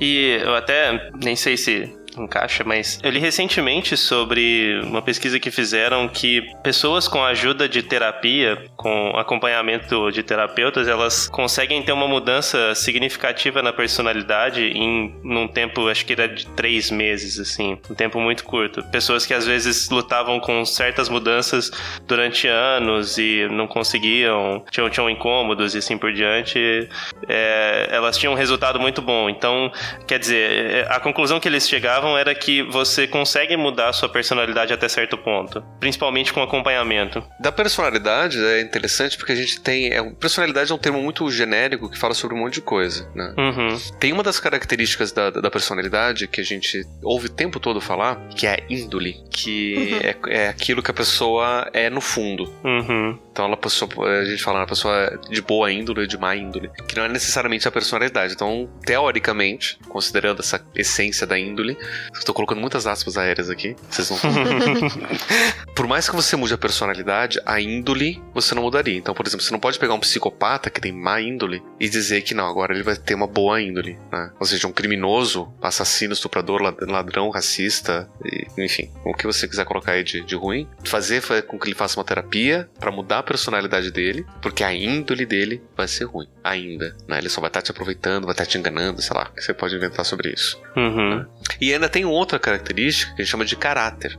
E 0.00 0.40
eu 0.42 0.54
até 0.54 1.10
nem 1.22 1.36
sei 1.36 1.56
se 1.56 1.96
encaixa, 2.16 2.64
mas 2.64 2.98
eu 3.02 3.10
li 3.10 3.18
recentemente 3.18 3.96
sobre 3.96 4.80
uma 4.84 5.02
pesquisa 5.02 5.38
que 5.38 5.50
fizeram 5.50 6.08
que 6.08 6.42
pessoas 6.62 7.06
com 7.06 7.22
ajuda 7.24 7.68
de 7.68 7.82
terapia, 7.82 8.64
com 8.76 9.10
acompanhamento 9.16 10.10
de 10.10 10.22
terapeutas, 10.22 10.88
elas 10.88 11.28
conseguem 11.28 11.82
ter 11.82 11.92
uma 11.92 12.08
mudança 12.08 12.74
significativa 12.74 13.62
na 13.62 13.72
personalidade 13.72 14.62
em 14.62 15.14
num 15.22 15.46
tempo, 15.46 15.88
acho 15.88 16.04
que 16.04 16.12
era 16.12 16.28
de 16.28 16.46
três 16.48 16.90
meses, 16.90 17.38
assim, 17.38 17.78
um 17.88 17.94
tempo 17.94 18.20
muito 18.20 18.44
curto. 18.44 18.82
Pessoas 18.90 19.26
que 19.26 19.34
às 19.34 19.46
vezes 19.46 19.88
lutavam 19.90 20.40
com 20.40 20.64
certas 20.64 21.08
mudanças 21.08 21.70
durante 22.06 22.46
anos 22.48 23.18
e 23.18 23.46
não 23.50 23.66
conseguiam, 23.66 24.64
tinham, 24.70 24.88
tinham 24.90 25.10
incômodos 25.10 25.74
e 25.74 25.78
assim 25.78 25.98
por 25.98 26.12
diante, 26.12 26.88
é, 27.28 27.88
elas 27.90 28.16
tinham 28.16 28.32
um 28.32 28.36
resultado 28.36 28.80
muito 28.80 29.02
bom. 29.02 29.28
Então, 29.28 29.70
quer 30.06 30.18
dizer, 30.18 30.86
a 30.90 30.98
conclusão 31.00 31.38
que 31.38 31.48
eles 31.48 31.68
chegavam 31.68 31.99
comentavam 32.00 32.18
era 32.18 32.34
que 32.34 32.62
você 32.62 33.06
consegue 33.06 33.56
mudar 33.56 33.90
a 33.90 33.92
sua 33.92 34.08
personalidade 34.08 34.72
até 34.72 34.88
certo 34.88 35.16
ponto, 35.18 35.62
principalmente 35.78 36.32
com 36.32 36.42
acompanhamento. 36.42 37.22
Da 37.38 37.52
personalidade 37.52 38.42
é 38.42 38.60
interessante 38.60 39.16
porque 39.16 39.32
a 39.32 39.36
gente 39.36 39.60
tem. 39.60 39.92
É, 39.92 40.02
personalidade 40.10 40.72
é 40.72 40.74
um 40.74 40.78
termo 40.78 41.00
muito 41.02 41.30
genérico 41.30 41.88
que 41.88 41.98
fala 41.98 42.14
sobre 42.14 42.36
um 42.36 42.40
monte 42.40 42.54
de 42.54 42.62
coisa, 42.62 43.08
né? 43.14 43.34
Uhum. 43.38 43.78
Tem 43.98 44.12
uma 44.12 44.22
das 44.22 44.40
características 44.40 45.12
da, 45.12 45.30
da 45.30 45.50
personalidade 45.50 46.26
que 46.26 46.40
a 46.40 46.44
gente 46.44 46.86
ouve 47.02 47.26
o 47.26 47.30
tempo 47.30 47.60
todo 47.60 47.80
falar, 47.80 48.16
que 48.34 48.46
é 48.46 48.54
a 48.54 48.58
índole, 48.68 49.22
que 49.30 49.98
é, 50.02 50.16
é 50.28 50.48
aquilo 50.48 50.82
que 50.82 50.90
a 50.90 50.94
pessoa 50.94 51.68
é 51.72 51.90
no 51.90 52.00
fundo. 52.00 52.52
Uhum. 52.64 53.18
Então 53.30 53.44
ela 53.44 53.56
pessoa, 53.56 53.90
a 54.20 54.24
gente 54.24 54.42
fala 54.42 54.60
uma 54.60 54.66
pessoa 54.66 55.18
de 55.30 55.40
boa 55.42 55.70
índole, 55.70 56.06
de 56.06 56.18
má 56.18 56.34
índole, 56.34 56.70
que 56.88 56.96
não 56.96 57.04
é 57.04 57.08
necessariamente 57.08 57.66
a 57.66 57.70
personalidade. 57.70 58.34
Então, 58.34 58.68
teoricamente, 58.84 59.78
considerando 59.88 60.40
essa 60.40 60.64
essência 60.74 61.26
da 61.26 61.38
índole, 61.38 61.76
estou 62.12 62.34
colocando 62.34 62.60
muitas 62.60 62.86
aspas 62.86 63.16
aéreas 63.16 63.50
aqui, 63.50 63.76
vocês 63.88 64.10
não 64.10 64.18
Por 65.74 65.86
mais 65.86 66.08
que 66.08 66.14
você 66.14 66.36
mude 66.36 66.52
a 66.52 66.58
personalidade, 66.58 67.40
a 67.46 67.60
índole 67.60 68.22
você 68.34 68.54
não 68.54 68.62
mudaria. 68.62 68.96
Então, 68.96 69.14
por 69.14 69.26
exemplo, 69.26 69.44
você 69.44 69.52
não 69.52 69.60
pode 69.60 69.78
pegar 69.78 69.94
um 69.94 70.00
psicopata 70.00 70.70
que 70.70 70.80
tem 70.80 70.92
má 70.92 71.20
índole 71.20 71.62
e 71.78 71.88
dizer 71.88 72.22
que 72.22 72.34
não, 72.34 72.46
agora 72.46 72.74
ele 72.74 72.82
vai 72.82 72.96
ter 72.96 73.14
uma 73.14 73.26
boa 73.26 73.60
índole, 73.60 73.98
né? 74.12 74.30
Ou 74.38 74.46
seja, 74.46 74.66
um 74.66 74.72
criminoso, 74.72 75.52
assassino, 75.60 76.12
estuprador, 76.12 76.60
ladrão, 76.60 77.30
racista, 77.30 78.08
e, 78.24 78.46
enfim, 78.62 78.90
o 79.04 79.14
que 79.14 79.26
você 79.26 79.48
quiser 79.48 79.64
colocar 79.64 79.92
aí 79.92 80.04
de, 80.04 80.22
de 80.22 80.34
ruim, 80.34 80.68
fazer 80.84 81.22
com 81.46 81.58
que 81.58 81.66
ele 81.66 81.74
faça 81.74 81.98
uma 81.98 82.04
terapia 82.04 82.68
para 82.78 82.90
mudar 82.90 83.20
a 83.20 83.22
personalidade 83.22 83.90
dele, 83.90 84.24
porque 84.42 84.64
a 84.64 84.74
índole 84.74 85.24
dele 85.24 85.62
vai 85.76 85.88
ser 85.88 86.04
ruim, 86.04 86.28
ainda, 86.42 86.96
né? 87.08 87.18
Ele 87.18 87.28
só 87.28 87.40
vai 87.40 87.48
estar 87.48 87.60
tá 87.60 87.66
te 87.66 87.70
aproveitando, 87.70 88.24
vai 88.24 88.32
estar 88.32 88.44
tá 88.44 88.50
te 88.50 88.58
enganando, 88.58 89.00
sei 89.00 89.16
lá, 89.16 89.30
você 89.36 89.54
pode 89.54 89.74
inventar 89.74 90.04
sobre 90.04 90.32
isso. 90.32 90.60
Uhum. 90.76 91.24
E 91.60 91.72
ainda 91.80 91.88
tem 91.88 92.04
outra 92.04 92.38
característica 92.38 93.14
que 93.14 93.22
a 93.22 93.24
gente 93.24 93.30
chama 93.30 93.44
de 93.44 93.56
caráter 93.56 94.18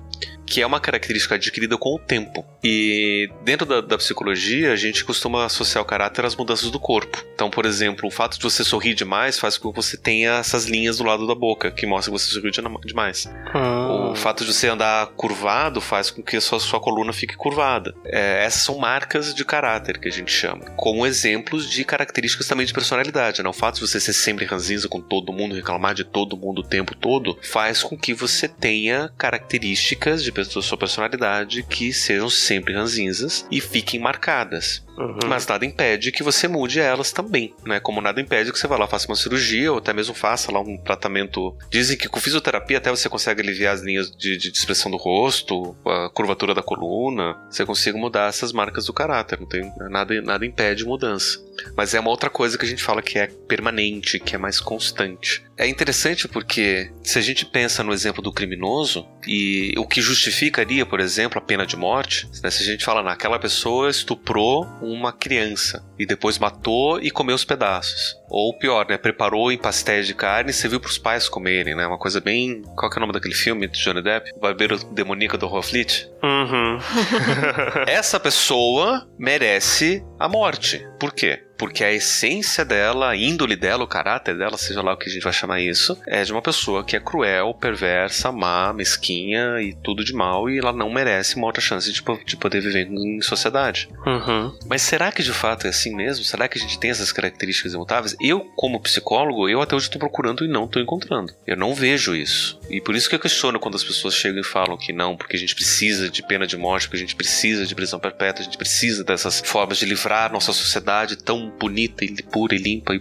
que 0.52 0.62
é 0.62 0.68
uma 0.68 0.82
característica 0.82 1.36
adquirida 1.36 1.78
com 1.78 1.96
o 1.96 1.98
tempo. 1.98 2.46
E 2.62 3.30
dentro 3.46 3.66
da, 3.66 3.80
da, 3.80 3.98
psicologia, 3.98 4.74
a 4.74 4.76
gente 4.76 5.06
costuma 5.06 5.46
associar 5.46 5.82
o 5.82 5.88
caráter 5.88 6.26
às 6.26 6.36
mudanças 6.36 6.70
do 6.70 6.78
corpo. 6.78 7.24
Então, 7.34 7.50
por 7.50 7.66
exemplo, 7.66 8.06
o 8.06 8.12
fato 8.12 8.38
de 8.38 8.44
você 8.44 8.62
sorrir 8.62 8.94
demais 8.94 9.40
faz 9.40 9.58
com 9.58 9.70
que 9.70 9.76
você 9.76 9.96
tenha 9.96 10.34
essas 10.34 10.66
linhas 10.66 10.98
do 10.98 11.06
lado 11.06 11.26
da 11.26 11.34
boca, 11.34 11.72
que 11.72 11.86
mostra 11.86 12.12
que 12.12 12.20
você 12.20 12.34
sorriu 12.34 12.52
demais. 12.84 13.32
Ah. 13.54 14.12
O 14.12 14.16
fato 14.16 14.44
de 14.44 14.54
você 14.54 14.68
andar 14.68 15.08
curvado 15.16 15.80
faz 15.80 16.12
com 16.12 16.22
que 16.22 16.36
a 16.36 16.42
sua, 16.42 16.60
sua 16.60 16.82
coluna 16.82 17.14
fique 17.14 17.38
curvada. 17.38 17.96
É, 18.04 18.44
essas 18.44 18.64
são 18.64 18.78
marcas 18.78 19.34
de 19.34 19.46
caráter 19.46 20.00
que 20.00 20.10
a 20.10 20.12
gente 20.12 20.34
chama, 20.34 20.66
como 20.76 21.08
exemplos 21.08 21.70
de 21.70 21.86
características 21.86 22.46
também 22.46 22.66
de 22.66 22.74
personalidade. 22.74 23.42
Né? 23.42 23.48
O 23.48 23.54
fato 23.54 23.76
de 23.76 23.88
você 23.88 24.02
ser 24.02 24.14
sempre 24.14 24.44
ranzinza 24.44 24.90
com 24.90 25.00
todo 25.00 25.32
mundo, 25.32 25.56
reclamar 25.56 25.94
de 25.94 26.04
todo 26.04 26.36
mundo 26.36 26.60
o 26.60 26.68
tempo 26.68 26.94
todo, 26.94 27.40
faz 27.42 27.82
com 27.82 27.98
que 27.98 28.14
você 28.14 28.50
tenha 28.50 29.10
características 29.18 30.22
de 30.22 30.32
da 30.48 30.62
sua 30.62 30.78
personalidade 30.78 31.64
que 31.64 31.94
sejam 31.94 32.30
sempre 32.30 32.74
ranzinzas 32.74 33.46
e 33.52 33.60
fiquem 33.60 34.00
marcadas. 34.00 34.84
Uhum. 34.98 35.20
Mas 35.28 35.48
nada 35.48 35.66
impede 35.66 36.12
que 36.12 36.24
você 36.24 36.48
mude 36.48 36.80
elas 36.80 37.12
também, 37.12 37.54
né? 37.66 37.80
Como 37.80 38.02
nada 38.02 38.22
impede 38.22 38.52
que 38.52 38.60
você 38.60 38.68
vá 38.68 38.78
lá, 38.78 38.88
faça 38.88 39.08
uma 39.08 39.16
cirurgia 39.16 39.72
ou 39.72 39.78
até 39.78 39.94
mesmo 39.94 40.14
faça 40.14 40.52
lá 40.52 40.60
um 40.60 40.78
tratamento. 40.78 41.56
Dizem 41.70 41.98
que 41.98 42.10
com 42.10 42.20
fisioterapia 42.20 42.78
até 42.78 42.90
você 42.90 43.10
consegue 43.10 43.42
aliviar 43.42 43.74
as 43.74 43.82
linhas 43.82 44.12
de, 44.12 44.38
de 44.38 44.50
expressão 44.50 44.92
do 44.92 44.98
rosto, 44.98 45.76
a 45.86 46.10
curvatura 46.10 46.54
da 46.54 46.62
coluna, 46.62 47.38
você 47.50 47.66
consiga 47.66 47.98
mudar 47.98 48.30
essas 48.30 48.52
marcas 48.52 48.86
do 48.86 48.94
caráter, 48.94 49.40
não 49.40 49.48
tem 49.48 49.72
nada, 49.90 50.22
nada 50.22 50.46
impede 50.46 50.86
mudança. 50.86 51.40
Mas 51.76 51.94
é 51.94 52.00
uma 52.00 52.10
outra 52.10 52.30
coisa 52.30 52.58
que 52.58 52.66
a 52.66 52.68
gente 52.68 52.84
fala 52.84 53.02
que 53.02 53.20
é 53.20 53.28
permanente, 53.28 54.20
que 54.20 54.36
é 54.36 54.38
mais 54.38 54.60
constante. 54.60 55.44
É 55.58 55.68
interessante 55.68 56.28
porque 56.28 56.92
se 57.04 57.20
a 57.20 57.22
gente 57.22 57.46
pensa 57.46 57.84
no 57.84 57.94
exemplo 57.94 58.22
do 58.22 58.32
criminoso 58.32 59.08
e 59.28 59.74
o 59.78 59.86
que 59.86 60.02
justificaria, 60.02 60.86
por 60.86 61.00
exemplo, 61.00 61.38
a 61.38 61.42
pena 61.42 61.66
de 61.66 61.76
morte, 61.76 62.28
né? 62.42 62.50
se 62.50 62.64
a 62.64 62.66
gente 62.66 62.84
fala 62.84 63.04
naquela 63.04 63.38
pessoa 63.38 63.90
estuprou 63.90 64.68
uma 64.82 65.14
criança 65.14 65.86
e 65.98 66.06
depois 66.06 66.38
matou 66.38 67.00
e 67.00 67.12
comeu 67.12 67.36
os 67.36 67.46
pedaços. 67.46 68.21
Ou 68.32 68.58
pior, 68.58 68.88
né? 68.88 68.98
Preparou 68.98 69.52
em 69.52 69.58
pastéis 69.58 70.08
de 70.08 70.14
carne 70.14 70.52
e 70.52 70.54
serviu 70.54 70.80
pros 70.80 70.98
pais 70.98 71.28
comerem, 71.28 71.76
né? 71.76 71.86
Uma 71.86 71.98
coisa 71.98 72.22
bem. 72.22 72.62
Qual 72.78 72.90
que 72.90 72.98
é 72.98 73.00
o 73.00 73.02
nome 73.02 73.12
daquele 73.12 73.36
filme 73.36 73.68
de 73.68 73.78
Johnny 73.78 74.02
Depp? 74.02 74.32
O 74.34 74.40
Barbeiro 74.40 74.78
Demoníaco 74.78 75.38
do 75.38 75.48
Horfleet? 75.48 76.10
Uhum. 76.24 76.80
Essa 77.86 78.20
pessoa 78.22 79.06
merece 79.20 80.02
a 80.18 80.30
morte. 80.30 80.88
Por 80.98 81.14
quê? 81.14 81.42
porque 81.62 81.84
a 81.84 81.94
essência 81.94 82.66
dela, 82.66 83.12
a 83.12 83.16
índole 83.16 83.56
dela, 83.56 83.84
o 83.84 83.88
caráter 83.88 84.36
dela, 84.36 84.58
seja 84.58 84.82
lá 84.82 84.94
o 84.94 84.98
que 84.98 85.08
a 85.08 85.12
gente 85.12 85.22
vai 85.22 85.32
chamar 85.32 85.62
isso, 85.62 85.96
é 86.08 86.24
de 86.24 86.32
uma 86.32 86.42
pessoa 86.42 86.84
que 86.84 86.96
é 86.96 87.00
cruel, 87.00 87.54
perversa, 87.54 88.32
má, 88.32 88.74
mesquinha 88.74 89.62
e 89.62 89.72
tudo 89.76 90.04
de 90.04 90.12
mal, 90.12 90.50
e 90.50 90.58
ela 90.58 90.74
não 90.74 90.90
merece 90.90 91.36
uma 91.36 91.46
outra 91.46 91.62
chance 91.62 91.94
de, 91.94 92.04
de 92.26 92.36
poder 92.36 92.62
viver 92.62 92.88
em 92.88 93.22
sociedade. 93.22 93.88
Uhum. 94.08 94.58
Mas 94.66 94.82
será 94.82 95.12
que 95.12 95.22
de 95.22 95.32
fato 95.32 95.68
é 95.68 95.70
assim 95.70 95.96
mesmo? 95.96 96.26
Será 96.26 96.48
que 96.48 96.58
a 96.58 96.62
gente 96.62 96.80
tem 96.80 96.90
essas 96.90 97.12
características 97.12 97.76
imutáveis? 97.76 98.16
Eu, 98.22 98.42
como 98.56 98.80
psicólogo, 98.80 99.50
eu 99.50 99.62
até 99.62 99.76
hoje 99.76 99.86
estou 99.86 100.00
procurando 100.00 100.46
e 100.46 100.48
não 100.48 100.66
estou 100.66 100.82
encontrando. 100.82 101.34
Eu 101.46 101.58
não 101.58 101.74
vejo 101.74 102.16
isso. 102.16 102.60
E 102.70 102.80
por 102.80 102.96
isso 102.96 103.10
que 103.10 103.16
eu 103.16 103.20
questiono 103.20 103.60
quando 103.60 103.76
as 103.76 103.84
pessoas 103.84 104.14
chegam 104.14 104.42
e 104.42 104.46
falam 104.46 104.78
que 104.78 104.94
não, 104.94 105.18
porque 105.18 105.36
a 105.36 105.40
gente 105.40 105.56
precisa 105.56 106.10
de 106.10 106.22
pena 106.24 106.46
de 106.46 106.56
morte, 106.56 106.88
porque 106.88 106.98
a 106.98 107.00
gente 107.00 107.16
precisa 107.16 107.66
de 107.66 107.76
prisão 107.76 108.00
perpétua, 108.00 108.42
a 108.42 108.46
gente 108.46 108.58
precisa 108.58 109.04
dessas 109.04 109.42
formas 109.44 109.78
de 109.78 109.86
livrar 109.86 110.32
nossa 110.32 110.54
sociedade 110.54 111.18
tão 111.18 111.50
bonita 111.50 112.06
e 112.06 112.22
pura 112.24 112.56
e 112.56 112.58
limpa 112.58 112.94
e 112.96 113.00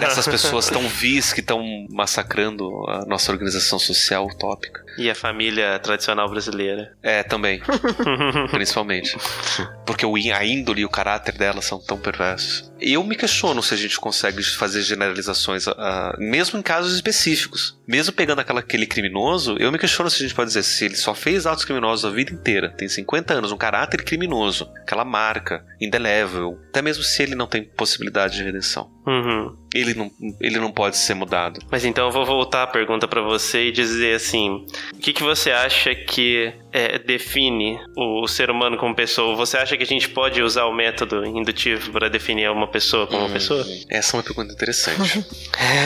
dessas 0.00 0.26
pessoas 0.28 0.68
tão 0.68 0.88
vis 0.88 1.32
que 1.32 1.40
estão 1.40 1.86
massacrando 1.88 2.84
a 2.88 3.04
nossa 3.06 3.30
organização 3.32 3.78
social 3.78 4.26
utópica. 4.26 4.84
E 4.98 5.10
a 5.10 5.14
família 5.14 5.78
tradicional 5.78 6.28
brasileira. 6.28 6.96
É, 7.02 7.22
também. 7.22 7.60
Principalmente. 8.50 9.16
Porque 9.84 10.06
a 10.06 10.44
índole 10.44 10.80
e 10.80 10.84
o 10.84 10.88
caráter 10.88 11.36
dela 11.36 11.60
são 11.60 11.78
tão 11.78 11.98
perversos. 11.98 12.72
Eu 12.80 13.02
me 13.02 13.16
questiono 13.16 13.62
se 13.62 13.72
a 13.72 13.76
gente 13.76 13.98
consegue 13.98 14.42
fazer 14.42 14.82
generalizações, 14.82 15.66
uh, 15.66 15.72
mesmo 16.18 16.58
em 16.58 16.62
casos 16.62 16.94
específicos. 16.94 17.78
Mesmo 17.86 18.12
pegando 18.12 18.40
aquela, 18.40 18.60
aquele 18.60 18.86
criminoso, 18.86 19.56
eu 19.58 19.72
me 19.72 19.78
questiono 19.78 20.10
se 20.10 20.16
a 20.16 20.26
gente 20.26 20.34
pode 20.34 20.48
dizer 20.48 20.62
se 20.62 20.84
ele 20.84 20.96
só 20.96 21.14
fez 21.14 21.46
atos 21.46 21.64
criminosos 21.64 22.04
a 22.04 22.14
vida 22.14 22.32
inteira, 22.32 22.70
tem 22.70 22.88
50 22.88 23.34
anos, 23.34 23.52
um 23.52 23.56
caráter 23.56 24.04
criminoso, 24.04 24.70
aquela 24.82 25.04
marca 25.04 25.64
indelével, 25.80 26.58
até 26.68 26.82
mesmo 26.82 27.02
se 27.02 27.22
ele 27.22 27.34
não 27.34 27.46
tem 27.46 27.64
possibilidade 27.64 28.36
de 28.36 28.42
redenção. 28.42 28.95
Uhum. 29.06 29.56
Ele 29.74 29.94
não, 29.94 30.10
ele 30.40 30.58
não 30.58 30.72
pode 30.72 30.96
ser 30.96 31.14
mudado. 31.14 31.60
Mas 31.70 31.84
então 31.84 32.06
eu 32.06 32.12
vou 32.12 32.24
voltar 32.24 32.62
a 32.62 32.66
pergunta 32.66 33.06
para 33.06 33.20
você 33.20 33.68
e 33.68 33.72
dizer 33.72 34.16
assim: 34.16 34.66
o 34.94 34.98
que, 34.98 35.12
que 35.12 35.22
você 35.22 35.50
acha 35.50 35.94
que 35.94 36.52
é, 36.72 36.98
define 36.98 37.78
o, 37.96 38.24
o, 38.24 38.28
ser 38.28 38.50
humano 38.50 38.76
como 38.78 38.94
pessoa? 38.94 39.36
Você 39.36 39.58
acha 39.58 39.76
que 39.76 39.82
a 39.82 39.86
gente 39.86 40.08
pode 40.08 40.42
usar 40.42 40.64
o 40.64 40.74
método 40.74 41.24
indutivo 41.26 41.92
para 41.92 42.08
definir 42.08 42.50
uma 42.50 42.66
pessoa 42.66 43.06
como 43.06 43.20
hum, 43.20 43.26
uma 43.26 43.32
pessoa? 43.32 43.64
Essa 43.90 44.16
é 44.16 44.18
uma 44.18 44.24
pergunta 44.24 44.52
interessante. 44.52 45.24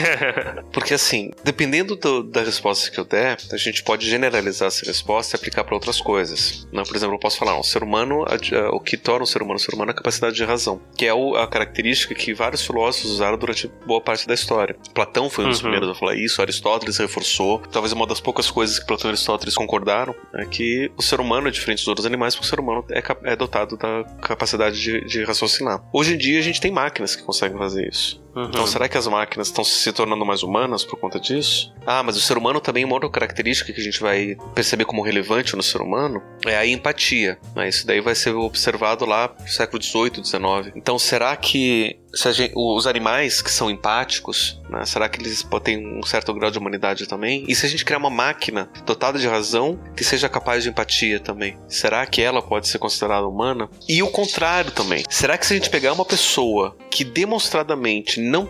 Porque 0.73 0.95
assim, 0.95 1.31
dependendo 1.43 1.97
do, 1.97 2.23
da 2.23 2.43
resposta 2.43 2.91
que 2.91 2.99
eu 2.99 3.05
der, 3.05 3.39
a 3.53 3.57
gente 3.57 3.83
pode 3.83 4.09
generalizar 4.09 4.69
essa 4.69 4.87
resposta 4.87 5.35
e 5.35 5.37
aplicar 5.37 5.65
para 5.65 5.75
outras 5.75 6.01
coisas. 6.01 6.67
Não, 6.73 6.85
por 6.85 6.95
exemplo, 6.95 7.17
eu 7.17 7.21
posso 7.21 7.39
falar: 7.39 7.59
um 7.59 7.63
ser 7.63 7.83
humano, 7.83 8.25
o 8.73 8.81
que 8.81 8.97
torna 8.97 9.25
o 9.25 9.27
ser 9.27 9.43
humano 9.43 9.59
ser 9.59 9.75
humano 9.75 9.91
é 9.91 9.93
a 9.93 9.97
capacidade 9.97 10.35
de 10.35 10.45
razão, 10.45 10.81
que 10.97 11.07
é 11.07 11.11
a 11.11 11.47
característica 11.47 12.15
que 12.15 12.33
vários 12.33 12.65
filósofos 12.65 13.10
usaram 13.11 13.39
durante 13.39 13.71
boa 13.87 14.01
parte 14.01 14.27
da 14.27 14.35
história. 14.35 14.77
Platão 14.95 15.29
foi 15.29 15.45
um 15.45 15.49
dos 15.49 15.59
uhum. 15.59 15.71
primeiros 15.71 15.89
a 15.89 15.95
falar 15.95 16.17
isso, 16.17 16.41
Aristóteles 16.41 16.99
reforçou. 16.99 17.61
Talvez 17.71 17.93
uma 17.93 18.07
das 18.07 18.21
poucas 18.21 18.51
coisas 18.51 18.79
que 18.79 18.87
Platão 18.87 19.09
e 19.09 19.13
Aristóteles 19.13 19.55
concordaram 19.55 20.15
é 20.35 20.45
que 20.45 20.91
o 20.97 21.03
ser 21.03 21.21
humano 21.21 21.49
é 21.49 21.51
diferente 21.51 21.79
dos 21.79 21.89
outros 21.89 22.07
animais, 22.07 22.35
porque 22.35 22.47
o 22.47 22.51
ser 22.51 22.61
humano 22.61 22.85
é, 22.91 23.03
é 23.33 23.37
dotado 23.37 23.77
da 23.77 24.05
capacidade 24.23 24.81
de, 24.81 25.05
de 25.05 25.25
raciocinar. 25.25 25.83
Hoje 25.93 26.15
em 26.15 26.19
dia 26.19 26.39
a 26.39 26.43
gente 26.43 26.61
tem 26.61 26.71
máquinas 26.71 27.15
que 27.15 27.23
conseguem 27.23 27.59
fazer 27.59 27.89
isso. 27.89 28.21
Uhum. 28.35 28.45
Então, 28.45 28.67
será 28.67 28.89
que 28.89 28.97
as 28.97 29.07
máquinas 29.07 29.49
estão 29.49 29.65
se 29.65 29.93
tornando 29.93 30.25
mais 30.25 30.43
humanas 30.43 30.85
por 30.85 30.99
conta 30.99 31.19
disso? 31.19 31.73
Ah, 31.87 32.03
mas 32.03 32.17
o 32.17 32.21
ser 32.21 32.39
humano 32.39 32.61
também, 32.61 32.85
uma 32.85 32.95
outra 32.95 33.11
característica 33.11 33.73
que 33.73 33.81
a 33.81 33.85
gente 33.85 34.01
vai 34.01 34.37
perceber 34.55 34.85
como 34.85 35.03
relevante 35.03 35.57
no 35.57 35.63
ser 35.63 35.81
humano 35.81 36.23
é 36.47 36.57
a 36.57 36.67
empatia. 36.67 37.39
Né? 37.55 37.69
Isso 37.69 37.87
daí 37.87 38.01
vai 38.01 38.15
ser 38.15 38.35
observado 38.35 39.05
lá 39.05 39.35
no 39.39 39.49
século 39.49 39.83
XVIII, 39.83 40.25
XIX. 40.25 40.73
Então, 40.77 40.99
será 40.99 41.37
que 41.37 41.99
gente, 42.33 42.53
os 42.55 42.87
animais 42.87 43.43
que 43.43 43.51
são 43.51 43.71
empáticos, 43.71 44.60
né, 44.71 44.85
será 44.87 45.09
que 45.09 45.21
eles 45.21 45.47
têm 45.63 45.99
um 45.99 46.03
certo 46.03 46.33
grau 46.33 46.51
de 46.51 46.59
humanidade 46.59 47.07
também? 47.07 47.45
E 47.49 47.55
se 47.55 47.67
a 47.67 47.69
gente 47.69 47.85
criar 47.85 47.99
uma 47.99 48.11
máquina 48.11 48.71
dotada 48.87 49.19
de 49.19 49.27
razão 49.27 49.79
que 49.97 50.05
seja 50.05 50.29
capaz 50.29 50.63
de 50.63 50.69
empatia 50.69 51.19
também, 51.19 51.59
será 51.69 52.07
que 52.07 52.23
ela 52.23 52.41
pode 52.41 52.69
ser 52.69 52.79
considerada 52.79 53.27
humana? 53.27 53.69
E 53.89 54.03
o 54.03 54.09
contrário 54.09 54.71
também. 54.71 55.05
Será 55.09 55.37
que 55.37 55.47
se 55.47 55.53
a 55.53 55.57
gente 55.57 55.71
pegar 55.71 55.93
uma 55.93 56.05
pessoa 56.05 56.77
que 56.91 57.05
demonstradamente 57.05 58.21
não, 58.21 58.49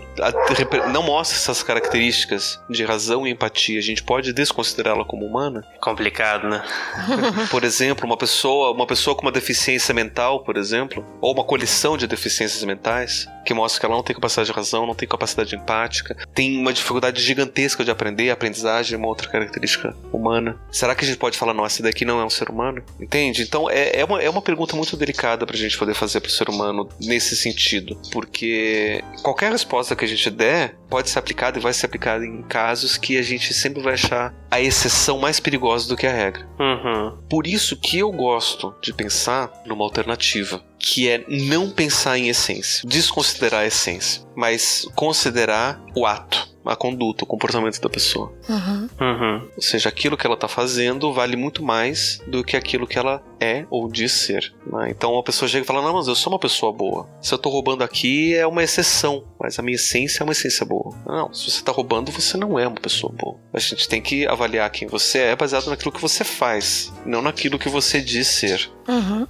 não 0.93 1.03
mostra 1.03 1.37
essas 1.39 1.63
características 1.63 2.61
de 2.69 2.85
razão 2.85 3.27
e 3.27 3.31
empatia, 3.31 3.79
a 3.79 3.83
gente 3.83 4.03
pode 4.03 4.33
desconsiderá-la 4.33 5.05
como 5.05 5.25
humana? 5.25 5.65
Complicado, 5.81 6.49
né? 6.49 6.63
por 7.51 7.65
exemplo, 7.65 8.07
uma 8.07 8.17
pessoa, 8.17 8.73
uma 8.73 8.87
pessoa 8.87 9.17
com 9.17 9.23
uma 9.23 9.33
deficiência 9.33 9.95
mental, 9.95 10.45
por 10.45 10.57
exemplo, 10.57 11.05
ou 11.21 11.33
uma 11.33 11.45
coleção 11.45 11.97
de 11.97 12.07
deficiências 12.07 12.63
mentais, 12.65 13.27
que 13.45 13.55
mostra 13.55 13.81
que 13.81 13.87
ela 13.87 13.97
não 13.97 14.03
tem 14.03 14.15
capacidade 14.15 14.51
de 14.51 14.57
razão, 14.57 14.87
não 14.87 14.95
tem 14.95 15.09
capacidade 15.09 15.55
empática, 15.55 16.10
característica, 16.11 16.27
tem 16.35 16.59
uma 16.59 16.73
dificuldade 16.73 17.23
gigantesca 17.23 17.85
de 17.85 17.91
aprender, 17.91 18.31
a 18.31 18.35
aprendizagem 18.35 18.95
é 18.95 18.99
uma 18.99 19.09
outra 19.09 19.29
característica 19.29 19.95
humana. 20.13 20.59
Será 20.71 20.95
que 20.95 21.05
a 21.05 21.09
gente 21.09 21.19
pode 21.19 21.39
falar, 21.39 21.55
não, 21.55 21.67
esse 21.67 21.83
daqui 21.83 22.05
não 22.05 22.21
é 22.21 22.25
um 22.25 22.31
ser 22.31 22.51
humano? 22.51 22.83
Entende? 23.01 23.43
Então 23.43 23.69
é, 23.71 24.01
é, 24.01 24.05
uma, 24.05 24.21
é 24.23 24.29
uma 24.29 24.43
pergunta 24.43 24.77
muito 24.77 24.97
delicada 24.97 25.47
pra 25.47 25.57
gente 25.57 25.79
poder 25.79 25.95
fazer 25.95 26.21
pro 26.21 26.31
ser 26.31 26.49
humano 26.49 26.89
nesse 27.01 27.37
sentido, 27.37 28.01
porque 28.13 29.03
qualquer 29.23 29.53
resposta 29.53 29.97
que 29.97 30.05
a 30.05 30.09
gente 30.09 30.31
der 30.31 30.77
pode 30.89 31.09
ser 31.09 31.19
aplicada 31.19 31.59
e 31.59 31.63
vai 31.63 31.73
ser 31.73 31.87
aplicada 31.87 32.25
em 32.25 32.43
casos 32.43 32.97
que 32.97 33.17
a 33.17 33.23
gente 33.23 33.55
sempre 33.55 33.83
vai 33.83 33.95
achar 33.95 34.35
a 34.51 34.61
exceção 34.61 35.19
mais 35.19 35.39
perigosa 35.39 35.89
do 35.89 35.97
que 35.97 36.07
a 36.07 36.13
regra. 36.13 36.47
Uhum. 36.59 37.17
Por 37.29 37.47
isso 37.47 37.77
que 37.77 37.99
eu 37.99 38.11
gosto 38.11 38.75
de 38.83 38.93
pensar 38.93 39.51
numa 39.65 39.85
alternativa, 39.85 40.61
que 40.79 41.09
é 41.09 41.25
não 41.29 41.71
pensar 41.71 42.19
em 42.19 42.29
essência, 42.29 42.83
desconsiderar 42.89 43.61
a 43.61 43.67
essência, 43.67 44.23
mas 44.35 44.87
considerar 44.97 45.81
o 45.95 46.07
ato 46.07 46.51
a 46.65 46.77
conduta, 46.77 47.25
o 47.25 47.27
comportamento 47.27 47.81
da 47.81 47.89
pessoa. 47.89 48.33
Uhum. 48.51 48.89
Uhum. 49.01 49.49
Ou 49.55 49.63
seja, 49.63 49.89
aquilo 49.89 50.17
que 50.17 50.27
ela 50.27 50.35
está 50.35 50.49
fazendo 50.49 51.13
vale 51.13 51.37
muito 51.37 51.63
mais 51.63 52.21
do 52.27 52.43
que 52.43 52.57
aquilo 52.57 52.87
que 52.87 52.99
ela 52.99 53.23
é 53.39 53.65
ou 53.71 53.89
diz 53.89 54.13
ser. 54.13 54.53
Né? 54.67 54.91
Então 54.91 55.17
a 55.17 55.23
pessoa 55.23 55.49
chega 55.49 55.65
e 55.65 55.67
fala: 55.67 55.81
Não, 55.81 55.95
mas 55.95 56.09
eu 56.09 56.17
sou 56.17 56.33
uma 56.33 56.39
pessoa 56.39 56.73
boa. 56.73 57.09
Se 57.23 57.33
eu 57.33 57.37
estou 57.37 57.53
roubando 57.53 57.85
aqui 57.85 58.35
é 58.35 58.47
uma 58.47 58.63
exceção, 58.63 59.25
mas 59.39 59.59
a 59.59 59.63
minha 59.63 59.77
essência 59.77 60.23
é 60.23 60.25
uma 60.25 60.33
essência 60.33 60.67
boa. 60.67 60.95
Não, 61.07 61.33
se 61.33 61.45
você 61.51 61.59
está 61.59 61.71
roubando, 61.71 62.11
você 62.11 62.37
não 62.37 62.59
é 62.59 62.67
uma 62.67 62.81
pessoa 62.81 63.13
boa. 63.17 63.39
A 63.55 63.61
gente 63.61 63.89
tem 63.89 64.03
que 64.03 64.27
avaliar 64.27 64.69
quem 64.71 64.89
você 64.89 65.19
é 65.19 65.37
baseado 65.37 65.69
naquilo 65.69 65.93
que 65.93 66.01
você 66.01 66.25
faz, 66.25 66.93
não 67.07 67.23
naquilo 67.23 67.59
que 67.59 67.69
você 67.69 68.01
diz 68.01 68.27
ser. 68.27 68.69
Uhum. 68.89 69.27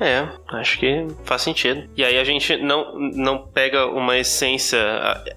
É, 0.00 0.26
acho 0.48 0.78
que 0.78 1.06
faz 1.24 1.42
sentido. 1.42 1.88
E 1.96 2.04
aí 2.04 2.18
a 2.18 2.24
gente 2.24 2.56
não, 2.56 2.98
não 2.98 3.46
pega 3.46 3.86
uma 3.86 4.16
essência. 4.16 4.78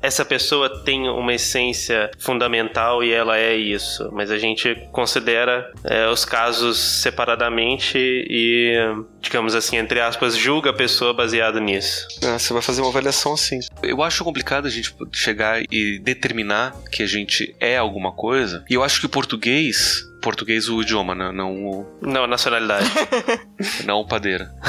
Essa 0.01 0.23
pessoa 0.23 0.83
tem 0.83 1.09
uma 1.09 1.33
essência 1.33 2.09
fundamental 2.17 3.03
e 3.03 3.13
ela 3.23 3.37
é 3.37 3.55
isso. 3.55 4.09
Mas 4.11 4.29
a 4.29 4.37
gente 4.37 4.75
considera 4.91 5.71
é, 5.83 6.07
os 6.07 6.25
casos 6.25 6.77
separadamente 6.77 7.97
e, 7.97 8.75
digamos 9.19 9.55
assim, 9.55 9.77
entre 9.77 9.99
aspas, 9.99 10.37
julga 10.37 10.69
a 10.69 10.73
pessoa 10.73 11.13
baseado 11.13 11.59
nisso. 11.59 12.07
Ah, 12.23 12.37
você 12.37 12.53
vai 12.53 12.61
fazer 12.61 12.81
uma 12.81 12.89
avaliação 12.89 13.33
assim. 13.33 13.59
Eu 13.81 14.03
acho 14.03 14.23
complicado 14.23 14.67
a 14.67 14.69
gente 14.69 14.95
chegar 15.11 15.63
e 15.71 15.99
determinar 15.99 16.75
que 16.91 17.01
a 17.01 17.07
gente 17.07 17.55
é 17.59 17.77
alguma 17.77 18.11
coisa. 18.11 18.63
E 18.69 18.75
eu 18.75 18.83
acho 18.83 18.99
que 18.99 19.05
o 19.05 19.09
português 19.09 20.03
português 20.21 20.69
o 20.69 20.81
idioma, 20.81 21.13
né? 21.13 21.33
não 21.33 21.65
o. 21.65 21.85
Não, 22.01 22.23
a 22.23 22.27
nacionalidade. 22.27 22.89
não 23.85 23.99
o 23.99 24.07
padeira. 24.07 24.49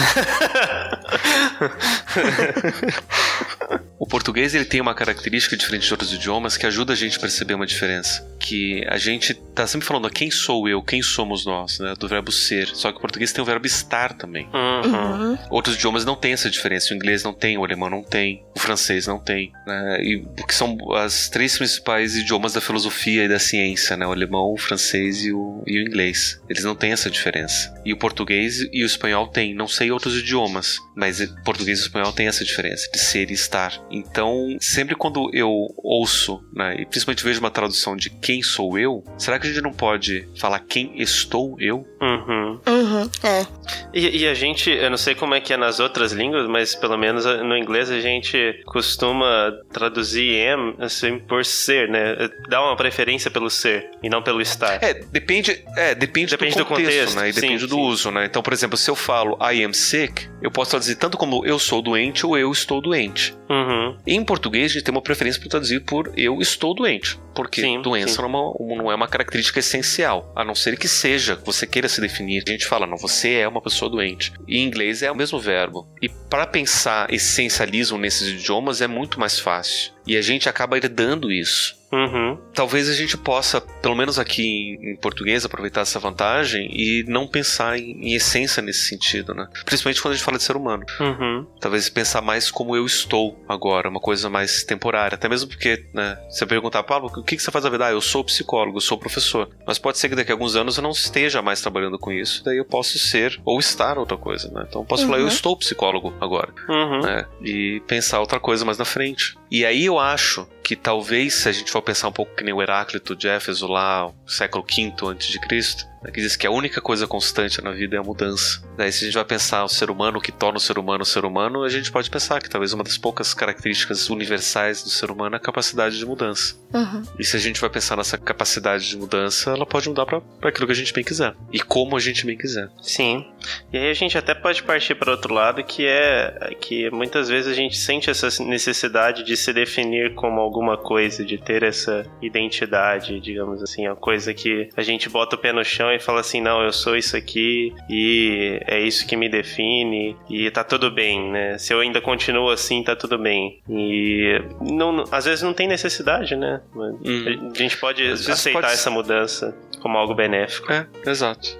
o 4.04 4.06
português 4.06 4.54
ele 4.54 4.66
tem 4.66 4.82
uma 4.82 4.94
característica 4.94 5.56
diferente 5.56 5.86
de 5.86 5.92
outros 5.94 6.12
idiomas 6.12 6.58
que 6.58 6.66
ajuda 6.66 6.92
a 6.92 6.96
gente 6.96 7.16
a 7.16 7.20
perceber 7.20 7.54
uma 7.54 7.66
diferença. 7.66 8.22
Que 8.38 8.84
a 8.86 8.98
gente 8.98 9.32
tá 9.32 9.66
sempre 9.66 9.86
falando 9.86 10.10
quem 10.10 10.30
sou 10.30 10.68
eu, 10.68 10.82
quem 10.82 11.00
somos 11.00 11.46
nós, 11.46 11.78
né? 11.78 11.94
Do 11.98 12.06
verbo 12.06 12.30
ser. 12.30 12.68
Só 12.74 12.92
que 12.92 12.98
o 12.98 13.00
português 13.00 13.32
tem 13.32 13.40
o 13.40 13.46
verbo 13.46 13.66
estar 13.66 14.12
também. 14.12 14.46
Uhum. 14.52 15.38
Outros 15.48 15.76
idiomas 15.76 16.04
não 16.04 16.14
têm 16.14 16.34
essa 16.34 16.50
diferença. 16.50 16.92
O 16.92 16.96
inglês 16.96 17.22
não 17.24 17.32
tem, 17.32 17.56
o 17.56 17.64
alemão 17.64 17.88
não 17.88 18.02
tem, 18.02 18.44
o 18.54 18.60
francês 18.60 19.06
não 19.06 19.18
tem. 19.18 19.50
Né? 19.66 20.02
E 20.02 20.22
que 20.46 20.54
são 20.54 20.76
as 20.92 21.30
três 21.30 21.56
principais 21.56 22.14
idiomas 22.14 22.52
da 22.52 22.60
filosofia 22.60 23.24
e 23.24 23.28
da 23.28 23.38
ciência, 23.38 23.96
né? 23.96 24.06
O 24.06 24.12
alemão, 24.12 24.52
o 24.52 24.58
francês 24.58 25.24
e 25.24 25.32
o 25.32 25.62
e 25.66 25.78
o 25.78 25.82
inglês. 25.82 26.38
Eles 26.48 26.64
não 26.64 26.74
têm 26.74 26.92
essa 26.92 27.10
diferença. 27.10 27.74
E 27.86 27.92
o 27.94 27.96
português 27.96 28.60
e 28.70 28.82
o 28.82 28.86
espanhol 28.86 29.28
têm. 29.28 29.54
Não 29.54 29.66
sei 29.66 29.90
outros 29.90 30.18
idiomas, 30.18 30.76
mas 30.94 31.24
português 31.42 31.78
e 31.78 31.82
espanhol 31.82 32.12
têm 32.12 32.26
essa 32.26 32.44
diferença 32.44 32.90
de 32.92 32.98
ser 32.98 33.30
e 33.30 33.34
estar. 33.34 33.72
Então, 33.94 34.56
sempre 34.60 34.96
quando 34.96 35.30
eu 35.32 35.48
ouço, 35.78 36.42
né, 36.52 36.76
e 36.80 36.84
principalmente 36.84 37.22
vejo 37.22 37.38
uma 37.38 37.50
tradução 37.50 37.96
de 37.96 38.10
quem 38.10 38.42
sou 38.42 38.76
eu, 38.76 39.04
será 39.16 39.38
que 39.38 39.46
a 39.46 39.50
gente 39.50 39.62
não 39.62 39.72
pode 39.72 40.28
falar 40.36 40.58
quem 40.58 41.00
estou 41.00 41.56
eu? 41.60 41.86
Uhum. 42.02 42.60
Uhum. 42.66 43.10
É. 43.22 43.46
E, 43.92 44.22
e, 44.22 44.28
a 44.28 44.34
gente, 44.34 44.70
eu 44.70 44.90
não 44.90 44.96
sei 44.96 45.14
como 45.14 45.34
é 45.34 45.40
que 45.40 45.52
é 45.52 45.56
nas 45.56 45.78
outras 45.78 46.12
línguas, 46.12 46.48
mas 46.48 46.74
pelo 46.74 46.98
menos 46.98 47.24
no 47.24 47.56
inglês 47.56 47.90
a 47.90 48.00
gente 48.00 48.60
costuma 48.66 49.52
traduzir 49.72 50.48
am 50.48 50.74
assim 50.78 51.18
por 51.18 51.44
ser, 51.44 51.88
né? 51.88 52.28
Dá 52.48 52.62
uma 52.62 52.76
preferência 52.76 53.30
pelo 53.30 53.48
ser 53.48 53.90
e 54.02 54.08
não 54.08 54.22
pelo 54.22 54.40
estar. 54.40 54.82
É, 54.82 54.94
depende, 54.94 55.64
é, 55.76 55.94
depende, 55.94 56.32
depende 56.32 56.54
do, 56.54 56.58
do 56.58 56.66
contexto, 56.66 56.90
contexto, 56.90 57.16
né? 57.16 57.28
E 57.28 57.32
depende 57.32 57.62
sim, 57.62 57.68
do 57.68 57.74
sim. 57.76 57.80
uso, 57.80 58.10
né? 58.10 58.26
Então, 58.26 58.42
por 58.42 58.52
exemplo, 58.52 58.76
se 58.76 58.90
eu 58.90 58.96
falo 58.96 59.38
I 59.40 59.62
am 59.62 59.72
sick, 59.72 60.28
eu 60.42 60.50
posso 60.50 60.70
traduzir 60.70 60.96
tanto 60.96 61.16
como 61.16 61.46
eu 61.46 61.58
sou 61.58 61.80
doente 61.80 62.26
ou 62.26 62.36
eu 62.36 62.50
estou 62.50 62.80
doente. 62.80 63.34
Uhum. 63.48 63.83
Em 64.06 64.24
português, 64.24 64.70
a 64.70 64.74
gente 64.74 64.84
tem 64.84 64.94
uma 64.94 65.02
preferência 65.02 65.40
por 65.40 65.48
traduzir 65.48 65.80
por 65.80 66.12
eu 66.16 66.40
estou 66.40 66.74
doente. 66.74 67.18
Porque 67.34 67.60
Sim, 67.60 67.82
doença 67.82 68.14
sim. 68.14 68.22
Não, 68.22 68.24
é 68.24 68.28
uma, 68.28 68.76
não 68.76 68.92
é 68.92 68.94
uma 68.94 69.08
característica 69.08 69.58
essencial. 69.58 70.32
A 70.36 70.44
não 70.44 70.54
ser 70.54 70.78
que 70.78 70.88
seja, 70.88 71.36
que 71.36 71.44
você 71.44 71.66
queira 71.66 71.88
se 71.88 72.00
definir. 72.00 72.44
A 72.46 72.50
gente 72.50 72.66
fala, 72.66 72.86
não, 72.86 72.96
você 72.96 73.34
é 73.34 73.48
uma 73.48 73.60
pessoa 73.60 73.90
doente. 73.90 74.32
E 74.46 74.58
em 74.58 74.64
inglês 74.64 75.02
é 75.02 75.10
o 75.10 75.16
mesmo 75.16 75.38
verbo. 75.38 75.88
E 76.00 76.08
para 76.08 76.46
pensar 76.46 77.12
essencialismo 77.12 77.98
nesses 77.98 78.28
idiomas 78.28 78.80
é 78.80 78.86
muito 78.86 79.18
mais 79.18 79.38
fácil. 79.38 79.93
E 80.06 80.16
a 80.16 80.22
gente 80.22 80.48
acaba 80.48 80.76
herdando 80.76 81.32
isso. 81.32 81.82
Uhum. 81.92 82.36
Talvez 82.52 82.88
a 82.88 82.92
gente 82.92 83.16
possa, 83.16 83.60
pelo 83.60 83.94
menos 83.94 84.18
aqui 84.18 84.42
em, 84.42 84.90
em 84.92 84.96
português, 84.96 85.44
aproveitar 85.44 85.82
essa 85.82 86.00
vantagem 86.00 86.68
e 86.72 87.04
não 87.06 87.24
pensar 87.28 87.78
em, 87.78 87.92
em 88.08 88.14
essência 88.14 88.60
nesse 88.60 88.88
sentido, 88.88 89.32
né? 89.32 89.46
Principalmente 89.64 90.02
quando 90.02 90.12
a 90.12 90.16
gente 90.16 90.24
fala 90.24 90.36
de 90.36 90.42
ser 90.42 90.56
humano. 90.56 90.84
Uhum. 90.98 91.46
Talvez 91.60 91.88
pensar 91.88 92.20
mais 92.20 92.50
como 92.50 92.74
eu 92.74 92.84
estou 92.84 93.38
agora, 93.48 93.88
uma 93.88 94.00
coisa 94.00 94.28
mais 94.28 94.64
temporária. 94.64 95.14
Até 95.14 95.28
mesmo 95.28 95.48
porque, 95.48 95.86
né, 95.94 96.18
você 96.28 96.44
perguntar, 96.44 96.82
Pablo, 96.82 97.12
o 97.16 97.22
que 97.22 97.36
que 97.36 97.42
você 97.42 97.52
faz 97.52 97.64
na 97.64 97.70
vida? 97.70 97.86
Ah, 97.86 97.92
eu 97.92 98.00
sou 98.00 98.24
psicólogo, 98.24 98.78
eu 98.78 98.82
sou 98.82 98.98
professor. 98.98 99.48
Mas 99.64 99.78
pode 99.78 99.96
ser 99.98 100.08
que 100.08 100.16
daqui 100.16 100.32
a 100.32 100.34
alguns 100.34 100.56
anos 100.56 100.76
eu 100.76 100.82
não 100.82 100.90
esteja 100.90 101.42
mais 101.42 101.60
trabalhando 101.60 101.96
com 101.98 102.10
isso, 102.10 102.42
daí 102.44 102.56
eu 102.58 102.64
posso 102.64 102.98
ser 102.98 103.40
ou 103.44 103.60
estar 103.60 103.98
outra 103.98 104.16
coisa, 104.16 104.50
né? 104.50 104.66
Então 104.68 104.82
eu 104.82 104.86
posso 104.86 105.06
falar, 105.06 105.18
eu 105.18 105.24
Uhum. 105.24 105.28
estou 105.28 105.56
psicólogo 105.56 106.12
agora, 106.20 106.52
Uhum. 106.68 107.00
né? 107.02 107.24
E 107.40 107.80
pensar 107.86 108.18
outra 108.18 108.40
coisa 108.40 108.64
mais 108.64 108.78
na 108.78 108.84
frente. 108.84 109.36
E 109.48 109.64
aí 109.64 109.84
eu 109.84 109.93
acho 109.98 110.46
que 110.62 110.76
talvez, 110.76 111.34
se 111.34 111.48
a 111.48 111.52
gente 111.52 111.70
for 111.70 111.82
pensar 111.82 112.08
um 112.08 112.12
pouco 112.12 112.34
que 112.34 112.44
nem 112.44 112.54
o 112.54 112.62
Heráclito 112.62 113.14
de 113.14 113.28
Éfeso 113.28 113.66
lá, 113.66 114.10
século 114.26 114.64
V 114.64 114.94
antes 115.06 115.28
de 115.28 115.40
Cristo, 115.40 115.86
né, 116.04 116.10
que 116.10 116.20
diz 116.20 116.36
que 116.36 116.46
a 116.46 116.50
única 116.50 116.80
coisa 116.80 117.06
constante 117.06 117.62
na 117.62 117.72
vida 117.72 117.96
é 117.96 117.98
a 117.98 118.02
mudança. 118.02 118.62
Daí, 118.76 118.92
se 118.92 119.04
a 119.04 119.06
gente 119.06 119.14
vai 119.14 119.24
pensar 119.24 119.64
o 119.64 119.68
ser 119.68 119.90
humano, 119.90 120.18
o 120.18 120.20
que 120.20 120.30
torna 120.30 120.58
o 120.58 120.60
ser 120.60 120.78
humano 120.78 121.02
o 121.02 121.06
ser 121.06 121.24
humano, 121.24 121.64
a 121.64 121.68
gente 121.68 121.90
pode 121.90 122.10
pensar 122.10 122.40
que 122.40 122.48
talvez 122.48 122.72
uma 122.72 122.84
das 122.84 122.98
poucas 122.98 123.32
características 123.32 124.10
universais 124.10 124.82
do 124.82 124.90
ser 124.90 125.10
humano 125.10 125.34
é 125.34 125.38
a 125.38 125.40
capacidade 125.40 125.98
de 125.98 126.04
mudança. 126.04 126.54
Uhum. 126.72 127.02
E 127.18 127.24
se 127.24 127.36
a 127.36 127.40
gente 127.40 127.60
vai 127.60 127.70
pensar 127.70 127.96
nessa 127.96 128.18
capacidade 128.18 128.88
de 128.88 128.96
mudança, 128.96 129.50
ela 129.50 129.64
pode 129.64 129.88
mudar 129.88 130.04
para 130.06 130.20
aquilo 130.42 130.66
que 130.66 130.72
a 130.72 130.76
gente 130.76 130.92
bem 130.92 131.04
quiser. 131.04 131.34
E 131.52 131.60
como 131.60 131.96
a 131.96 132.00
gente 132.00 132.26
bem 132.26 132.36
quiser. 132.36 132.68
Sim. 132.82 133.26
E 133.72 133.78
aí 133.78 133.90
a 133.90 133.94
gente 133.94 134.18
até 134.18 134.34
pode 134.34 134.62
partir 134.62 134.94
para 134.94 135.10
outro 135.10 135.32
lado, 135.32 135.62
que 135.64 135.86
é 135.86 136.54
que 136.60 136.90
muitas 136.90 137.28
vezes 137.28 137.50
a 137.50 137.54
gente 137.54 137.76
sente 137.76 138.10
essa 138.10 138.28
necessidade 138.42 139.24
de 139.24 139.36
se 139.36 139.52
definir 139.52 140.14
como 140.14 140.40
alguma 140.40 140.76
coisa, 140.76 141.24
de 141.24 141.38
ter 141.38 141.62
essa 141.62 142.04
identidade, 142.20 143.20
digamos 143.20 143.62
assim, 143.62 143.86
a 143.86 143.94
coisa 143.94 144.34
que 144.34 144.68
a 144.76 144.82
gente 144.82 145.08
bota 145.08 145.36
o 145.36 145.38
pé 145.38 145.52
no 145.52 145.64
chão 145.64 145.93
e 145.96 146.00
fala 146.00 146.20
assim, 146.20 146.40
não, 146.40 146.62
eu 146.62 146.72
sou 146.72 146.96
isso 146.96 147.16
aqui 147.16 147.72
e 147.88 148.60
é 148.66 148.80
isso 148.80 149.06
que 149.06 149.16
me 149.16 149.28
define 149.28 150.16
e 150.28 150.50
tá 150.50 150.62
tudo 150.64 150.90
bem, 150.90 151.30
né? 151.30 151.58
Se 151.58 151.72
eu 151.72 151.80
ainda 151.80 152.00
continuo 152.00 152.50
assim, 152.50 152.82
tá 152.82 152.94
tudo 152.96 153.18
bem. 153.18 153.60
E 153.68 154.40
não, 154.60 155.04
às 155.10 155.24
vezes 155.24 155.42
não 155.42 155.52
tem 155.54 155.66
necessidade, 155.68 156.36
né? 156.36 156.60
Uhum. 156.74 157.50
A 157.54 157.58
gente 157.58 157.76
pode 157.78 158.06
aceitar 158.08 158.60
pode- 158.60 158.72
essa 158.72 158.90
mudança 158.90 159.56
como 159.80 159.96
algo 159.98 160.14
benéfico. 160.14 160.72
É, 160.72 160.86
exato. 161.06 161.58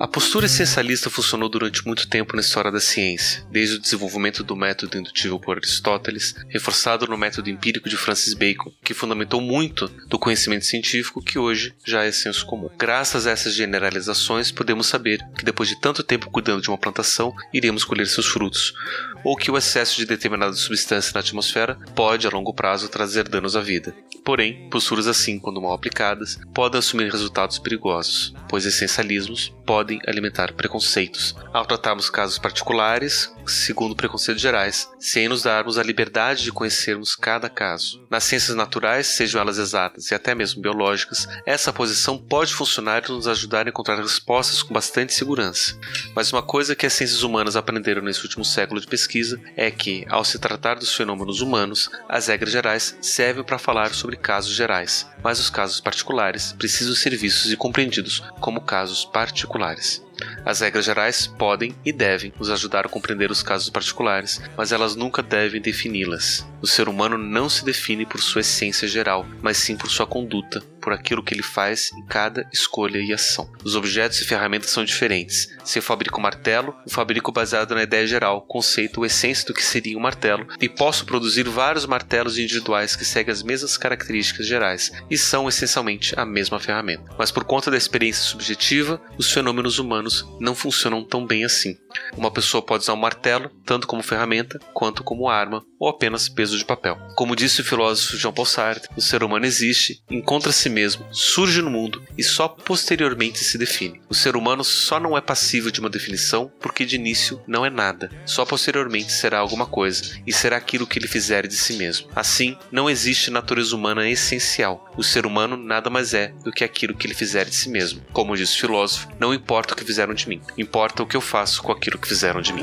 A 0.00 0.08
postura 0.08 0.46
essencialista 0.46 1.08
funcionou 1.08 1.48
durante 1.48 1.86
muito 1.86 2.08
tempo 2.08 2.34
na 2.34 2.40
história 2.40 2.70
da 2.70 2.80
ciência, 2.80 3.46
desde 3.50 3.76
o 3.76 3.80
desenvolvimento 3.80 4.42
do 4.42 4.56
método 4.56 4.98
indutível 4.98 5.38
por 5.38 5.56
Aristóteles, 5.56 6.34
reforçado 6.48 7.06
no 7.06 7.16
método 7.16 7.48
empírico 7.48 7.88
de 7.88 7.96
Francis 7.96 8.34
Bacon, 8.34 8.72
que 8.82 8.92
fundamentou 8.92 9.40
muito 9.40 9.86
do 10.08 10.18
conhecimento 10.18 10.66
científico 10.66 11.22
que 11.22 11.38
hoje 11.38 11.72
já 11.86 12.02
é 12.04 12.10
senso 12.10 12.44
comum. 12.44 12.68
Graças 12.76 13.24
a 13.26 13.30
essas 13.30 13.54
generalizações, 13.54 14.50
podemos 14.50 14.88
saber 14.88 15.24
que 15.38 15.44
depois 15.44 15.68
de 15.68 15.80
tanto 15.80 16.02
tempo 16.02 16.30
cuidando 16.30 16.60
de 16.60 16.68
uma 16.68 16.78
plantação, 16.78 17.32
iremos 17.52 17.84
colher 17.84 18.08
seus 18.08 18.26
frutos, 18.26 18.74
ou 19.22 19.36
que 19.36 19.50
o 19.50 19.56
excesso 19.56 19.96
de 19.96 20.06
determinada 20.06 20.54
substância 20.54 21.12
na 21.14 21.20
atmosfera 21.20 21.78
pode, 21.94 22.26
a 22.26 22.30
longo 22.30 22.52
prazo, 22.52 22.88
trazer 22.88 23.28
danos 23.28 23.54
à 23.54 23.60
vida. 23.60 23.94
Porém, 24.24 24.68
posturas 24.70 25.06
assim, 25.06 25.38
quando 25.38 25.60
mal 25.60 25.72
aplicadas, 25.72 26.38
podem 26.54 26.78
assumir 26.78 27.10
resultados 27.10 27.58
perigosos, 27.58 28.34
pois 28.48 28.66
essencialismos 28.66 29.54
podem 29.66 29.83
alimentar 30.06 30.52
preconceitos. 30.52 31.34
Ao 31.52 31.64
tratarmos 31.66 32.08
casos 32.08 32.38
particulares, 32.38 33.33
segundo 33.46 33.96
preconceitos 33.96 34.42
gerais, 34.42 34.88
sem 34.98 35.28
nos 35.28 35.42
darmos 35.42 35.78
a 35.78 35.82
liberdade 35.82 36.44
de 36.44 36.52
conhecermos 36.52 37.14
cada 37.14 37.48
caso. 37.48 38.06
Nas 38.10 38.24
ciências 38.24 38.56
naturais, 38.56 39.06
sejam 39.06 39.40
elas 39.40 39.58
exatas 39.58 40.10
e 40.10 40.14
até 40.14 40.34
mesmo 40.34 40.62
biológicas, 40.62 41.28
essa 41.44 41.72
posição 41.72 42.18
pode 42.18 42.54
funcionar 42.54 43.04
e 43.04 43.12
nos 43.12 43.26
ajudar 43.26 43.66
a 43.66 43.70
encontrar 43.70 44.00
respostas 44.00 44.62
com 44.62 44.74
bastante 44.74 45.14
segurança. 45.14 45.78
Mas 46.14 46.32
uma 46.32 46.42
coisa 46.42 46.76
que 46.76 46.86
as 46.86 46.92
ciências 46.92 47.22
humanas 47.22 47.56
aprenderam 47.56 48.02
nesse 48.02 48.22
último 48.22 48.44
século 48.44 48.80
de 48.80 48.86
pesquisa 48.86 49.40
é 49.56 49.70
que, 49.70 50.04
ao 50.08 50.24
se 50.24 50.38
tratar 50.38 50.74
dos 50.74 50.94
fenômenos 50.94 51.40
humanos, 51.40 51.90
as 52.08 52.28
regras 52.28 52.52
gerais 52.52 52.96
servem 53.00 53.42
para 53.44 53.58
falar 53.58 53.94
sobre 53.94 54.16
casos 54.16 54.54
gerais, 54.54 55.06
mas 55.22 55.38
os 55.38 55.50
casos 55.50 55.80
particulares 55.80 56.52
precisam 56.52 56.94
ser 56.94 57.16
vistos 57.16 57.52
e 57.52 57.56
compreendidos 57.56 58.20
como 58.40 58.60
casos 58.60 59.04
particulares. 59.04 60.03
As 60.44 60.60
regras 60.60 60.84
gerais 60.84 61.26
podem 61.26 61.74
e 61.84 61.92
devem 61.92 62.32
nos 62.38 62.50
ajudar 62.50 62.86
a 62.86 62.88
compreender 62.88 63.30
os 63.30 63.42
casos 63.42 63.70
particulares, 63.70 64.40
mas 64.56 64.72
elas 64.72 64.94
nunca 64.94 65.22
devem 65.22 65.60
defini-las. 65.60 66.46
O 66.60 66.66
ser 66.66 66.88
humano 66.88 67.18
não 67.18 67.48
se 67.48 67.64
define 67.64 68.06
por 68.06 68.20
sua 68.20 68.40
essência 68.40 68.86
geral, 68.88 69.26
mas 69.42 69.58
sim 69.58 69.76
por 69.76 69.90
sua 69.90 70.06
conduta, 70.06 70.62
por 70.84 70.92
aquilo 70.92 71.22
que 71.22 71.32
ele 71.32 71.42
faz 71.42 71.90
em 71.94 72.04
cada 72.04 72.46
escolha 72.52 72.98
e 72.98 73.10
ação. 73.10 73.50
Os 73.64 73.74
objetos 73.74 74.20
e 74.20 74.26
ferramentas 74.26 74.68
são 74.68 74.84
diferentes. 74.84 75.48
Se 75.64 75.78
eu 75.78 75.82
fabrico 75.82 76.20
martelo, 76.20 76.76
eu 76.86 76.92
fabrico 76.92 77.32
baseado 77.32 77.74
na 77.74 77.82
ideia 77.82 78.06
geral, 78.06 78.42
conceito 78.42 78.98
ou 78.98 79.06
essência 79.06 79.46
do 79.46 79.54
que 79.54 79.64
seria 79.64 79.96
um 79.96 80.02
martelo, 80.02 80.46
e 80.60 80.68
posso 80.68 81.06
produzir 81.06 81.48
vários 81.48 81.86
martelos 81.86 82.38
individuais 82.38 82.94
que 82.94 83.04
seguem 83.04 83.32
as 83.32 83.42
mesmas 83.42 83.78
características 83.78 84.46
gerais 84.46 84.92
e 85.10 85.16
são 85.16 85.48
essencialmente 85.48 86.12
a 86.18 86.26
mesma 86.26 86.60
ferramenta. 86.60 87.14
Mas 87.18 87.30
por 87.30 87.44
conta 87.44 87.70
da 87.70 87.78
experiência 87.78 88.24
subjetiva, 88.24 89.00
os 89.16 89.32
fenômenos 89.32 89.78
humanos 89.78 90.28
não 90.38 90.54
funcionam 90.54 91.02
tão 91.02 91.26
bem 91.26 91.44
assim. 91.44 91.78
Uma 92.14 92.30
pessoa 92.30 92.62
pode 92.62 92.82
usar 92.82 92.92
um 92.92 92.96
martelo 92.96 93.50
tanto 93.64 93.86
como 93.86 94.02
ferramenta 94.02 94.58
quanto 94.74 95.02
como 95.02 95.30
arma 95.30 95.64
ou 95.80 95.88
apenas 95.88 96.28
peso 96.28 96.58
de 96.58 96.64
papel. 96.64 96.98
Como 97.16 97.36
disse 97.36 97.60
o 97.60 97.64
filósofo 97.64 98.16
Jean 98.16 98.32
Paul 98.32 98.46
Sartre, 98.46 98.90
o 98.96 99.00
ser 99.00 99.22
humano 99.22 99.46
existe, 99.46 100.02
encontra-se 100.10 100.68
mesmo, 100.74 101.06
surge 101.10 101.62
no 101.62 101.70
mundo 101.70 102.02
e 102.18 102.22
só 102.22 102.48
posteriormente 102.48 103.38
se 103.38 103.56
define. 103.56 104.00
O 104.08 104.14
ser 104.14 104.36
humano 104.36 104.64
só 104.64 104.98
não 104.98 105.16
é 105.16 105.20
passível 105.20 105.70
de 105.70 105.80
uma 105.80 105.88
definição 105.88 106.50
porque 106.60 106.84
de 106.84 106.96
início 106.96 107.40
não 107.46 107.64
é 107.64 107.70
nada, 107.70 108.10
só 108.26 108.44
posteriormente 108.44 109.12
será 109.12 109.38
alguma 109.38 109.66
coisa 109.66 110.20
e 110.26 110.32
será 110.32 110.56
aquilo 110.56 110.86
que 110.86 110.98
ele 110.98 111.08
fizer 111.08 111.46
de 111.46 111.54
si 111.54 111.74
mesmo. 111.74 112.08
Assim, 112.14 112.56
não 112.70 112.90
existe 112.90 113.30
natureza 113.30 113.74
humana 113.74 114.08
essencial. 114.08 114.92
O 114.96 115.02
ser 115.02 115.26
humano 115.26 115.56
nada 115.56 115.88
mais 115.88 116.12
é 116.14 116.34
do 116.44 116.52
que 116.52 116.64
aquilo 116.64 116.94
que 116.94 117.06
ele 117.06 117.14
fizer 117.14 117.44
de 117.44 117.54
si 117.54 117.68
mesmo. 117.68 118.02
Como 118.12 118.36
diz 118.36 118.52
o 118.52 118.58
filósofo, 118.58 119.08
não 119.18 119.32
importa 119.32 119.74
o 119.74 119.76
que 119.76 119.84
fizeram 119.84 120.14
de 120.14 120.28
mim, 120.28 120.40
importa 120.58 121.02
o 121.02 121.06
que 121.06 121.16
eu 121.16 121.20
faço 121.20 121.62
com 121.62 121.72
aquilo 121.72 121.98
que 121.98 122.08
fizeram 122.08 122.40
de 122.40 122.52
mim. 122.52 122.62